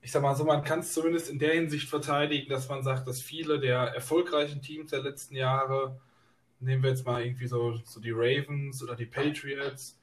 ich 0.00 0.12
sag 0.12 0.22
mal 0.22 0.36
so, 0.36 0.44
man 0.44 0.62
kann 0.62 0.80
es 0.80 0.92
zumindest 0.92 1.28
in 1.28 1.38
der 1.38 1.54
Hinsicht 1.54 1.88
verteidigen, 1.88 2.48
dass 2.48 2.68
man 2.68 2.82
sagt, 2.82 3.08
dass 3.08 3.20
viele 3.20 3.58
der 3.58 3.78
erfolgreichen 3.78 4.62
Teams 4.62 4.90
der 4.90 5.02
letzten 5.02 5.34
Jahre, 5.34 6.00
nehmen 6.60 6.82
wir 6.82 6.90
jetzt 6.90 7.04
mal 7.04 7.22
irgendwie 7.22 7.48
so, 7.48 7.74
so 7.84 8.00
die 8.00 8.12
Ravens 8.12 8.82
oder 8.82 8.94
die 8.94 9.06
Patriots, 9.06 9.97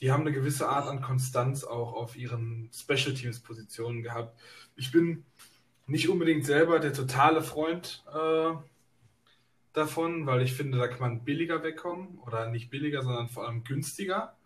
die 0.00 0.12
haben 0.12 0.22
eine 0.22 0.32
gewisse 0.32 0.68
Art 0.68 0.88
an 0.88 1.00
Konstanz 1.00 1.64
auch 1.64 1.94
auf 1.94 2.16
ihren 2.16 2.70
Special 2.72 3.14
Teams 3.14 3.40
Positionen 3.40 4.02
gehabt. 4.02 4.38
Ich 4.76 4.92
bin 4.92 5.24
nicht 5.86 6.08
unbedingt 6.08 6.44
selber 6.44 6.80
der 6.80 6.92
totale 6.92 7.42
Freund 7.42 8.04
äh, 8.12 8.52
davon, 9.72 10.26
weil 10.26 10.42
ich 10.42 10.52
finde, 10.52 10.78
da 10.78 10.88
kann 10.88 11.00
man 11.00 11.24
billiger 11.24 11.62
wegkommen 11.62 12.18
oder 12.26 12.50
nicht 12.50 12.70
billiger, 12.70 13.02
sondern 13.02 13.28
vor 13.28 13.46
allem 13.46 13.64
günstiger 13.64 14.36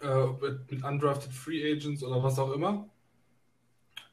äh, 0.00 0.26
mit, 0.26 0.70
mit 0.70 0.84
undrafted 0.84 1.32
Free 1.32 1.72
Agents 1.72 2.02
oder 2.02 2.22
was 2.22 2.38
auch 2.38 2.52
immer. 2.52 2.88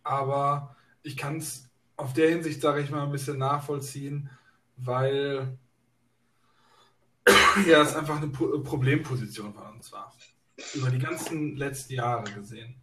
Aber 0.03 0.75
ich 1.03 1.17
kann 1.17 1.37
es 1.37 1.69
auf 1.97 2.13
der 2.13 2.29
Hinsicht, 2.29 2.61
sage 2.61 2.81
ich 2.81 2.89
mal, 2.89 3.03
ein 3.03 3.11
bisschen 3.11 3.37
nachvollziehen, 3.37 4.29
weil 4.77 5.57
ja, 7.65 7.81
es 7.81 7.95
einfach 7.95 8.17
eine 8.17 8.27
Problemposition 8.27 9.53
bei 9.53 9.67
uns 9.69 9.91
war. 9.91 10.13
Über 10.73 10.89
die 10.89 10.99
ganzen 10.99 11.55
letzten 11.55 11.93
Jahre 11.93 12.31
gesehen. 12.33 12.75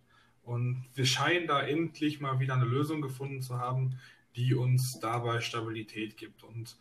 Und 0.43 0.85
wir 0.95 1.07
scheinen 1.07 1.47
da 1.47 1.63
endlich 1.63 2.21
mal 2.21 2.39
wieder 2.39 2.55
eine 2.55 2.65
Lösung 2.65 3.01
gefunden 3.01 3.41
zu 3.41 3.59
haben, 3.59 3.99
die 4.37 4.55
uns 4.55 5.01
dabei 5.01 5.41
Stabilität 5.41 6.17
gibt. 6.17 6.45
Und 6.45 6.77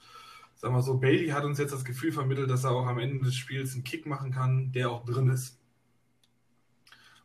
sagen 0.55 0.75
wir 0.75 0.81
so, 0.81 0.97
Bailey 0.99 1.29
hat 1.29 1.45
uns 1.45 1.59
jetzt 1.59 1.73
das 1.73 1.85
Gefühl 1.85 2.11
vermittelt, 2.11 2.49
dass 2.49 2.63
er 2.63 2.71
auch 2.71 2.87
am 2.87 2.99
Ende 2.99 3.23
des 3.23 3.35
Spiels 3.35 3.73
einen 3.73 3.83
Kick 3.83 4.05
machen 4.05 4.31
kann, 4.31 4.71
der 4.71 4.91
auch 4.91 5.05
drin 5.05 5.29
ist. 5.29 5.59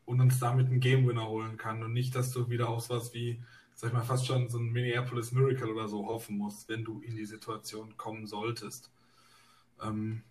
Und 0.05 0.21
uns 0.21 0.39
damit 0.39 0.69
einen 0.69 0.81
Game 0.81 1.07
Winner 1.07 1.29
holen 1.29 1.57
kann. 1.57 1.83
Und 1.83 1.93
nicht, 1.93 2.15
dass 2.15 2.33
du 2.33 2.49
wieder 2.49 2.69
auf 2.69 2.89
was 2.89 3.13
wie, 3.13 3.43
sag 3.75 3.89
ich 3.89 3.95
mal, 3.95 4.05
fast 4.05 4.27
schon 4.27 4.49
so 4.49 4.59
ein 4.59 4.71
Minneapolis 4.71 5.33
Miracle 5.33 5.71
oder 5.71 5.89
so 5.89 6.07
hoffen 6.07 6.39
musst, 6.39 6.69
wenn 6.69 6.85
du 6.85 7.01
in 7.01 7.17
die 7.17 7.27
Situation 7.27 7.97
kommen 7.97 8.27
solltest. 8.27 8.91
Ähm, 9.83 10.23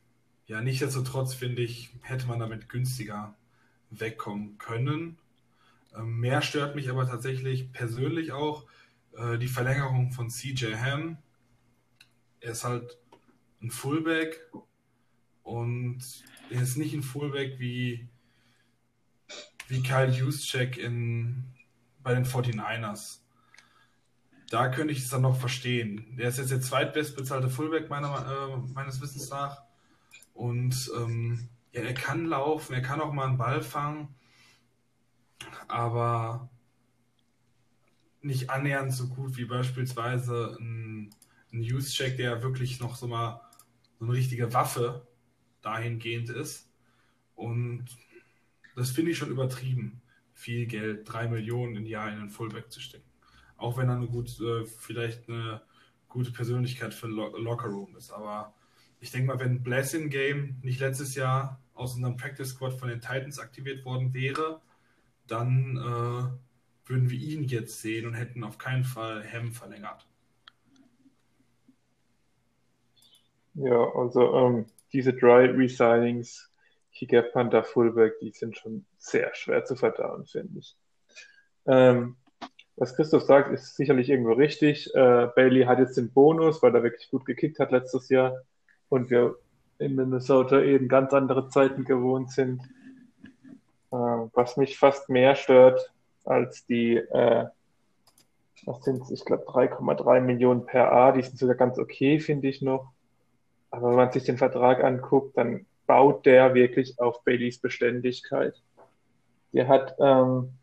ja, 0.48 0.62
nichtsdestotrotz 0.62 1.34
finde 1.34 1.62
ich, 1.62 1.90
hätte 2.02 2.28
man 2.28 2.40
damit 2.40 2.70
günstiger 2.70 3.36
wegkommen 3.90 4.58
können. 4.58 5.18
Ähm, 5.96 6.20
mehr 6.20 6.42
stört 6.42 6.76
mich 6.76 6.90
aber 6.90 7.08
tatsächlich 7.08 7.72
persönlich 7.74 8.32
auch 8.32 8.66
äh, 9.18 9.38
die 9.38 9.48
Verlängerung 9.48 10.12
von 10.12 10.30
CJ 10.30 10.76
Ham. 10.76 11.18
Er 12.40 12.52
ist 12.52 12.64
halt 12.64 12.98
ein 13.62 13.72
Fullback 13.72 14.40
und 15.44 16.00
er 16.50 16.62
ist 16.62 16.78
nicht 16.78 16.94
ein 16.94 17.04
Fullback 17.04 17.60
wie, 17.60 18.08
wie 19.68 19.84
Kyle 19.84 20.12
Juszczyk 20.12 20.78
in, 20.78 21.44
bei 22.04 22.14
den 22.14 22.26
49ers. 22.26 23.20
Da 24.50 24.70
könnte 24.70 24.94
ich 24.94 25.00
es 25.00 25.10
dann 25.10 25.24
noch 25.24 25.38
verstehen. 25.38 26.18
Er 26.18 26.30
ist 26.30 26.38
jetzt 26.38 26.52
der 26.52 26.62
zweitbestbezahlte 26.62 27.50
Fullback 27.50 27.90
meiner, 27.90 28.54
äh, 28.54 28.74
meines 28.74 29.02
Wissens 29.02 29.30
nach. 29.30 29.68
Und 30.38 30.92
ähm, 30.96 31.50
ja, 31.72 31.82
er 31.82 31.96
kann 31.96 32.28
laufen, 32.28 32.74
er 32.74 32.84
kann 32.84 33.02
auch 33.02 33.12
mal 33.12 33.26
einen 33.26 33.40
Ball 33.40 33.64
fangen, 33.64 34.14
aber 35.68 36.48
nicht 38.22 38.52
annähernd 38.52 38.94
so 38.94 39.08
gut 39.08 39.36
wie 39.38 39.46
beispielsweise 39.46 40.56
ein, 40.60 41.10
ein 41.52 41.60
Use-Check, 41.62 42.18
der 42.18 42.44
wirklich 42.44 42.80
noch 42.80 42.96
so 42.96 43.08
mal 43.08 43.42
so 43.98 44.06
eine 44.06 44.14
richtige 44.14 44.54
Waffe 44.54 45.08
dahingehend 45.64 46.30
ist. 46.30 46.72
Und 47.34 47.86
das 48.76 48.92
finde 48.92 49.12
ich 49.12 49.18
schon 49.18 49.32
übertrieben, 49.32 50.04
viel 50.34 50.68
Geld, 50.68 51.12
drei 51.12 51.28
Millionen 51.28 51.78
im 51.78 51.88
Jahr 51.88 52.10
in 52.12 52.20
einen 52.20 52.30
Fullback 52.30 52.72
zu 52.72 52.80
stecken. 52.80 53.10
Auch 53.56 53.76
wenn 53.76 53.90
er 53.90 53.96
eine 53.96 54.08
gut, 54.08 54.40
äh, 54.40 54.66
vielleicht 54.66 55.30
eine 55.30 55.64
gute 56.08 56.32
Persönlichkeit 56.32 56.94
für 56.94 57.08
Lockerroom 57.08 57.96
ist. 57.96 58.12
Aber 58.12 58.54
ich 59.00 59.12
denke 59.12 59.28
mal, 59.28 59.40
wenn 59.40 59.64
Blessing 59.64 60.10
Game 60.10 60.58
nicht 60.62 60.80
letztes 60.80 61.16
Jahr 61.16 61.60
aus 61.74 61.96
unserem 61.96 62.18
Practice 62.18 62.50
Squad 62.50 62.74
von 62.74 62.90
den 62.90 63.02
Titans 63.02 63.40
aktiviert 63.40 63.86
worden 63.86 64.14
wäre, 64.14 64.62
dann 65.28 65.78
äh, 65.78 66.90
würden 66.90 67.10
wir 67.10 67.20
ihn 67.20 67.44
jetzt 67.44 67.82
sehen 67.82 68.08
und 68.08 68.14
hätten 68.14 68.44
auf 68.44 68.58
keinen 68.58 68.84
Fall 68.84 69.24
Hem 69.24 69.52
verlängert. 69.52 70.08
Ja, 73.54 73.92
also 73.96 74.36
ähm, 74.36 74.66
diese 74.94 75.14
Dry 75.14 75.46
Resignings, 75.48 76.52
Kicker, 76.94 77.24
Panther, 77.24 77.64
Fullback, 77.64 78.20
die 78.20 78.32
sind 78.32 78.58
schon 78.58 78.86
sehr 78.98 79.34
schwer 79.36 79.66
zu 79.66 79.76
verdauen, 79.76 80.26
finde 80.26 80.60
ich. 80.60 80.76
Ähm, 81.66 82.16
was 82.76 82.96
Christoph 82.96 83.24
sagt, 83.24 83.52
ist 83.52 83.76
sicherlich 83.76 84.10
irgendwo 84.10 84.34
richtig. 84.34 84.94
Äh, 84.94 85.28
Bailey 85.36 85.64
hat 85.64 85.80
jetzt 85.80 85.98
den 85.98 86.12
Bonus, 86.12 86.62
weil 86.62 86.76
er 86.76 86.84
wirklich 86.84 87.10
gut 87.10 87.26
gekickt 87.26 87.60
hat 87.60 87.72
letztes 87.72 88.10
Jahr 88.10 88.44
und 88.90 89.10
wir 89.10 89.36
in 89.80 89.96
Minnesota 89.96 90.62
eben 90.62 90.88
ganz 90.88 91.14
andere 91.14 91.50
Zeiten 91.50 91.84
gewohnt 91.84 92.32
sind. 92.32 92.62
Äh, 93.92 93.96
was 93.96 94.58
mich 94.58 94.78
fast 94.78 95.10
mehr 95.10 95.36
stört 95.36 95.92
als 96.26 96.66
die, 96.66 96.98
äh, 96.98 97.46
was 98.66 98.84
sind 98.84 99.04
ich 99.12 99.24
glaube 99.24 99.46
3,3 99.46 100.20
Millionen 100.20 100.66
per 100.66 100.92
A, 100.92 101.12
die 101.12 101.22
sind 101.22 101.38
sogar 101.38 101.56
ganz 101.56 101.78
okay, 101.80 102.20
finde 102.20 102.48
ich 102.48 102.62
noch. 102.62 102.92
Aber 103.70 103.90
wenn 103.90 103.98
man 103.98 104.12
sich 104.12 104.24
den 104.24 104.38
Vertrag 104.38 104.84
anguckt, 104.84 105.38
dann 105.38 105.66
baut 105.86 106.26
der 106.26 106.54
wirklich 106.54 107.00
auf 107.00 107.24
Baileys 107.24 107.60
Beständigkeit. 107.60 108.54
Der 109.54 109.68
hat 109.68 109.96
ähm, 110.00 110.54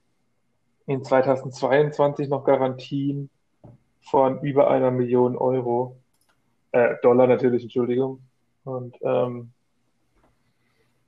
in 0.86 1.02
2022 1.02 2.28
noch 2.28 2.44
Garantien 2.44 3.30
von 4.02 4.40
über 4.42 4.70
einer 4.70 4.90
Million 4.90 5.36
Euro. 5.36 5.96
Äh, 6.74 6.96
Dollar 7.02 7.28
natürlich, 7.28 7.62
Entschuldigung. 7.62 8.20
Und 8.64 8.96
ähm, 9.02 9.52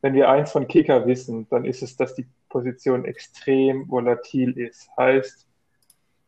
wenn 0.01 0.14
wir 0.14 0.31
eins 0.31 0.53
von 0.53 0.69
Kicker 0.69 1.09
wissen, 1.09 1.49
dann 1.49 1.64
ist 1.64 1.83
es, 1.83 1.97
dass 1.97 2.14
die 2.14 2.29
Position 2.49 3.05
extrem 3.05 3.91
volatil 3.91 4.57
ist. 4.57 4.89
Heißt, 4.97 5.49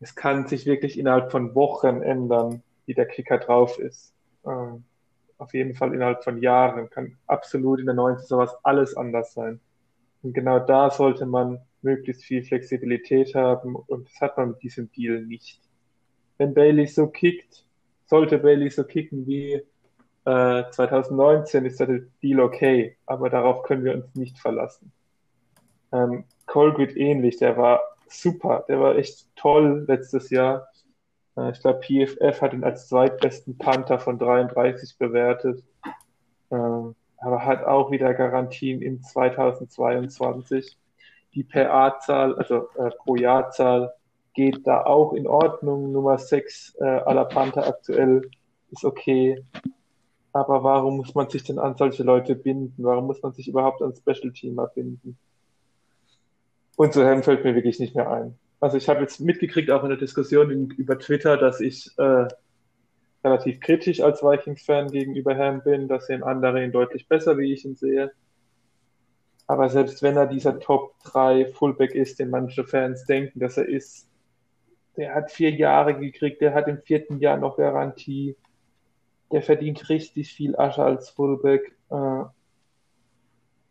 es 0.00 0.14
kann 0.16 0.48
sich 0.48 0.66
wirklich 0.66 0.98
innerhalb 0.98 1.30
von 1.30 1.54
Wochen 1.54 2.02
ändern, 2.02 2.64
wie 2.86 2.94
der 2.94 3.06
Kicker 3.06 3.38
drauf 3.38 3.78
ist. 3.78 4.12
Ähm, 4.44 4.82
auf 5.36 5.54
jeden 5.54 5.76
Fall 5.76 5.94
innerhalb 5.94 6.24
von 6.24 6.42
Jahren 6.42 6.90
kann 6.90 7.16
absolut 7.28 7.78
in 7.78 7.86
der 7.86 7.94
neuen 7.94 8.18
Saison 8.18 8.40
was 8.40 8.56
alles 8.64 8.96
anders 8.96 9.34
sein. 9.34 9.60
Und 10.24 10.32
genau 10.32 10.58
da 10.58 10.90
sollte 10.90 11.26
man 11.26 11.60
möglichst 11.82 12.24
viel 12.24 12.42
Flexibilität 12.42 13.36
haben 13.36 13.76
und 13.76 14.08
das 14.08 14.20
hat 14.20 14.36
man 14.36 14.48
mit 14.48 14.62
diesem 14.64 14.90
Deal 14.90 15.22
nicht. 15.22 15.60
Wenn 16.38 16.54
Bailey 16.54 16.88
so 16.88 17.06
kickt, 17.06 17.67
sollte 18.08 18.38
Bailey 18.38 18.70
so 18.70 18.84
kicken 18.84 19.26
wie 19.26 19.62
äh, 20.24 20.64
2019, 20.70 21.64
ist 21.64 21.80
der 21.80 22.00
Deal 22.22 22.40
okay, 22.40 22.96
aber 23.06 23.30
darauf 23.30 23.62
können 23.62 23.84
wir 23.84 23.94
uns 23.94 24.14
nicht 24.14 24.38
verlassen. 24.38 24.92
Ähm, 25.92 26.24
Colgrid 26.46 26.96
ähnlich, 26.96 27.36
der 27.38 27.56
war 27.56 27.80
super, 28.08 28.64
der 28.68 28.80
war 28.80 28.96
echt 28.96 29.28
toll 29.36 29.84
letztes 29.86 30.30
Jahr. 30.30 30.68
Äh, 31.36 31.52
ich 31.52 31.60
glaube, 31.60 31.80
PFF 31.80 32.42
hat 32.42 32.52
ihn 32.52 32.64
als 32.64 32.88
zweitbesten 32.88 33.56
Panther 33.58 33.98
von 33.98 34.18
33 34.18 34.98
bewertet. 34.98 35.62
Ähm, 36.50 36.94
aber 37.18 37.44
hat 37.44 37.64
auch 37.64 37.90
wieder 37.90 38.14
Garantien 38.14 38.80
in 38.80 39.02
2022. 39.02 40.78
Die 41.34 41.44
PA-Zahl, 41.44 42.36
also 42.36 42.68
äh, 42.76 42.90
pro 42.90 43.16
Jahrzahl, 43.16 43.92
geht 44.34 44.66
da 44.66 44.84
auch 44.84 45.12
in 45.12 45.26
Ordnung. 45.26 45.92
Nummer 45.92 46.18
6 46.18 46.76
äh, 46.80 46.84
aller 46.84 47.24
Panther 47.24 47.66
aktuell 47.66 48.22
ist 48.70 48.84
okay. 48.84 49.42
Aber 50.32 50.62
warum 50.62 50.98
muss 50.98 51.14
man 51.14 51.28
sich 51.28 51.42
denn 51.44 51.58
an 51.58 51.76
solche 51.76 52.02
Leute 52.02 52.34
binden? 52.34 52.84
Warum 52.84 53.06
muss 53.06 53.22
man 53.22 53.32
sich 53.32 53.48
überhaupt 53.48 53.82
an 53.82 53.94
Special 53.94 54.32
Teamer 54.32 54.68
binden? 54.68 55.18
Und 56.76 56.92
so 56.92 57.02
Helm 57.02 57.22
fällt 57.22 57.44
mir 57.44 57.54
wirklich 57.54 57.80
nicht 57.80 57.96
mehr 57.96 58.10
ein. 58.10 58.38
Also 58.60 58.76
ich 58.76 58.88
habe 58.88 59.00
jetzt 59.00 59.20
mitgekriegt, 59.20 59.70
auch 59.70 59.82
in 59.82 59.88
der 59.88 59.98
Diskussion 59.98 60.50
in, 60.50 60.70
über 60.70 60.98
Twitter, 60.98 61.36
dass 61.36 61.60
ich 61.60 61.90
äh, 61.98 62.28
relativ 63.24 63.60
kritisch 63.60 64.00
als 64.00 64.22
Vikings-Fan 64.22 64.90
gegenüber 64.90 65.36
Ham 65.36 65.62
bin. 65.62 65.88
Das 65.88 66.06
sehen 66.06 66.22
andere 66.22 66.64
ihn 66.64 66.72
deutlich 66.72 67.08
besser, 67.08 67.38
wie 67.38 67.52
ich 67.52 67.64
ihn 67.64 67.76
sehe. 67.76 68.12
Aber 69.46 69.70
selbst 69.70 70.02
wenn 70.02 70.16
er 70.16 70.26
dieser 70.26 70.60
Top 70.60 70.94
3 71.04 71.46
Fullback 71.46 71.94
ist, 71.94 72.18
den 72.18 72.30
manche 72.30 72.64
Fans 72.64 73.04
denken, 73.06 73.40
dass 73.40 73.56
er 73.56 73.66
ist, 73.66 74.07
der 74.98 75.14
hat 75.14 75.30
vier 75.30 75.50
Jahre 75.50 75.98
gekriegt, 75.98 76.42
der 76.42 76.52
hat 76.52 76.68
im 76.68 76.82
vierten 76.82 77.18
Jahr 77.20 77.38
noch 77.38 77.56
Garantie, 77.56 78.36
der 79.32 79.40
verdient 79.40 79.88
richtig 79.88 80.34
viel 80.34 80.54
Asche 80.56 80.82
als 80.82 81.08
Fullback. 81.08 81.74
Äh, 81.90 82.24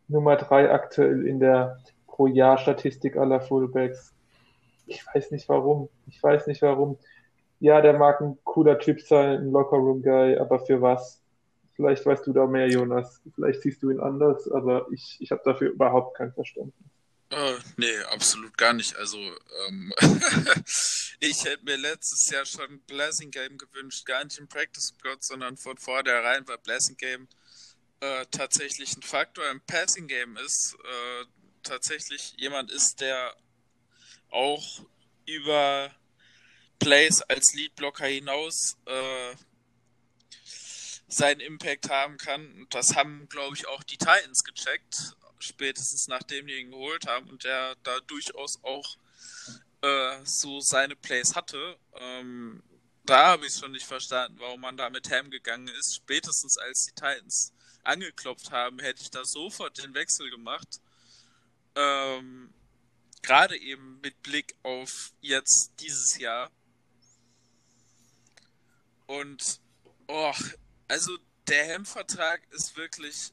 Nummer 0.07 0.37
3 0.37 0.71
aktuell 0.71 1.27
in 1.27 1.39
der 1.39 1.77
Pro-Jahr-Statistik 2.07 3.17
aller 3.17 3.41
Fullbacks. 3.41 4.15
Ich 4.87 5.05
weiß 5.13 5.29
nicht 5.29 5.47
warum. 5.49 5.89
Ich 6.07 6.23
weiß 6.23 6.47
nicht 6.47 6.63
warum 6.63 6.97
ja, 7.59 7.81
der 7.81 7.97
mag 7.97 8.21
ein 8.21 8.37
cooler 8.43 8.77
Typ 8.79 9.01
sein, 9.01 9.39
ein 9.39 9.51
Lockerroom-Guy, 9.51 10.37
aber 10.37 10.59
für 10.59 10.81
was? 10.81 11.21
Vielleicht 11.73 12.05
weißt 12.05 12.25
du 12.27 12.33
da 12.33 12.45
mehr, 12.45 12.67
Jonas. 12.67 13.21
Vielleicht 13.35 13.61
siehst 13.61 13.83
du 13.83 13.89
ihn 13.89 13.99
anders, 13.99 14.49
aber 14.51 14.87
ich, 14.91 15.17
ich 15.19 15.31
habe 15.31 15.41
dafür 15.43 15.69
überhaupt 15.71 16.17
kein 16.17 16.31
Verständnis. 16.33 16.89
Oh, 17.29 17.57
nee, 17.75 17.97
absolut 18.03 18.57
gar 18.57 18.73
nicht. 18.73 18.95
Also, 18.95 19.17
ähm, 19.17 19.93
ich 21.19 21.43
hätte 21.43 21.65
mir 21.65 21.75
letztes 21.75 22.29
Jahr 22.29 22.45
schon 22.45 22.79
Blessing 22.81 23.31
Game 23.31 23.57
gewünscht, 23.57 24.05
gar 24.05 24.23
nicht 24.23 24.37
im 24.37 24.47
Practice 24.47 24.93
Squad, 24.97 25.23
sondern 25.23 25.57
von 25.57 25.77
vornherein, 25.77 26.47
weil 26.47 26.57
Blessing 26.59 26.95
Game 26.95 27.27
äh, 27.99 28.25
tatsächlich 28.31 28.95
ein 28.95 29.01
Faktor 29.01 29.49
im 29.49 29.61
Passing 29.61 30.07
Game 30.07 30.37
ist, 30.37 30.77
äh, 30.83 31.25
tatsächlich 31.63 32.33
jemand 32.37 32.71
ist, 32.71 33.01
der 33.01 33.35
auch 34.29 34.85
über 35.25 35.93
Plays 36.79 37.21
als 37.23 37.53
Leadblocker 37.53 38.05
hinaus 38.05 38.77
äh, 38.85 39.35
seinen 41.07 41.39
Impact 41.41 41.89
haben 41.89 42.17
kann. 42.17 42.53
Und 42.53 42.73
das 42.73 42.95
haben, 42.95 43.27
glaube 43.29 43.55
ich, 43.55 43.67
auch 43.67 43.83
die 43.83 43.97
Titans 43.97 44.43
gecheckt, 44.43 45.15
spätestens 45.39 46.07
nachdem 46.07 46.47
die 46.47 46.55
ihn 46.55 46.71
geholt 46.71 47.07
haben 47.07 47.29
und 47.29 47.43
der 47.43 47.75
da 47.83 47.99
durchaus 48.01 48.63
auch 48.63 48.97
äh, 49.81 50.17
so 50.23 50.59
seine 50.59 50.95
Plays 50.95 51.35
hatte. 51.35 51.77
Ähm, 51.99 52.63
da 53.05 53.27
habe 53.27 53.45
ich 53.45 53.53
schon 53.53 53.71
nicht 53.71 53.85
verstanden, 53.85 54.39
warum 54.39 54.61
man 54.61 54.75
da 54.75 54.89
mit 54.89 55.09
Ham 55.11 55.31
gegangen 55.31 55.69
ist. 55.69 55.95
Spätestens 55.95 56.57
als 56.57 56.85
die 56.85 56.93
Titans 56.93 57.53
angeklopft 57.83 58.51
haben, 58.51 58.79
hätte 58.79 59.01
ich 59.01 59.09
da 59.09 59.23
sofort 59.23 59.77
den 59.77 59.93
Wechsel 59.93 60.29
gemacht. 60.29 60.81
Ähm, 61.75 62.53
Gerade 63.21 63.57
eben 63.57 63.99
mit 64.01 64.21
Blick 64.23 64.55
auf 64.63 65.13
jetzt 65.21 65.71
dieses 65.79 66.17
Jahr. 66.17 66.51
Und, 69.05 69.61
oh, 70.07 70.33
also 70.87 71.17
der 71.47 71.63
Helm-Vertrag 71.65 72.41
ist 72.51 72.75
wirklich, 72.75 73.31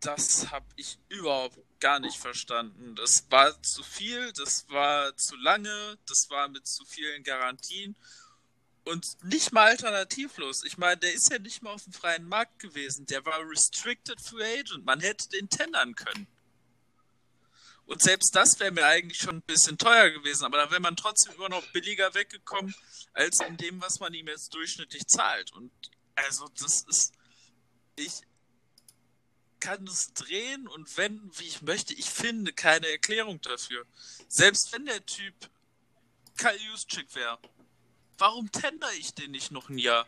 das 0.00 0.50
habe 0.50 0.66
ich 0.76 0.98
überhaupt 1.08 1.58
gar 1.80 2.00
nicht 2.00 2.18
verstanden. 2.18 2.94
Das 2.96 3.24
war 3.30 3.62
zu 3.62 3.82
viel, 3.82 4.32
das 4.32 4.68
war 4.68 5.16
zu 5.16 5.36
lange, 5.36 5.98
das 6.06 6.28
war 6.30 6.48
mit 6.48 6.66
zu 6.66 6.84
vielen 6.84 7.22
Garantien 7.22 7.96
und 8.88 9.22
nicht 9.22 9.52
mal 9.52 9.68
alternativlos. 9.68 10.64
Ich 10.64 10.78
meine, 10.78 10.96
der 10.96 11.12
ist 11.12 11.30
ja 11.30 11.38
nicht 11.38 11.62
mal 11.62 11.72
auf 11.72 11.84
dem 11.84 11.92
freien 11.92 12.26
Markt 12.26 12.58
gewesen. 12.58 13.06
Der 13.06 13.24
war 13.24 13.38
Restricted 13.48 14.20
Free 14.20 14.60
Agent. 14.60 14.84
Man 14.84 15.00
hätte 15.00 15.28
den 15.28 15.48
tendern 15.48 15.94
können. 15.94 16.26
Und 17.86 18.02
selbst 18.02 18.34
das 18.34 18.60
wäre 18.60 18.70
mir 18.70 18.86
eigentlich 18.86 19.18
schon 19.18 19.36
ein 19.36 19.42
bisschen 19.42 19.78
teuer 19.78 20.10
gewesen, 20.10 20.44
aber 20.44 20.58
da 20.58 20.70
wäre 20.70 20.80
man 20.80 20.94
trotzdem 20.94 21.34
immer 21.36 21.48
noch 21.48 21.66
billiger 21.72 22.12
weggekommen, 22.14 22.74
als 23.14 23.40
in 23.40 23.56
dem, 23.56 23.80
was 23.80 23.98
man 23.98 24.12
ihm 24.12 24.28
jetzt 24.28 24.52
durchschnittlich 24.52 25.06
zahlt. 25.06 25.52
Und 25.52 25.70
also 26.14 26.48
das 26.58 26.82
ist. 26.82 27.14
Ich 27.96 28.22
kann 29.60 29.86
es 29.86 30.12
drehen 30.12 30.68
und 30.68 30.96
wenn, 30.96 31.30
wie 31.38 31.46
ich 31.46 31.62
möchte, 31.62 31.94
ich 31.94 32.10
finde 32.10 32.52
keine 32.52 32.88
Erklärung 32.88 33.40
dafür. 33.40 33.86
Selbst 34.28 34.72
wenn 34.72 34.86
der 34.86 35.04
Typ 35.04 35.34
Kyle 36.36 36.58
Juszczyk 36.70 37.14
wäre, 37.14 37.38
warum 38.18 38.50
tender 38.52 38.92
ich 38.94 39.14
den 39.14 39.30
nicht 39.30 39.50
noch 39.50 39.68
ein 39.68 39.78
Jahr? 39.78 40.06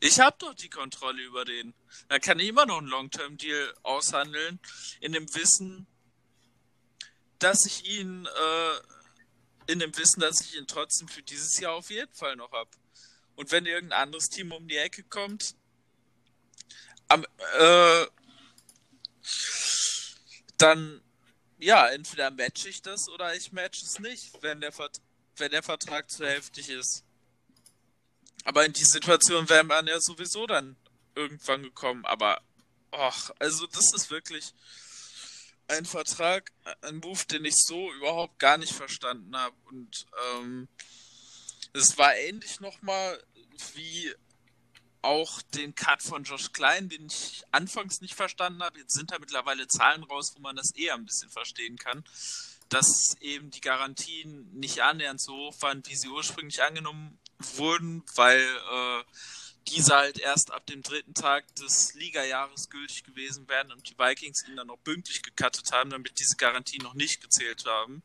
Ich 0.00 0.18
habe 0.18 0.36
doch 0.38 0.54
die 0.54 0.70
Kontrolle 0.70 1.22
über 1.22 1.44
den. 1.44 1.74
Da 2.08 2.18
kann 2.18 2.38
ich 2.38 2.48
immer 2.48 2.64
noch 2.64 2.78
einen 2.78 2.86
Long-Term-Deal 2.86 3.74
aushandeln, 3.82 4.58
in 5.00 5.12
dem 5.12 5.32
Wissen, 5.34 5.86
dass 7.38 7.66
ich 7.66 7.84
ihn 7.84 8.26
äh, 8.26 9.72
in 9.72 9.78
dem 9.78 9.96
Wissen, 9.96 10.20
dass 10.20 10.40
ich 10.40 10.56
ihn 10.56 10.66
trotzdem 10.66 11.08
für 11.08 11.22
dieses 11.22 11.58
Jahr 11.60 11.74
auf 11.74 11.90
jeden 11.90 12.12
Fall 12.14 12.36
noch 12.36 12.50
habe. 12.52 12.70
Und 13.36 13.52
wenn 13.52 13.66
irgendein 13.66 14.02
anderes 14.02 14.28
Team 14.30 14.52
um 14.52 14.68
die 14.68 14.76
Ecke 14.76 15.02
kommt, 15.02 15.54
am, 17.08 17.24
äh, 17.58 18.06
dann 20.58 21.00
ja, 21.60 21.88
entweder 21.88 22.30
matche 22.30 22.68
ich 22.68 22.82
das 22.82 23.08
oder 23.08 23.34
ich 23.34 23.52
match 23.52 23.82
es 23.82 23.98
nicht, 23.98 24.42
wenn 24.42 24.60
der, 24.60 24.72
Vert 24.72 25.00
wenn 25.36 25.50
der 25.50 25.62
Vertrag 25.62 26.10
zu 26.10 26.26
heftig 26.26 26.70
ist. 26.70 27.04
Aber 28.44 28.64
in 28.64 28.72
die 28.72 28.84
Situation 28.84 29.48
wäre 29.48 29.64
man 29.64 29.86
ja 29.86 30.00
sowieso 30.00 30.46
dann 30.46 30.76
irgendwann 31.14 31.62
gekommen. 31.62 32.04
Aber, 32.06 32.40
ach, 32.90 33.30
also 33.38 33.66
das 33.66 33.92
ist 33.92 34.10
wirklich 34.10 34.54
ein 35.68 35.84
Vertrag, 35.84 36.50
ein 36.80 36.96
Move, 36.96 37.26
den 37.26 37.44
ich 37.44 37.56
so 37.56 37.92
überhaupt 37.92 38.38
gar 38.38 38.56
nicht 38.56 38.72
verstanden 38.72 39.36
habe. 39.36 39.54
Und 39.64 40.06
ähm, 40.32 40.68
es 41.74 41.98
war 41.98 42.16
ähnlich 42.16 42.60
nochmal 42.60 43.22
wie 43.74 44.14
auch 45.02 45.42
den 45.42 45.74
Cut 45.74 46.02
von 46.02 46.24
Josh 46.24 46.52
Klein, 46.52 46.88
den 46.88 47.06
ich 47.06 47.42
anfangs 47.50 48.00
nicht 48.00 48.14
verstanden 48.14 48.62
habe. 48.62 48.78
Jetzt 48.78 48.94
sind 48.94 49.10
da 49.10 49.18
mittlerweile 49.18 49.66
Zahlen 49.68 50.02
raus, 50.04 50.32
wo 50.34 50.40
man 50.40 50.56
das 50.56 50.72
eher 50.74 50.94
ein 50.94 51.06
bisschen 51.06 51.30
verstehen 51.30 51.76
kann. 51.76 52.04
Dass 52.68 53.16
eben 53.20 53.50
die 53.50 53.60
Garantien 53.60 54.52
nicht 54.52 54.82
annähernd 54.82 55.20
so 55.20 55.34
hoch 55.34 55.62
waren, 55.62 55.82
wie 55.86 55.96
sie 55.96 56.08
ursprünglich 56.08 56.62
angenommen 56.62 57.18
wurden, 57.56 58.04
weil 58.14 58.40
äh, 58.40 59.04
diese 59.68 59.96
halt 59.96 60.18
erst 60.18 60.52
ab 60.52 60.66
dem 60.66 60.82
dritten 60.82 61.14
Tag 61.14 61.54
des 61.56 61.94
Ligajahres 61.94 62.70
gültig 62.70 63.04
gewesen 63.04 63.48
wären 63.48 63.72
und 63.72 63.88
die 63.88 63.98
Vikings 63.98 64.46
ihn 64.48 64.56
dann 64.56 64.68
noch 64.68 64.82
pünktlich 64.82 65.22
gecuttet 65.22 65.72
haben, 65.72 65.90
damit 65.90 66.18
diese 66.18 66.36
Garantien 66.36 66.82
noch 66.82 66.94
nicht 66.94 67.20
gezählt 67.20 67.64
haben. 67.66 68.02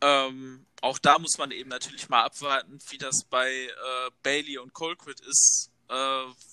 Ähm, 0.00 0.66
auch 0.82 0.98
da 0.98 1.18
muss 1.18 1.38
man 1.38 1.50
eben 1.50 1.70
natürlich 1.70 2.08
mal 2.08 2.24
abwarten, 2.24 2.78
wie 2.90 2.98
das 2.98 3.24
bei 3.24 3.50
äh, 3.50 4.10
Bailey 4.22 4.58
und 4.58 4.72
Colquitt 4.72 5.20
ist, 5.20 5.70
äh, 5.88 5.94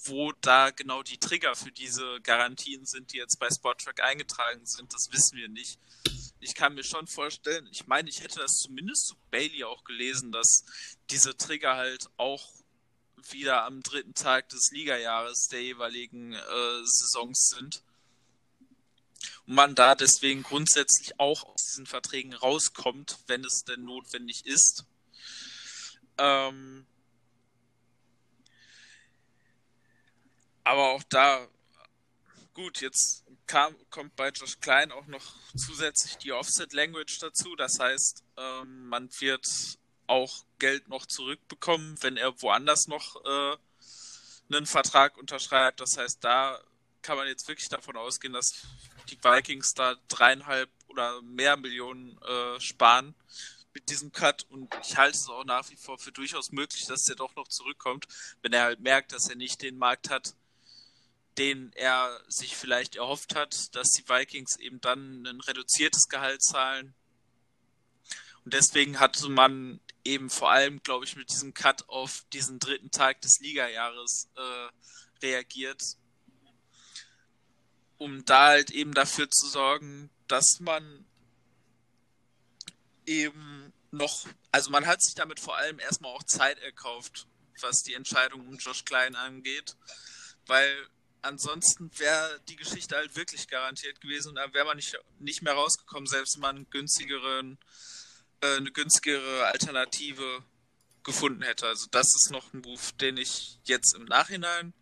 wo 0.05 0.31
da 0.41 0.69
genau 0.69 1.03
die 1.03 1.17
Trigger 1.17 1.55
für 1.55 1.71
diese 1.71 2.21
Garantien 2.21 2.85
sind, 2.85 3.11
die 3.11 3.17
jetzt 3.17 3.39
bei 3.39 3.49
Spottrack 3.49 4.01
eingetragen 4.01 4.65
sind. 4.65 4.93
Das 4.93 5.09
wissen 5.11 5.37
wir 5.37 5.49
nicht. 5.49 5.77
Ich 6.39 6.55
kann 6.55 6.75
mir 6.75 6.83
schon 6.83 7.07
vorstellen, 7.07 7.67
ich 7.71 7.87
meine, 7.87 8.09
ich 8.09 8.21
hätte 8.21 8.39
das 8.39 8.57
zumindest 8.57 9.07
zu 9.07 9.15
Bailey 9.31 9.63
auch 9.63 9.83
gelesen, 9.83 10.31
dass 10.31 10.65
diese 11.09 11.35
Trigger 11.35 11.75
halt 11.75 12.09
auch 12.17 12.47
wieder 13.29 13.63
am 13.63 13.81
dritten 13.81 14.13
Tag 14.13 14.49
des 14.49 14.71
Ligajahres 14.71 15.47
der 15.47 15.63
jeweiligen 15.63 16.33
äh, 16.33 16.81
Saisons 16.83 17.49
sind. 17.55 17.81
Und 19.45 19.55
man 19.55 19.75
da 19.75 19.95
deswegen 19.95 20.43
grundsätzlich 20.43 21.19
auch 21.19 21.43
aus 21.43 21.63
diesen 21.63 21.85
Verträgen 21.85 22.33
rauskommt, 22.33 23.19
wenn 23.27 23.43
es 23.43 23.63
denn 23.63 23.83
notwendig 23.83 24.45
ist. 24.45 24.85
Ähm, 26.17 26.85
aber 30.63 30.91
auch 30.91 31.03
da, 31.03 31.47
gut, 32.53 32.81
jetzt 32.81 33.23
kam, 33.47 33.75
kommt 33.89 34.15
bei 34.15 34.29
Josh 34.29 34.59
Klein 34.59 34.91
auch 34.91 35.07
noch 35.07 35.35
zusätzlich 35.55 36.17
die 36.17 36.31
Offset 36.31 36.73
Language 36.73 37.19
dazu. 37.19 37.55
Das 37.55 37.79
heißt, 37.79 38.23
ähm, 38.37 38.87
man 38.87 39.09
wird 39.19 39.47
auch 40.07 40.45
Geld 40.59 40.87
noch 40.87 41.05
zurückbekommen, 41.05 42.01
wenn 42.01 42.17
er 42.17 42.41
woanders 42.41 42.87
noch 42.87 43.23
äh, 43.25 43.57
einen 44.49 44.65
Vertrag 44.65 45.17
unterschreibt. 45.17 45.79
Das 45.79 45.97
heißt, 45.97 46.23
da 46.23 46.59
kann 47.01 47.17
man 47.17 47.27
jetzt 47.27 47.47
wirklich 47.47 47.69
davon 47.69 47.97
ausgehen, 47.97 48.33
dass 48.33 48.65
die 49.09 49.23
Vikings 49.23 49.73
da 49.73 49.95
dreieinhalb 50.07 50.69
oder 50.87 51.21
mehr 51.21 51.57
Millionen 51.57 52.17
äh, 52.21 52.59
sparen 52.59 53.15
mit 53.73 53.89
diesem 53.89 54.11
Cut 54.11 54.45
und 54.49 54.73
ich 54.83 54.97
halte 54.97 55.17
es 55.17 55.27
auch 55.27 55.45
nach 55.45 55.69
wie 55.69 55.75
vor 55.75 55.97
für 55.97 56.11
durchaus 56.11 56.51
möglich, 56.51 56.85
dass 56.85 57.09
er 57.09 57.15
doch 57.15 57.35
noch 57.35 57.47
zurückkommt, 57.47 58.07
wenn 58.41 58.53
er 58.53 58.63
halt 58.63 58.79
merkt, 58.79 59.11
dass 59.11 59.29
er 59.29 59.35
nicht 59.35 59.61
den 59.61 59.77
Markt 59.77 60.09
hat, 60.09 60.35
den 61.37 61.71
er 61.73 62.21
sich 62.27 62.55
vielleicht 62.55 62.95
erhofft 62.95 63.35
hat, 63.35 63.75
dass 63.75 63.89
die 63.91 64.07
Vikings 64.07 64.57
eben 64.57 64.79
dann 64.81 65.25
ein 65.25 65.39
reduziertes 65.41 66.07
Gehalt 66.07 66.43
zahlen. 66.43 66.93
Und 68.45 68.53
deswegen 68.53 68.99
hatte 68.99 69.29
man 69.29 69.79
eben 70.03 70.29
vor 70.29 70.51
allem, 70.51 70.83
glaube 70.83 71.05
ich, 71.05 71.15
mit 71.15 71.31
diesem 71.31 71.53
Cut 71.53 71.89
auf 71.89 72.25
diesen 72.33 72.59
dritten 72.59 72.91
Tag 72.91 73.21
des 73.21 73.39
Ligajahres 73.39 74.29
äh, 74.35 75.25
reagiert, 75.25 75.81
um 77.97 78.25
da 78.25 78.47
halt 78.47 78.71
eben 78.71 78.93
dafür 78.93 79.29
zu 79.29 79.47
sorgen, 79.47 80.09
dass 80.27 80.59
man 80.59 81.05
eben 83.05 83.73
noch, 83.91 84.27
also 84.51 84.71
man 84.71 84.85
hat 84.85 85.01
sich 85.01 85.15
damit 85.15 85.39
vor 85.39 85.57
allem 85.57 85.79
erstmal 85.79 86.11
auch 86.11 86.23
Zeit 86.23 86.59
erkauft, 86.59 87.27
was 87.61 87.83
die 87.83 87.93
Entscheidung 87.93 88.47
um 88.47 88.57
Josh 88.57 88.85
Klein 88.85 89.15
angeht, 89.15 89.75
weil 90.47 90.87
ansonsten 91.21 91.89
wäre 91.97 92.41
die 92.49 92.55
Geschichte 92.55 92.95
halt 92.95 93.15
wirklich 93.15 93.47
garantiert 93.47 94.01
gewesen 94.01 94.29
und 94.29 94.35
da 94.35 94.53
wäre 94.53 94.65
man 94.65 94.77
nicht, 94.77 94.97
nicht 95.19 95.41
mehr 95.41 95.53
rausgekommen, 95.53 96.07
selbst 96.07 96.35
wenn 96.35 96.41
man 96.41 96.69
günstigeren, 96.69 97.57
äh, 98.41 98.57
eine 98.57 98.71
günstigere 98.71 99.45
Alternative 99.45 100.43
gefunden 101.03 101.43
hätte. 101.43 101.67
Also 101.67 101.87
das 101.91 102.07
ist 102.07 102.31
noch 102.31 102.53
ein 102.53 102.61
Move, 102.61 102.93
den 102.99 103.17
ich 103.17 103.59
jetzt 103.63 103.95
im 103.95 104.05
Nachhinein 104.05 104.73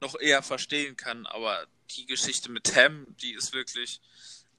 noch 0.00 0.18
eher 0.18 0.42
verstehen 0.42 0.96
kann, 0.96 1.26
aber 1.26 1.66
die 1.90 2.06
Geschichte 2.06 2.50
mit 2.50 2.74
Ham, 2.76 3.06
die 3.22 3.34
ist 3.34 3.54
wirklich, 3.54 4.00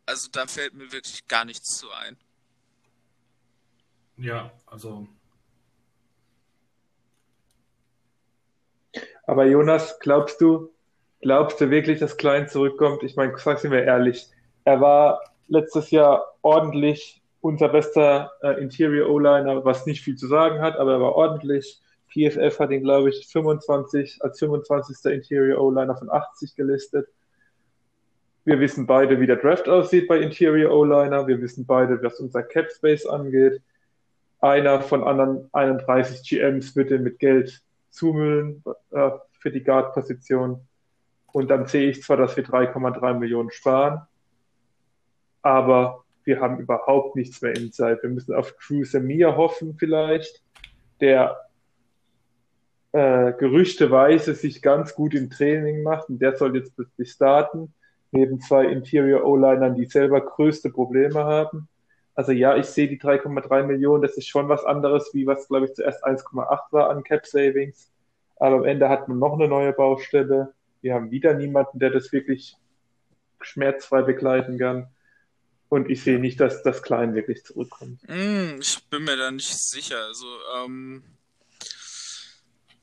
also 0.06 0.30
da 0.32 0.48
fällt 0.48 0.74
mir 0.74 0.92
wirklich 0.92 1.28
gar 1.28 1.46
nichts 1.46 1.78
zu 1.78 1.92
ein. 1.92 2.18
Ja, 4.18 4.52
also. 4.66 5.08
Aber 9.28 9.46
Jonas, 9.46 10.00
glaubst 10.00 10.40
du, 10.40 10.76
Glaubst 11.26 11.60
du 11.60 11.72
wirklich, 11.72 11.98
dass 11.98 12.18
Klein 12.18 12.48
zurückkommt? 12.48 13.02
Ich 13.02 13.16
meine, 13.16 13.36
sag's 13.38 13.64
mir 13.64 13.84
ehrlich, 13.84 14.30
er 14.64 14.80
war 14.80 15.22
letztes 15.48 15.90
Jahr 15.90 16.24
ordentlich 16.44 17.20
unser 17.42 17.70
bester 17.70 18.32
äh, 18.44 18.62
Interior 18.62 19.10
O-Liner, 19.10 19.66
was 19.66 19.88
nicht 19.88 20.04
viel 20.04 20.16
zu 20.18 20.28
sagen 20.28 20.62
hat, 20.62 20.78
aber 20.78 20.94
er 20.94 21.02
war 21.02 21.16
ordentlich. 21.16 21.82
PFF 22.14 22.60
hat 22.60 22.70
ihn, 22.70 22.84
glaube 22.84 23.10
ich, 23.10 23.26
25 23.26 24.20
als 24.22 24.38
25. 24.38 25.12
Interior 25.12 25.64
O-Liner 25.64 25.98
von 25.98 26.12
80 26.12 26.56
gelistet. 26.56 27.08
Wir 28.46 28.60
wissen 28.60 28.86
beide, 28.86 29.20
wie 29.20 29.26
der 29.26 29.38
Draft 29.38 29.68
aussieht 29.68 30.08
bei 30.08 30.20
Interior 30.20 30.72
O-Liner. 30.72 31.26
Wir 31.26 31.42
wissen 31.42 31.66
beide, 31.66 32.02
was 32.04 32.20
unser 32.20 32.44
Cap 32.44 32.72
Space 32.72 33.08
angeht. 33.08 33.60
Einer 34.40 34.82
von 34.82 35.04
anderen 35.04 35.50
31 35.52 36.22
GMs 36.30 36.76
wird 36.76 36.92
ihn 36.92 37.02
mit 37.02 37.18
Geld 37.18 37.64
zumüllen 37.90 38.64
äh, 38.92 39.10
für 39.40 39.52
die 39.52 39.64
Guard-Position. 39.64 40.62
Und 41.32 41.50
dann 41.50 41.66
sehe 41.66 41.90
ich 41.90 42.04
zwar, 42.04 42.18
dass 42.18 42.38
wir 42.38 42.46
3,3 42.46 43.16
Millionen 43.16 43.50
sparen, 43.52 44.02
aber 45.42 46.04
wir 46.24 46.40
haben 46.40 46.60
überhaupt 46.60 47.16
nichts 47.16 47.42
mehr 47.42 47.56
in 47.56 47.72
Zeit. 47.72 48.04
Wir 48.04 48.10
müssen 48.12 48.36
auf 48.36 48.54
Drew 48.54 48.84
Samir 48.84 49.36
hoffen 49.36 49.76
vielleicht, 49.78 50.44
der 51.02 51.38
äh, 52.92 53.34
gerüchteweise 53.34 54.36
sich 54.36 54.62
ganz 54.62 54.94
gut 54.94 55.16
im 55.16 55.32
Training 55.32 55.82
macht 55.82 56.10
und 56.10 56.20
der 56.20 56.38
soll 56.38 56.56
jetzt 56.56 56.76
plötzlich 56.76 57.12
starten, 57.12 57.74
neben 58.16 58.40
zwei 58.40 58.66
Interior 58.66 59.26
O-Linern, 59.26 59.76
die 59.76 59.86
selber 59.86 60.22
größte 60.22 60.70
Probleme 60.70 61.26
haben. 61.26 61.68
Also 62.16 62.32
ja, 62.32 62.56
ich 62.56 62.68
sehe 62.68 62.88
die 62.88 63.00
3,3 63.00 63.64
Millionen, 63.64 64.02
das 64.02 64.16
ist 64.16 64.28
schon 64.28 64.48
was 64.48 64.64
anderes, 64.64 65.10
wie 65.14 65.28
was, 65.28 65.48
glaube 65.50 65.66
ich, 65.66 65.74
zuerst 65.74 66.06
1,8 66.06 66.72
war 66.72 66.90
an 66.90 67.04
Cap 67.04 67.28
Savings. 67.28 67.92
Aber 68.38 68.58
am 68.58 68.64
Ende 68.64 68.88
hat 68.88 69.08
man 69.08 69.20
noch 69.20 69.34
eine 69.34 69.50
neue 69.50 69.74
Baustelle. 69.74 70.54
Wir 70.82 70.94
haben 70.94 71.12
wieder 71.12 71.34
niemanden, 71.34 71.80
der 71.80 71.90
das 71.90 72.12
wirklich 72.14 72.56
schmerzfrei 73.42 74.02
begleiten 74.02 74.58
kann. 74.58 74.88
Und 75.68 75.90
ich 75.90 76.04
sehe 76.04 76.20
nicht, 76.20 76.40
dass 76.40 76.64
das 76.64 76.84
Klein 76.84 77.16
wirklich 77.16 77.44
zurückkommt. 77.44 78.02
Mm, 78.08 78.60
ich 78.62 78.82
bin 78.90 79.04
mir 79.04 79.18
da 79.18 79.32
nicht 79.32 79.54
sicher. 79.54 80.00
Also, 80.06 80.28
ähm, 80.58 81.04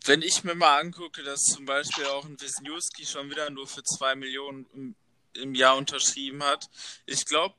wenn 0.04 0.20
ich 0.20 0.44
mir 0.44 0.54
mal 0.54 0.80
angucke, 0.80 1.22
dass 1.22 1.42
zum 1.42 1.64
Beispiel 1.64 2.04
auch 2.06 2.24
ein 2.24 2.38
Wisniewski 2.40 3.06
schon 3.06 3.30
wieder 3.30 3.48
nur 3.50 3.66
für 3.66 3.82
zwei 3.84 4.14
Millionen 4.14 4.96
im, 5.34 5.54
Jahr 5.54 5.76
unterschrieben 5.76 6.42
hat, 6.42 6.70
ich 7.06 7.24
glaube, 7.24 7.54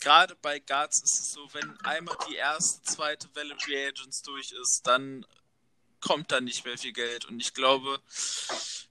gerade 0.00 0.36
bei 0.36 0.58
Guards 0.58 1.00
ist 1.00 1.20
es 1.20 1.32
so, 1.32 1.48
wenn 1.54 1.78
einmal 1.80 2.16
die 2.28 2.36
erste, 2.36 2.82
zweite 2.82 3.28
Welle 3.34 3.56
Free 3.58 3.86
Agents 3.86 4.22
durch 4.22 4.52
ist, 4.52 4.86
dann 4.86 5.26
kommt 6.00 6.30
da 6.30 6.40
nicht 6.40 6.64
mehr 6.64 6.78
viel 6.78 6.92
Geld. 6.92 7.24
Und 7.24 7.40
ich 7.40 7.54
glaube, 7.54 8.00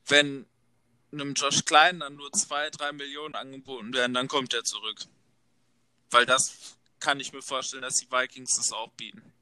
wenn 0.07 0.45
einem 1.11 1.33
Josh 1.33 1.63
Klein 1.65 1.99
dann 1.99 2.15
nur 2.15 2.31
zwei, 2.33 2.69
drei 2.69 2.91
Millionen 2.91 3.35
angeboten 3.35 3.93
werden, 3.93 4.13
dann 4.13 4.27
kommt 4.27 4.53
er 4.53 4.63
zurück. 4.63 4.99
Weil 6.09 6.25
das 6.25 6.75
kann 6.99 7.19
ich 7.19 7.33
mir 7.33 7.41
vorstellen, 7.41 7.83
dass 7.83 7.97
die 7.97 8.11
Vikings 8.11 8.55
das 8.55 8.71
auch 8.71 8.91
bieten. 8.91 9.33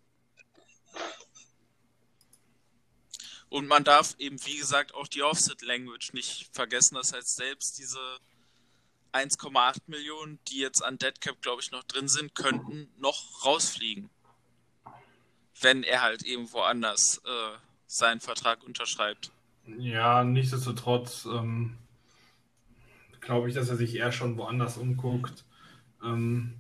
Und 3.50 3.68
man 3.68 3.84
darf 3.84 4.16
eben, 4.18 4.44
wie 4.46 4.58
gesagt, 4.58 4.96
auch 4.96 5.08
die 5.08 5.22
Offset 5.22 5.62
Language 5.62 6.14
nicht 6.14 6.50
vergessen. 6.54 6.96
Das 6.96 7.14
heißt, 7.14 7.36
selbst 7.36 7.78
diese 7.78 8.20
1,8 9.14 9.78
Millionen, 9.88 10.40
die 10.48 10.60
jetzt 10.60 10.84
an 10.84 10.98
Deadcap, 10.98 11.42
glaube 11.42 11.62
ich, 11.62 11.72
noch 11.72 11.84
drin 11.84 12.08
sind, 12.08 12.36
könnten 12.36 12.92
noch 12.98 13.46
rausfliegen. 13.46 14.10
Wenn 15.62 15.84
er 15.84 16.02
halt 16.02 16.24
eben 16.24 16.52
woanders 16.52 17.22
äh, 17.26 17.58
seinen 17.86 18.20
Vertrag 18.20 18.64
unterschreibt. 18.64 19.32
Ja, 19.78 20.24
nichtsdestotrotz 20.24 21.26
ähm, 21.26 21.78
glaube 23.22 23.50
ich, 23.50 23.56
dass 23.56 23.70
er 23.70 23.78
sich 23.78 23.96
eher 23.96 24.12
schon 24.12 24.38
woanders 24.38 24.78
umguckt. 24.78 25.46
Ähm, 26.04 26.60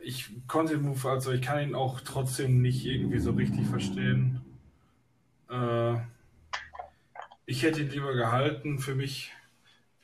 ich 0.00 0.30
konnte 0.46 0.74
den 0.74 0.82
Move, 0.82 1.08
also 1.08 1.32
ich 1.32 1.42
kann 1.42 1.62
ihn 1.62 1.74
auch 1.74 2.00
trotzdem 2.00 2.60
nicht 2.60 2.84
irgendwie 2.84 3.18
so 3.18 3.32
richtig 3.32 3.66
verstehen. 3.66 4.42
Äh, 5.48 5.96
ich 7.46 7.62
hätte 7.62 7.80
ihn 7.80 7.90
lieber 7.90 8.14
gehalten. 8.14 8.78
Für 8.78 8.94
mich, 8.94 9.32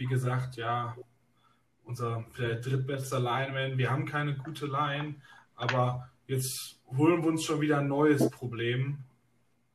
wie 0.00 0.06
gesagt, 0.06 0.56
ja, 0.56 0.96
unser 1.84 2.24
vielleicht 2.32 2.64
drittbester 2.64 3.20
Lineman. 3.20 3.76
Wir 3.76 3.90
haben 3.90 4.06
keine 4.06 4.34
gute 4.34 4.66
Line, 4.66 5.16
aber 5.54 6.08
jetzt 6.26 6.80
holen 6.86 7.22
wir 7.22 7.28
uns 7.28 7.44
schon 7.44 7.60
wieder 7.60 7.80
ein 7.80 7.88
neues 7.88 8.30
Problem 8.30 9.04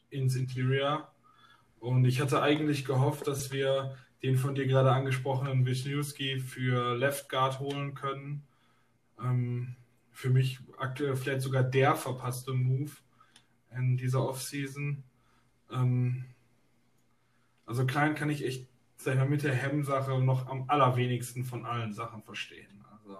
ins 0.10 0.36
Interior. 0.36 1.14
Und 1.80 2.06
ich 2.06 2.22
hatte 2.22 2.42
eigentlich 2.42 2.86
gehofft, 2.86 3.28
dass 3.28 3.52
wir 3.52 3.96
den 4.24 4.36
von 4.36 4.56
dir 4.56 4.66
gerade 4.66 4.92
angesprochenen 4.92 5.64
Wisniewski 5.68 6.40
für 6.40 6.96
Left 6.96 7.30
Guard 7.30 7.60
holen 7.60 7.94
können. 7.94 8.48
Ähm, 9.22 9.76
für 10.12 10.32
mich 10.32 10.60
aktuell 10.80 11.16
vielleicht 11.16 11.42
sogar 11.42 11.62
der 11.62 11.96
verpasste 11.96 12.54
Move 12.54 12.92
in 13.78 13.96
dieser 13.96 14.28
Offseason. 14.28 15.04
Ähm, 15.70 16.26
also 17.68 17.86
klein 17.86 18.16
kann 18.16 18.32
ich 18.32 18.44
echt, 18.44 18.68
sag 19.06 19.14
ich 19.14 19.20
mal, 19.20 19.30
mit 19.30 19.44
der 19.44 19.54
Hemm-Sache 19.54 20.20
noch 20.20 20.48
am 20.48 20.66
allerwenigsten 20.68 21.44
von 21.46 21.64
allen 21.66 21.94
Sachen 21.94 22.24
verstehen. 22.24 22.84
Also, 22.92 23.18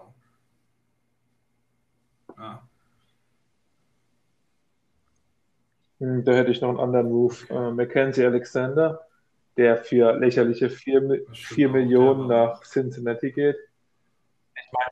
ja. 2.38 2.68
Hm, 6.00 6.26
da 6.26 6.34
hätte 6.34 6.52
ich 6.52 6.60
noch 6.62 6.70
einen 6.70 6.80
anderen 6.80 7.12
Move. 7.12 7.36
Äh, 7.50 7.72
Mackenzie 7.72 8.26
Alexander, 8.26 9.06
der 9.58 9.78
für 9.78 10.18
lächerliche 10.18 10.72
4, 10.72 11.22
4 11.32 11.70
Millionen 11.70 12.28
nach 12.28 12.64
Cincinnati 12.64 13.32
geht. 13.32 13.58
Ich 14.56 14.72
meine, 14.74 14.92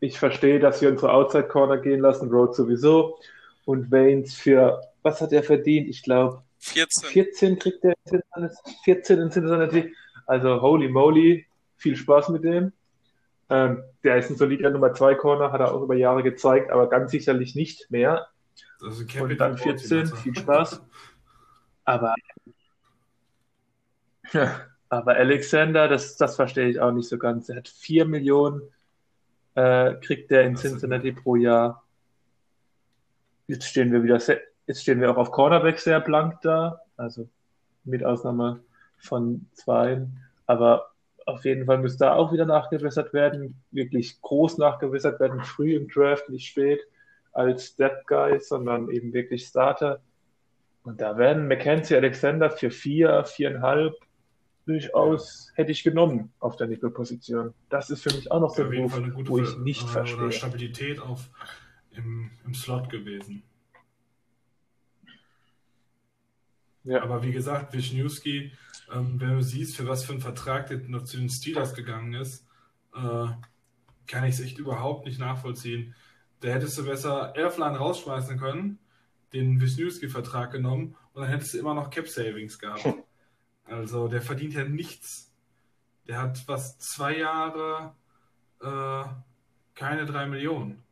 ich 0.00 0.18
verstehe, 0.18 0.60
dass 0.60 0.80
wir 0.80 0.88
unsere 0.88 1.12
Outside 1.12 1.48
Corner 1.48 1.76
gehen 1.76 2.00
lassen, 2.00 2.30
Road 2.30 2.54
sowieso. 2.54 3.18
Und 3.66 3.92
Waynes 3.92 4.34
für, 4.34 4.80
was 5.02 5.20
hat 5.20 5.32
er 5.32 5.42
verdient? 5.42 5.88
Ich 5.88 6.02
glaube, 6.02 6.42
14. 6.62 7.08
14 7.08 7.58
kriegt 7.58 7.84
er 7.84 7.90
in 7.90 8.20
Cincinnati. 8.20 8.76
14 8.84 9.18
in 9.18 9.30
Cincinnati. 9.30 9.94
Also, 10.26 10.62
holy 10.62 10.88
moly, 10.88 11.46
viel 11.76 11.96
Spaß 11.96 12.28
mit 12.28 12.44
dem. 12.44 12.72
Ähm, 13.50 13.82
der 14.04 14.18
ist 14.18 14.30
ein 14.30 14.36
solider 14.36 14.70
Nummer 14.70 14.94
2 14.94 15.16
Corner, 15.16 15.52
hat 15.52 15.60
er 15.60 15.74
auch 15.74 15.82
über 15.82 15.96
Jahre 15.96 16.22
gezeigt, 16.22 16.70
aber 16.70 16.88
ganz 16.88 17.10
sicherlich 17.10 17.54
nicht 17.54 17.90
mehr. 17.90 18.28
Also 18.80 19.04
Und 19.20 19.36
dann 19.38 19.58
14, 19.58 20.06
viel 20.06 20.36
Spaß. 20.36 20.80
Aber, 21.84 22.14
aber 24.88 25.16
Alexander, 25.16 25.88
das, 25.88 26.16
das 26.16 26.36
verstehe 26.36 26.68
ich 26.68 26.80
auch 26.80 26.92
nicht 26.92 27.08
so 27.08 27.18
ganz. 27.18 27.48
Er 27.48 27.56
hat 27.56 27.68
4 27.68 28.06
Millionen, 28.06 28.62
äh, 29.54 29.94
kriegt 29.94 30.30
er 30.30 30.44
in 30.44 30.54
Das 30.54 30.64
ist 30.64 30.70
Cincinnati 30.70 31.12
pro 31.12 31.34
Jahr. 31.34 31.84
Jetzt 33.48 33.66
stehen 33.66 33.92
wir 33.92 34.02
wieder, 34.02 34.20
jetzt 34.72 34.82
stehen 34.82 35.00
wir 35.02 35.10
auch 35.10 35.18
auf 35.18 35.30
Cornerback 35.30 35.78
sehr 35.78 36.00
blank 36.00 36.40
da, 36.40 36.80
also 36.96 37.28
mit 37.84 38.02
Ausnahme 38.02 38.60
von 38.98 39.46
zwei. 39.52 40.06
Aber 40.46 40.92
auf 41.26 41.44
jeden 41.44 41.66
Fall 41.66 41.78
müsste 41.78 42.06
da 42.06 42.14
auch 42.14 42.32
wieder 42.32 42.46
nachgebessert 42.46 43.12
werden, 43.12 43.62
wirklich 43.70 44.20
groß 44.22 44.56
nachgebessert 44.56 45.20
werden, 45.20 45.42
früh 45.42 45.76
im 45.76 45.88
Draft, 45.88 46.30
nicht 46.30 46.48
spät 46.48 46.80
als 47.32 47.76
Depth 47.76 48.06
Guy, 48.06 48.40
sondern 48.40 48.90
eben 48.90 49.12
wirklich 49.12 49.46
Starter. 49.46 50.00
Und 50.84 51.02
da 51.02 51.18
werden 51.18 51.48
Mackenzie 51.48 51.94
Alexander 51.94 52.50
für 52.50 52.70
vier, 52.70 53.24
viereinhalb 53.24 53.94
durchaus 54.64 55.52
hätte 55.54 55.72
ich 55.72 55.82
genommen 55.82 56.32
auf 56.38 56.56
der 56.56 56.68
Nickel-Position. 56.68 57.52
Das 57.68 57.90
ist 57.90 58.02
für 58.02 58.14
mich 58.14 58.30
auch 58.30 58.40
noch 58.40 58.54
so 58.54 58.62
ein 58.62 58.72
Move, 58.72 59.28
wo 59.28 59.38
ich 59.38 59.56
nicht 59.58 59.84
äh, 59.84 59.88
verstehe. 59.88 60.32
Stabilität 60.32 61.00
auf, 61.00 61.28
im, 61.90 62.30
im 62.46 62.54
Slot 62.54 62.88
gewesen. 62.88 63.42
Ja. 66.84 67.02
Aber 67.02 67.22
wie 67.22 67.32
gesagt, 67.32 67.72
Wisniewski, 67.72 68.52
ähm, 68.92 69.20
wenn 69.20 69.36
du 69.36 69.42
siehst, 69.42 69.76
für 69.76 69.86
was 69.86 70.04
für 70.04 70.12
einen 70.12 70.20
Vertrag 70.20 70.66
der 70.68 70.78
noch 70.78 71.04
zu 71.04 71.16
den 71.16 71.30
Steelers 71.30 71.74
gegangen 71.74 72.14
ist, 72.14 72.46
äh, 72.94 73.26
kann 74.06 74.24
ich 74.24 74.34
es 74.34 74.40
echt 74.40 74.58
überhaupt 74.58 75.06
nicht 75.06 75.18
nachvollziehen. 75.18 75.94
Da 76.40 76.48
hättest 76.48 76.76
du 76.78 76.84
besser 76.84 77.34
Elfline 77.36 77.78
rausschmeißen 77.78 78.38
können, 78.38 78.78
den 79.32 79.60
Wisniewski-Vertrag 79.60 80.50
genommen 80.50 80.96
und 81.12 81.22
dann 81.22 81.30
hättest 81.30 81.54
du 81.54 81.58
immer 81.58 81.74
noch 81.74 81.90
Cap 81.90 82.08
Savings 82.08 82.58
gehabt. 82.58 82.86
Also 83.64 84.08
der 84.08 84.20
verdient 84.20 84.54
ja 84.54 84.64
nichts. 84.64 85.32
Der 86.08 86.20
hat 86.20 86.46
was 86.48 86.78
zwei 86.78 87.16
Jahre 87.16 87.94
äh, 88.60 89.04
keine 89.74 90.04
drei 90.04 90.26
Millionen. 90.26 90.82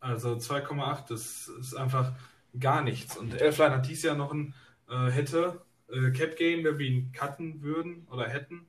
Also 0.00 0.34
2,8, 0.34 1.08
das 1.08 1.48
ist 1.48 1.74
einfach 1.74 2.12
gar 2.58 2.82
nichts. 2.82 3.16
Und 3.16 3.40
Elfline 3.40 3.72
hat 3.72 3.88
dies 3.88 4.02
Jahr 4.02 4.16
noch 4.16 4.32
ein, 4.32 4.54
äh, 4.88 5.10
hätte 5.10 5.62
äh, 5.88 6.10
Cap 6.10 6.36
Game, 6.36 6.64
wenn 6.64 6.78
wir 6.78 6.86
ihn 6.86 7.12
cutten 7.12 7.62
würden 7.62 8.06
oder 8.10 8.28
hätten, 8.28 8.66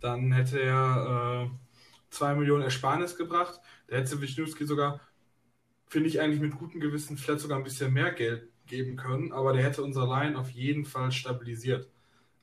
dann 0.00 0.32
hätte 0.32 0.60
er 0.60 1.50
äh, 1.50 2.10
2 2.10 2.34
Millionen 2.34 2.62
Ersparnis 2.62 3.16
gebracht. 3.16 3.60
Da 3.88 3.96
hätte 3.96 4.20
Wisniewski 4.20 4.66
sogar, 4.66 5.00
finde 5.86 6.08
ich 6.08 6.20
eigentlich 6.20 6.40
mit 6.40 6.56
gutem 6.56 6.80
Gewissen, 6.80 7.16
vielleicht 7.16 7.40
sogar 7.40 7.58
ein 7.58 7.64
bisschen 7.64 7.92
mehr 7.92 8.12
Geld 8.12 8.48
geben 8.66 8.96
können, 8.96 9.32
aber 9.32 9.52
der 9.52 9.62
hätte 9.62 9.82
unsere 9.82 10.06
Line 10.06 10.38
auf 10.38 10.50
jeden 10.50 10.84
Fall 10.84 11.12
stabilisiert 11.12 11.88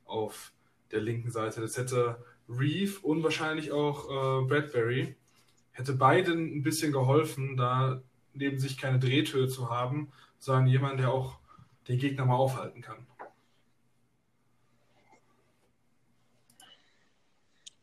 auf 0.06 0.54
der 0.92 1.02
linken 1.02 1.32
Seite. 1.32 1.62
Das 1.62 1.78
hätte 1.78 2.24
Reeve 2.48 3.00
und 3.02 3.24
wahrscheinlich 3.24 3.72
auch 3.72 4.10
äh, 4.10 4.48
Bradbury, 4.48 5.16
hätte 5.72 5.94
beiden 5.94 6.58
ein 6.58 6.64
bisschen 6.64 6.92
geholfen, 6.92 7.58
da 7.58 8.02
neben 8.34 8.60
sich 8.60 8.78
keine 8.78 9.00
Drehtür 9.00 9.48
zu 9.48 9.70
haben, 9.70 10.12
sondern 10.42 10.68
jemand, 10.68 11.00
der 11.00 11.12
auch 11.12 11.38
den 11.88 12.00
Gegner 12.00 12.26
mal 12.26 12.36
aufhalten 12.36 12.82
kann. 12.82 13.08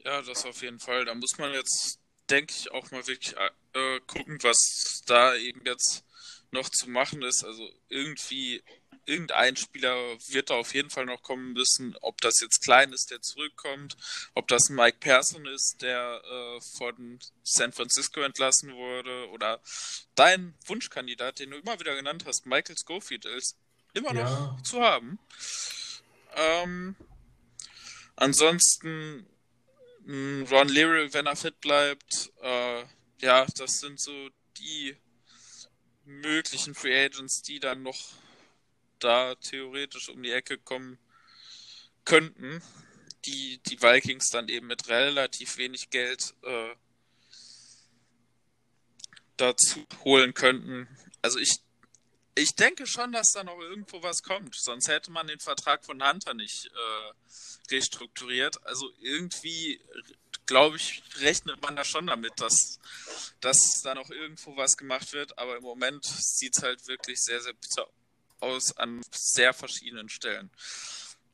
Ja, 0.04 0.20
das 0.22 0.44
auf 0.44 0.60
jeden 0.62 0.80
Fall. 0.80 1.04
Da 1.04 1.14
muss 1.14 1.38
man 1.38 1.52
jetzt, 1.52 2.00
denke 2.28 2.52
ich, 2.56 2.72
auch 2.72 2.90
mal 2.90 3.06
wirklich 3.06 3.36
äh, 3.36 4.00
gucken, 4.06 4.38
was 4.42 5.02
da 5.06 5.34
eben 5.36 5.62
jetzt 5.64 6.04
noch 6.50 6.68
zu 6.68 6.90
machen 6.90 7.22
ist. 7.22 7.44
Also 7.44 7.70
irgendwie, 7.88 8.62
irgendein 9.08 9.56
Spieler 9.56 9.96
wird 10.28 10.50
da 10.50 10.54
auf 10.54 10.74
jeden 10.74 10.90
Fall 10.90 11.06
noch 11.06 11.22
kommen 11.22 11.52
müssen. 11.54 11.96
Ob 12.00 12.20
das 12.20 12.40
jetzt 12.40 12.62
Klein 12.62 12.92
ist, 12.92 13.10
der 13.10 13.20
zurückkommt, 13.22 13.96
ob 14.34 14.46
das 14.48 14.68
Mike 14.68 14.98
Persson 15.00 15.46
ist, 15.46 15.78
der 15.80 16.22
äh, 16.24 16.60
von 16.76 17.18
San 17.42 17.72
Francisco 17.72 18.20
entlassen 18.20 18.74
wurde, 18.74 19.28
oder 19.30 19.60
dein 20.14 20.54
Wunschkandidat, 20.66 21.38
den 21.38 21.50
du 21.50 21.56
immer 21.58 21.80
wieder 21.80 21.96
genannt 21.96 22.24
hast, 22.26 22.46
Michael 22.46 22.76
Schofield, 22.76 23.24
ist 23.24 23.56
immer 23.94 24.12
noch 24.12 24.22
Ja. 24.28 24.62
zu 24.62 24.80
haben. 24.82 25.18
Ähm, 26.36 26.94
ansonsten 28.16 29.26
mh, 30.04 30.48
Ron 30.50 30.68
Leary, 30.68 31.12
wenn 31.14 31.26
er 31.26 31.36
fit 31.36 31.60
bleibt, 31.60 32.30
äh, 32.42 32.84
ja, 33.20 33.46
das 33.56 33.80
sind 33.80 34.00
so 34.00 34.30
die 34.58 34.96
möglichen 36.04 36.74
Free 36.74 37.04
Agents, 37.04 37.42
die 37.42 37.60
dann 37.60 37.82
noch 37.82 37.98
da 38.98 39.34
theoretisch 39.36 40.08
um 40.08 40.22
die 40.22 40.32
Ecke 40.32 40.58
kommen 40.58 40.98
könnten, 42.04 42.62
die 43.24 43.58
die 43.66 43.80
Vikings 43.82 44.30
dann 44.30 44.48
eben 44.48 44.66
mit 44.66 44.88
relativ 44.88 45.56
wenig 45.58 45.90
Geld 45.90 46.34
äh, 46.42 46.74
dazu 49.36 49.86
holen 50.04 50.34
könnten. 50.34 50.88
Also 51.22 51.38
ich 51.38 51.60
ich 52.38 52.54
denke 52.54 52.86
schon, 52.86 53.10
dass 53.12 53.32
da 53.32 53.42
noch 53.42 53.58
irgendwo 53.58 54.02
was 54.02 54.22
kommt. 54.22 54.54
Sonst 54.54 54.88
hätte 54.88 55.10
man 55.10 55.26
den 55.26 55.40
Vertrag 55.40 55.84
von 55.84 56.02
Hunter 56.06 56.34
nicht 56.34 56.66
äh, 56.66 57.74
restrukturiert. 57.74 58.64
Also 58.64 58.90
irgendwie, 59.00 59.80
glaube 60.46 60.76
ich, 60.76 61.02
rechnet 61.16 61.60
man 61.60 61.74
da 61.74 61.84
schon 61.84 62.06
damit, 62.06 62.40
dass, 62.40 62.78
dass 63.40 63.80
da 63.82 63.94
noch 63.94 64.10
irgendwo 64.10 64.56
was 64.56 64.76
gemacht 64.76 65.12
wird. 65.12 65.36
Aber 65.36 65.56
im 65.56 65.64
Moment 65.64 66.04
sieht 66.04 66.56
es 66.56 66.62
halt 66.62 66.86
wirklich 66.86 67.20
sehr, 67.20 67.40
sehr 67.40 67.54
bitter 67.54 67.88
aus 68.40 68.76
an 68.76 69.00
sehr 69.10 69.52
verschiedenen 69.52 70.08
Stellen. 70.08 70.50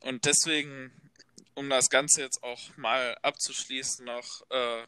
Und 0.00 0.24
deswegen, 0.24 0.92
um 1.54 1.70
das 1.70 1.88
Ganze 1.88 2.22
jetzt 2.22 2.42
auch 2.42 2.76
mal 2.76 3.16
abzuschließen, 3.22 4.04
noch 4.04 4.42
äh, 4.50 4.84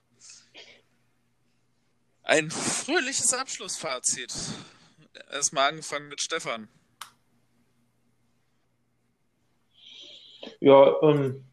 ein 2.23 2.51
fröhliches 2.51 3.33
Abschlussfazit. 3.33 4.35
Erstmal 5.31 5.71
angefangen 5.71 6.09
mit 6.09 6.21
Stefan. 6.21 6.69
Ja, 10.61 11.01
ähm, 11.03 11.45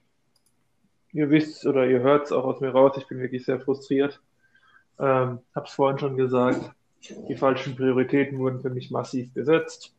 ihr 1.11 1.29
wisst 1.29 1.65
oder 1.65 1.87
ihr 1.87 1.99
hört 2.01 2.25
es 2.25 2.31
auch 2.31 2.43
aus 2.43 2.59
mir 2.59 2.71
raus, 2.71 2.95
ich 2.97 3.07
bin 3.07 3.19
wirklich 3.19 3.45
sehr 3.45 3.59
frustriert. 3.59 4.19
Ähm, 4.99 5.39
hab's 5.55 5.73
vorhin 5.73 5.99
schon 5.99 6.17
gesagt, 6.17 6.71
die 7.27 7.35
falschen 7.35 7.75
Prioritäten 7.75 8.39
wurden 8.39 8.61
für 8.61 8.69
mich 8.69 8.91
massiv 8.91 9.33
gesetzt. 9.33 9.93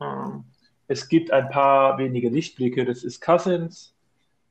Ähm, 0.00 0.44
es 0.86 1.08
gibt 1.08 1.30
ein 1.30 1.50
paar 1.50 1.98
wenige 1.98 2.28
Lichtblicke, 2.30 2.84
das 2.84 3.04
ist 3.04 3.20
Cousins, 3.20 3.94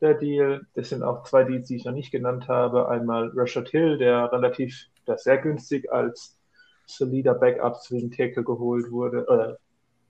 der 0.01 0.13
Deal. 0.13 0.65
Das 0.75 0.89
sind 0.89 1.03
auch 1.03 1.23
zwei 1.23 1.43
Deals, 1.43 1.67
die 1.67 1.77
ich 1.77 1.85
noch 1.85 1.93
nicht 1.93 2.11
genannt 2.11 2.47
habe. 2.47 2.89
Einmal 2.89 3.31
Rashad 3.35 3.69
Hill, 3.69 3.97
der 3.97 4.31
relativ, 4.31 4.85
der 5.07 5.17
sehr 5.17 5.37
günstig 5.37 5.91
als 5.91 6.37
solider 6.85 7.33
Backup 7.33 7.81
zwischen 7.81 8.11
Tackle 8.11 8.43
geholt 8.43 8.91
wurde, 8.91 9.57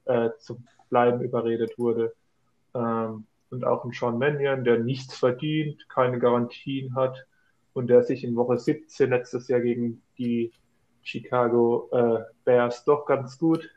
äh, 0.06 0.14
äh, 0.14 0.32
zum 0.40 0.68
Bleiben 0.90 1.22
überredet 1.22 1.78
wurde. 1.78 2.14
Ähm, 2.74 3.26
und 3.50 3.66
auch 3.66 3.86
ein 3.86 3.92
Sean 3.92 4.18
Mannion, 4.20 4.64
der 4.66 4.80
nichts 4.80 5.18
verdient, 5.18 5.88
keine 5.90 6.20
Garantien 6.20 6.96
hat 6.96 7.26
und 7.74 7.88
der 7.88 8.04
sich 8.04 8.24
in 8.24 8.36
Woche 8.36 8.58
17 8.58 9.10
letztes 9.10 9.48
Jahr 9.48 9.62
gegen 9.62 10.02
die 10.18 10.52
Chicago 11.02 11.90
äh, 11.94 12.24
Bears 12.44 12.84
doch 12.84 13.06
ganz 13.06 13.38
gut 13.38 13.70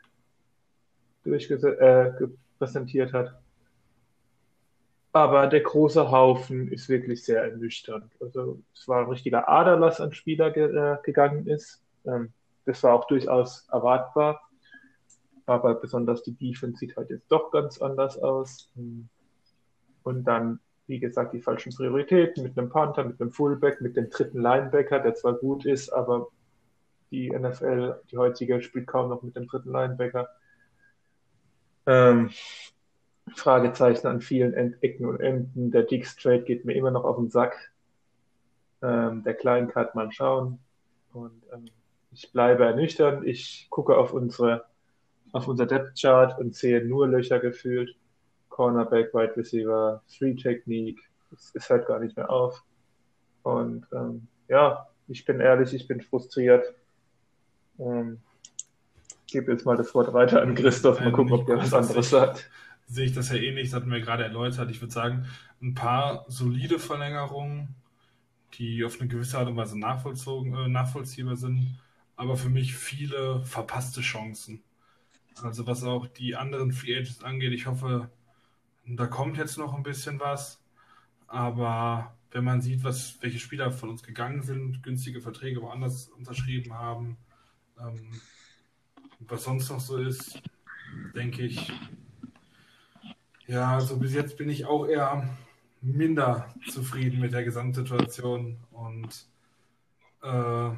durchgese- 1.25 1.77
äh, 1.79 3.11
hat. 3.13 3.41
Aber 5.13 5.47
der 5.47 5.61
große 5.61 6.09
Haufen 6.09 6.71
ist 6.71 6.87
wirklich 6.87 7.23
sehr 7.25 7.43
ernüchternd. 7.43 8.11
Also 8.21 8.61
es 8.73 8.87
war 8.87 9.01
ein 9.01 9.09
richtiger 9.09 9.49
Aderlass 9.49 9.99
an 9.99 10.13
Spieler 10.13 10.51
ge 10.51 10.73
äh, 10.73 10.97
gegangen 11.03 11.47
ist. 11.47 11.81
Ähm, 12.05 12.31
das 12.65 12.81
war 12.83 12.93
auch 12.93 13.07
durchaus 13.07 13.67
erwartbar. 13.69 14.41
Aber 15.45 15.75
besonders 15.75 16.23
die 16.23 16.33
Defense 16.33 16.77
sieht 16.79 16.95
halt 16.95 17.09
jetzt 17.09 17.29
doch 17.29 17.51
ganz 17.51 17.81
anders 17.81 18.17
aus. 18.19 18.71
Und 20.03 20.23
dann, 20.23 20.59
wie 20.87 20.99
gesagt, 20.99 21.33
die 21.33 21.41
falschen 21.41 21.73
Prioritäten 21.73 22.43
mit 22.43 22.57
einem 22.57 22.69
Panther, 22.69 23.03
mit 23.03 23.19
einem 23.19 23.31
Fullback, 23.31 23.81
mit 23.81 23.97
dem 23.97 24.09
dritten 24.09 24.41
Linebacker, 24.41 24.99
der 24.99 25.15
zwar 25.15 25.33
gut 25.33 25.65
ist, 25.65 25.89
aber 25.89 26.27
die 27.11 27.29
NFL, 27.29 27.99
die 28.09 28.17
heutige, 28.17 28.61
spielt 28.61 28.87
kaum 28.87 29.09
noch 29.09 29.23
mit 29.23 29.35
dem 29.35 29.47
dritten 29.47 29.71
Linebacker. 29.71 30.29
Ähm, 31.85 32.31
Fragezeichen 33.35 34.07
an 34.07 34.21
vielen 34.21 34.53
End 34.53 34.81
Ecken 34.83 35.05
und 35.05 35.19
Enden. 35.19 35.71
Der 35.71 35.83
Dick 35.83 36.05
Straight 36.05 36.45
geht 36.45 36.65
mir 36.65 36.73
immer 36.73 36.91
noch 36.91 37.03
auf 37.03 37.17
den 37.17 37.29
Sack. 37.29 37.71
Ähm, 38.81 39.23
der 39.23 39.35
Kleincut 39.35 39.95
mal 39.95 40.11
schauen. 40.11 40.59
Und 41.13 41.43
ähm, 41.53 41.65
ich 42.11 42.31
bleibe 42.31 42.65
ernüchtert. 42.65 43.23
Ich 43.25 43.67
gucke 43.69 43.97
auf 43.97 44.13
unsere 44.13 44.65
auf 45.33 45.47
unser 45.47 45.65
Depth 45.65 45.97
Chart 45.99 46.37
und 46.39 46.55
sehe 46.55 46.83
nur 46.83 47.07
Löcher 47.07 47.39
gefühlt. 47.39 47.95
Cornerback, 48.49 49.13
Wide 49.13 49.37
Receiver, 49.37 50.03
Three 50.07 50.35
Technique. 50.35 50.99
Es 51.53 51.69
hört 51.69 51.87
gar 51.87 51.99
nicht 51.99 52.17
mehr 52.17 52.29
auf. 52.29 52.61
Und 53.43 53.87
ähm, 53.93 54.27
ja, 54.49 54.87
ich 55.07 55.23
bin 55.23 55.39
ehrlich, 55.39 55.73
ich 55.73 55.87
bin 55.87 56.01
frustriert. 56.01 56.73
Ähm, 57.79 58.19
gebe 59.31 59.51
jetzt 59.51 59.65
mal 59.65 59.77
das 59.77 59.93
Wort 59.95 60.13
weiter 60.13 60.41
an 60.41 60.55
Christoph, 60.55 60.99
mal 60.99 61.11
gucken, 61.11 61.33
ob 61.33 61.45
der 61.45 61.57
was 61.57 61.73
anderes 61.73 62.09
sagt. 62.09 62.49
Sehe 62.87 63.05
ich 63.05 63.13
das 63.13 63.29
ja 63.29 63.37
ähnlich, 63.37 63.69
das 63.69 63.75
hatten 63.79 63.91
wir 63.91 64.01
gerade 64.01 64.23
erläutert. 64.23 64.69
Ich 64.69 64.81
würde 64.81 64.93
sagen, 64.93 65.25
ein 65.61 65.73
paar 65.73 66.25
solide 66.27 66.79
Verlängerungen, 66.79 67.75
die 68.55 68.83
auf 68.83 68.99
eine 68.99 69.07
gewisse 69.07 69.37
Art 69.37 69.47
und 69.47 69.55
Weise 69.55 69.77
äh, 69.77 70.67
nachvollziehbar 70.67 71.37
sind, 71.37 71.79
aber 72.15 72.35
für 72.35 72.49
mich 72.49 72.75
viele 72.75 73.43
verpasste 73.43 74.01
Chancen. 74.01 74.61
Also 75.41 75.65
was 75.65 75.83
auch 75.83 76.07
die 76.07 76.35
anderen 76.35 76.71
Free 76.71 76.95
Agents 76.95 77.23
angeht, 77.23 77.53
ich 77.53 77.65
hoffe, 77.65 78.09
da 78.85 79.07
kommt 79.07 79.37
jetzt 79.37 79.57
noch 79.57 79.73
ein 79.73 79.83
bisschen 79.83 80.19
was. 80.19 80.61
Aber 81.27 82.13
wenn 82.31 82.43
man 82.43 82.61
sieht, 82.61 82.83
was, 82.83 83.17
welche 83.21 83.39
Spieler 83.39 83.71
von 83.71 83.89
uns 83.89 84.03
gegangen 84.03 84.41
sind, 84.41 84.83
günstige 84.83 85.21
Verträge 85.21 85.61
woanders 85.61 86.09
unterschrieben 86.09 86.73
haben, 86.73 87.17
ähm, 87.79 88.19
was 89.27 89.43
sonst 89.43 89.69
noch 89.69 89.79
so 89.79 89.97
ist, 89.97 90.41
denke 91.15 91.43
ich, 91.43 91.71
ja, 93.47 93.75
also 93.75 93.97
bis 93.97 94.13
jetzt 94.13 94.37
bin 94.37 94.49
ich 94.49 94.65
auch 94.65 94.87
eher 94.87 95.27
minder 95.81 96.53
zufrieden 96.69 97.19
mit 97.19 97.33
der 97.33 97.43
Gesamtsituation 97.43 98.57
und 98.71 99.25
äh, 100.21 100.69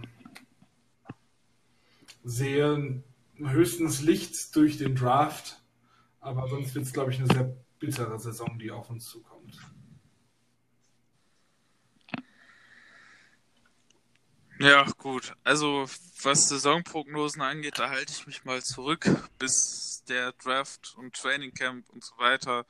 sehe 2.24 3.04
höchstens 3.38 4.02
Licht 4.02 4.56
durch 4.56 4.78
den 4.78 4.96
Draft, 4.96 5.62
aber 6.20 6.48
sonst 6.48 6.74
wird 6.74 6.86
es, 6.86 6.94
glaube 6.94 7.12
ich, 7.12 7.20
eine 7.20 7.32
sehr 7.32 7.56
bittere 7.80 8.18
Saison, 8.18 8.58
die 8.58 8.72
auf 8.72 8.90
uns 8.90 9.06
zukommt. 9.06 9.60
Ja, 14.60 14.86
gut. 14.98 15.34
Also, 15.44 15.88
was 16.22 16.48
Saisonprognosen 16.50 17.42
angeht, 17.42 17.80
da 17.80 17.90
halte 17.90 18.14
ich 18.14 18.28
mich 18.28 18.46
mal 18.46 18.62
zurück, 18.62 19.10
bis 19.40 20.04
der 20.08 20.32
Draft 20.34 20.96
und 20.98 21.16
Training 21.16 21.54
Camp 21.54 21.90
und 21.90 22.04
so 22.04 22.18
weiter 22.18 22.66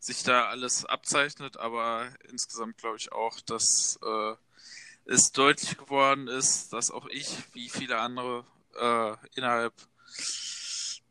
sich 0.00 0.22
da 0.22 0.46
alles 0.48 0.84
abzeichnet. 0.84 1.56
Aber 1.56 2.08
insgesamt 2.30 2.78
glaube 2.78 2.96
ich 2.96 3.12
auch, 3.12 3.40
dass 3.42 3.98
äh, 4.02 4.34
es 5.04 5.32
deutlich 5.32 5.78
geworden 5.78 6.26
ist, 6.28 6.72
dass 6.72 6.90
auch 6.90 7.06
ich, 7.06 7.36
wie 7.52 7.68
viele 7.68 7.98
andere, 7.98 8.44
äh, 8.80 9.14
innerhalb 9.36 9.74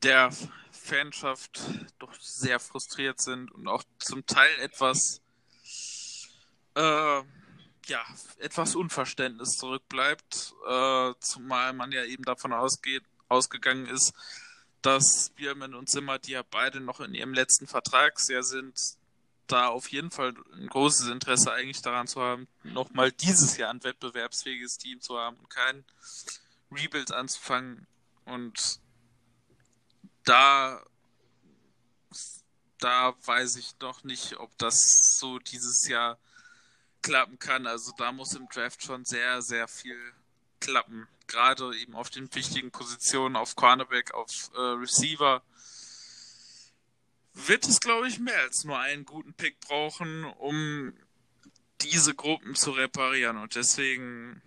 der 0.03 0.32
Fanschaft 0.72 1.61
doch 1.99 2.13
sehr 2.20 2.59
frustriert 2.59 3.22
sind 3.22 3.51
und 3.51 3.67
auch 3.67 3.84
zum 3.99 4.26
Teil 4.26 4.59
etwas 4.59 5.22
äh, 6.76 7.22
ja, 7.90 8.06
etwas 8.38 8.76
Unverständnis 8.76 9.58
zurückbleibt, 9.58 10.54
äh, 10.68 11.14
zumal 11.20 11.74
man 11.74 11.92
ja 11.92 12.06
eben 12.06 12.24
davon 12.24 12.54
ausgeht, 12.54 13.04
ausgegangen 13.28 13.88
ist, 13.88 14.14
dass 14.82 15.32
Biermann 15.32 15.74
und 15.74 15.90
Zimmer, 15.90 16.20
die 16.20 16.32
ja 16.32 16.44
beide 16.50 16.80
noch 16.80 17.00
in 17.02 17.14
ihrem 17.14 17.34
letzten 17.34 17.68
Vertragsjahr 17.68 18.44
sind, 18.44 18.98
da 19.48 19.68
auf 19.68 19.88
jeden 19.90 20.12
Fall 20.12 20.36
ein 20.54 20.68
großes 20.68 21.08
Interesse 21.08 21.52
eigentlich 21.52 21.82
daran 21.82 22.08
zu 22.08 22.22
haben, 22.22 22.48
nochmal 22.64 23.12
dieses 23.12 23.58
Jahr 23.58 23.72
ein 23.72 23.84
wettbewerbsfähiges 23.84 24.78
Team 24.78 25.02
zu 25.02 25.18
haben 25.18 25.38
und 25.38 25.50
kein 25.50 25.84
Rebuild 26.72 27.12
anzufangen. 27.12 27.88
Und 28.26 28.80
da, 30.24 30.84
da 32.78 33.16
weiß 33.26 33.56
ich 33.56 33.74
noch 33.82 34.04
nicht, 34.04 34.38
ob 34.38 34.56
das 34.60 35.18
so 35.18 35.40
dieses 35.40 35.88
Jahr 35.88 36.20
klappen 37.10 37.39
kann. 37.39 37.66
Also 37.66 37.91
da 37.97 38.12
muss 38.12 38.36
im 38.36 38.47
Draft 38.49 38.84
schon 38.84 39.03
sehr, 39.03 39.41
sehr 39.41 39.68
viel 39.68 39.97
klappen. 40.60 41.07
Gerade 41.26 41.76
eben 41.76 41.95
auf 41.95 42.12
den 42.12 42.34
wichtigen 42.36 42.70
Positionen, 42.70 43.36
auf 43.36 43.55
Cornerback, 43.55 44.14
auf 44.14 44.51
äh, 44.55 44.60
Receiver. 44.60 45.41
Wird 47.34 47.68
es, 47.68 47.80
glaube 47.80 48.07
ich, 48.07 48.20
mehr 48.20 48.39
als 48.41 48.64
nur 48.64 48.78
einen 48.78 49.05
guten 49.05 49.34
Pick 49.34 49.60
brauchen, 49.62 50.24
um 50.24 50.93
diese 51.82 52.14
Gruppen 52.14 52.53
zu 52.53 52.72
reparieren. 52.72 53.38
Und 53.38 53.55
deswegen 53.55 54.43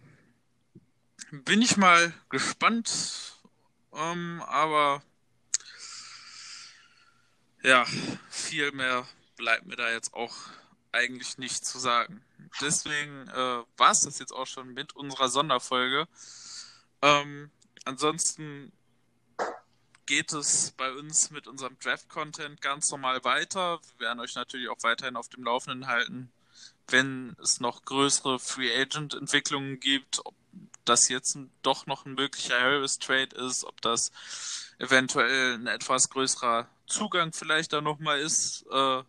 bin 1.33 1.63
ich 1.63 1.77
mal 1.77 2.15
gespannt. 2.29 3.41
Ähm, 3.93 4.41
aber 4.47 5.03
ja, 7.65 7.85
viel 8.31 8.71
mehr 8.71 9.09
bleibt 9.37 9.67
mir 9.67 9.77
da 9.77 9.91
jetzt 9.91 10.15
auch 10.15 10.37
eigentlich 10.93 11.39
nicht 11.39 11.65
zu 11.65 11.81
sagen 11.81 12.23
deswegen 12.61 13.29
äh, 13.29 13.63
war 13.77 13.91
es 13.91 14.01
das 14.01 14.19
jetzt 14.19 14.33
auch 14.33 14.47
schon 14.47 14.73
mit 14.75 14.95
unserer 14.95 15.29
Sonderfolge. 15.29 16.07
Ähm, 17.01 17.51
ansonsten 17.85 18.73
geht 20.07 20.33
es 20.33 20.73
bei 20.73 20.93
uns 20.93 21.31
mit 21.31 21.47
unserem 21.47 21.79
Draft-Content 21.79 22.61
ganz 22.61 22.91
normal 22.91 23.25
weiter. 23.25 23.81
Wir 23.99 24.07
werden 24.07 24.21
euch 24.21 24.35
natürlich 24.35 24.69
auch 24.69 24.83
weiterhin 24.83 25.17
auf 25.17 25.29
dem 25.29 25.45
Laufenden 25.45 25.87
halten, 25.87 26.33
wenn 26.89 27.37
es 27.43 27.61
noch 27.61 27.85
größere 27.85 28.39
Free 28.39 28.75
Agent-Entwicklungen 28.75 29.81
gibt, 29.81 30.25
ob 30.27 30.35
das 30.85 31.09
jetzt 31.09 31.39
doch 31.63 31.87
noch 31.87 32.05
ein 32.05 32.15
möglicher 32.15 32.61
Harris-Trade 32.61 33.37
ist, 33.37 33.65
ob 33.65 33.81
das 33.81 34.11
eventuell 34.79 35.55
ein 35.55 35.67
etwas 35.67 36.11
größerer 36.11 36.69
Zugang 36.87 37.33
vielleicht 37.33 37.73
da 37.73 37.81
nochmal 37.81 38.21
ist. 38.21 38.67
Äh, 38.71 39.03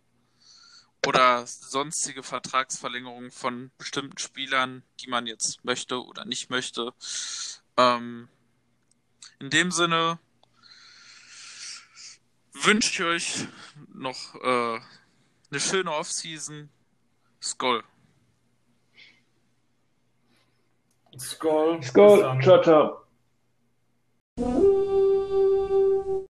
oder 1.06 1.46
sonstige 1.46 2.22
Vertragsverlängerungen 2.22 3.30
von 3.30 3.70
bestimmten 3.78 4.18
Spielern, 4.18 4.82
die 5.00 5.08
man 5.08 5.26
jetzt 5.26 5.64
möchte 5.64 6.04
oder 6.04 6.24
nicht 6.24 6.50
möchte. 6.50 6.92
Ähm, 7.76 8.28
in 9.38 9.50
dem 9.50 9.70
Sinne 9.70 10.18
wünsche 12.52 12.90
ich 12.90 13.02
euch 13.02 13.48
noch 13.92 14.34
äh, 14.36 14.80
eine 15.50 15.60
schöne 15.60 15.92
Offseason. 15.92 16.70
Skoll. 17.42 17.84
Skoll. 21.18 21.82
Skoll. 21.82 22.40
Ciao, 22.42 22.62
ciao. 22.62 23.04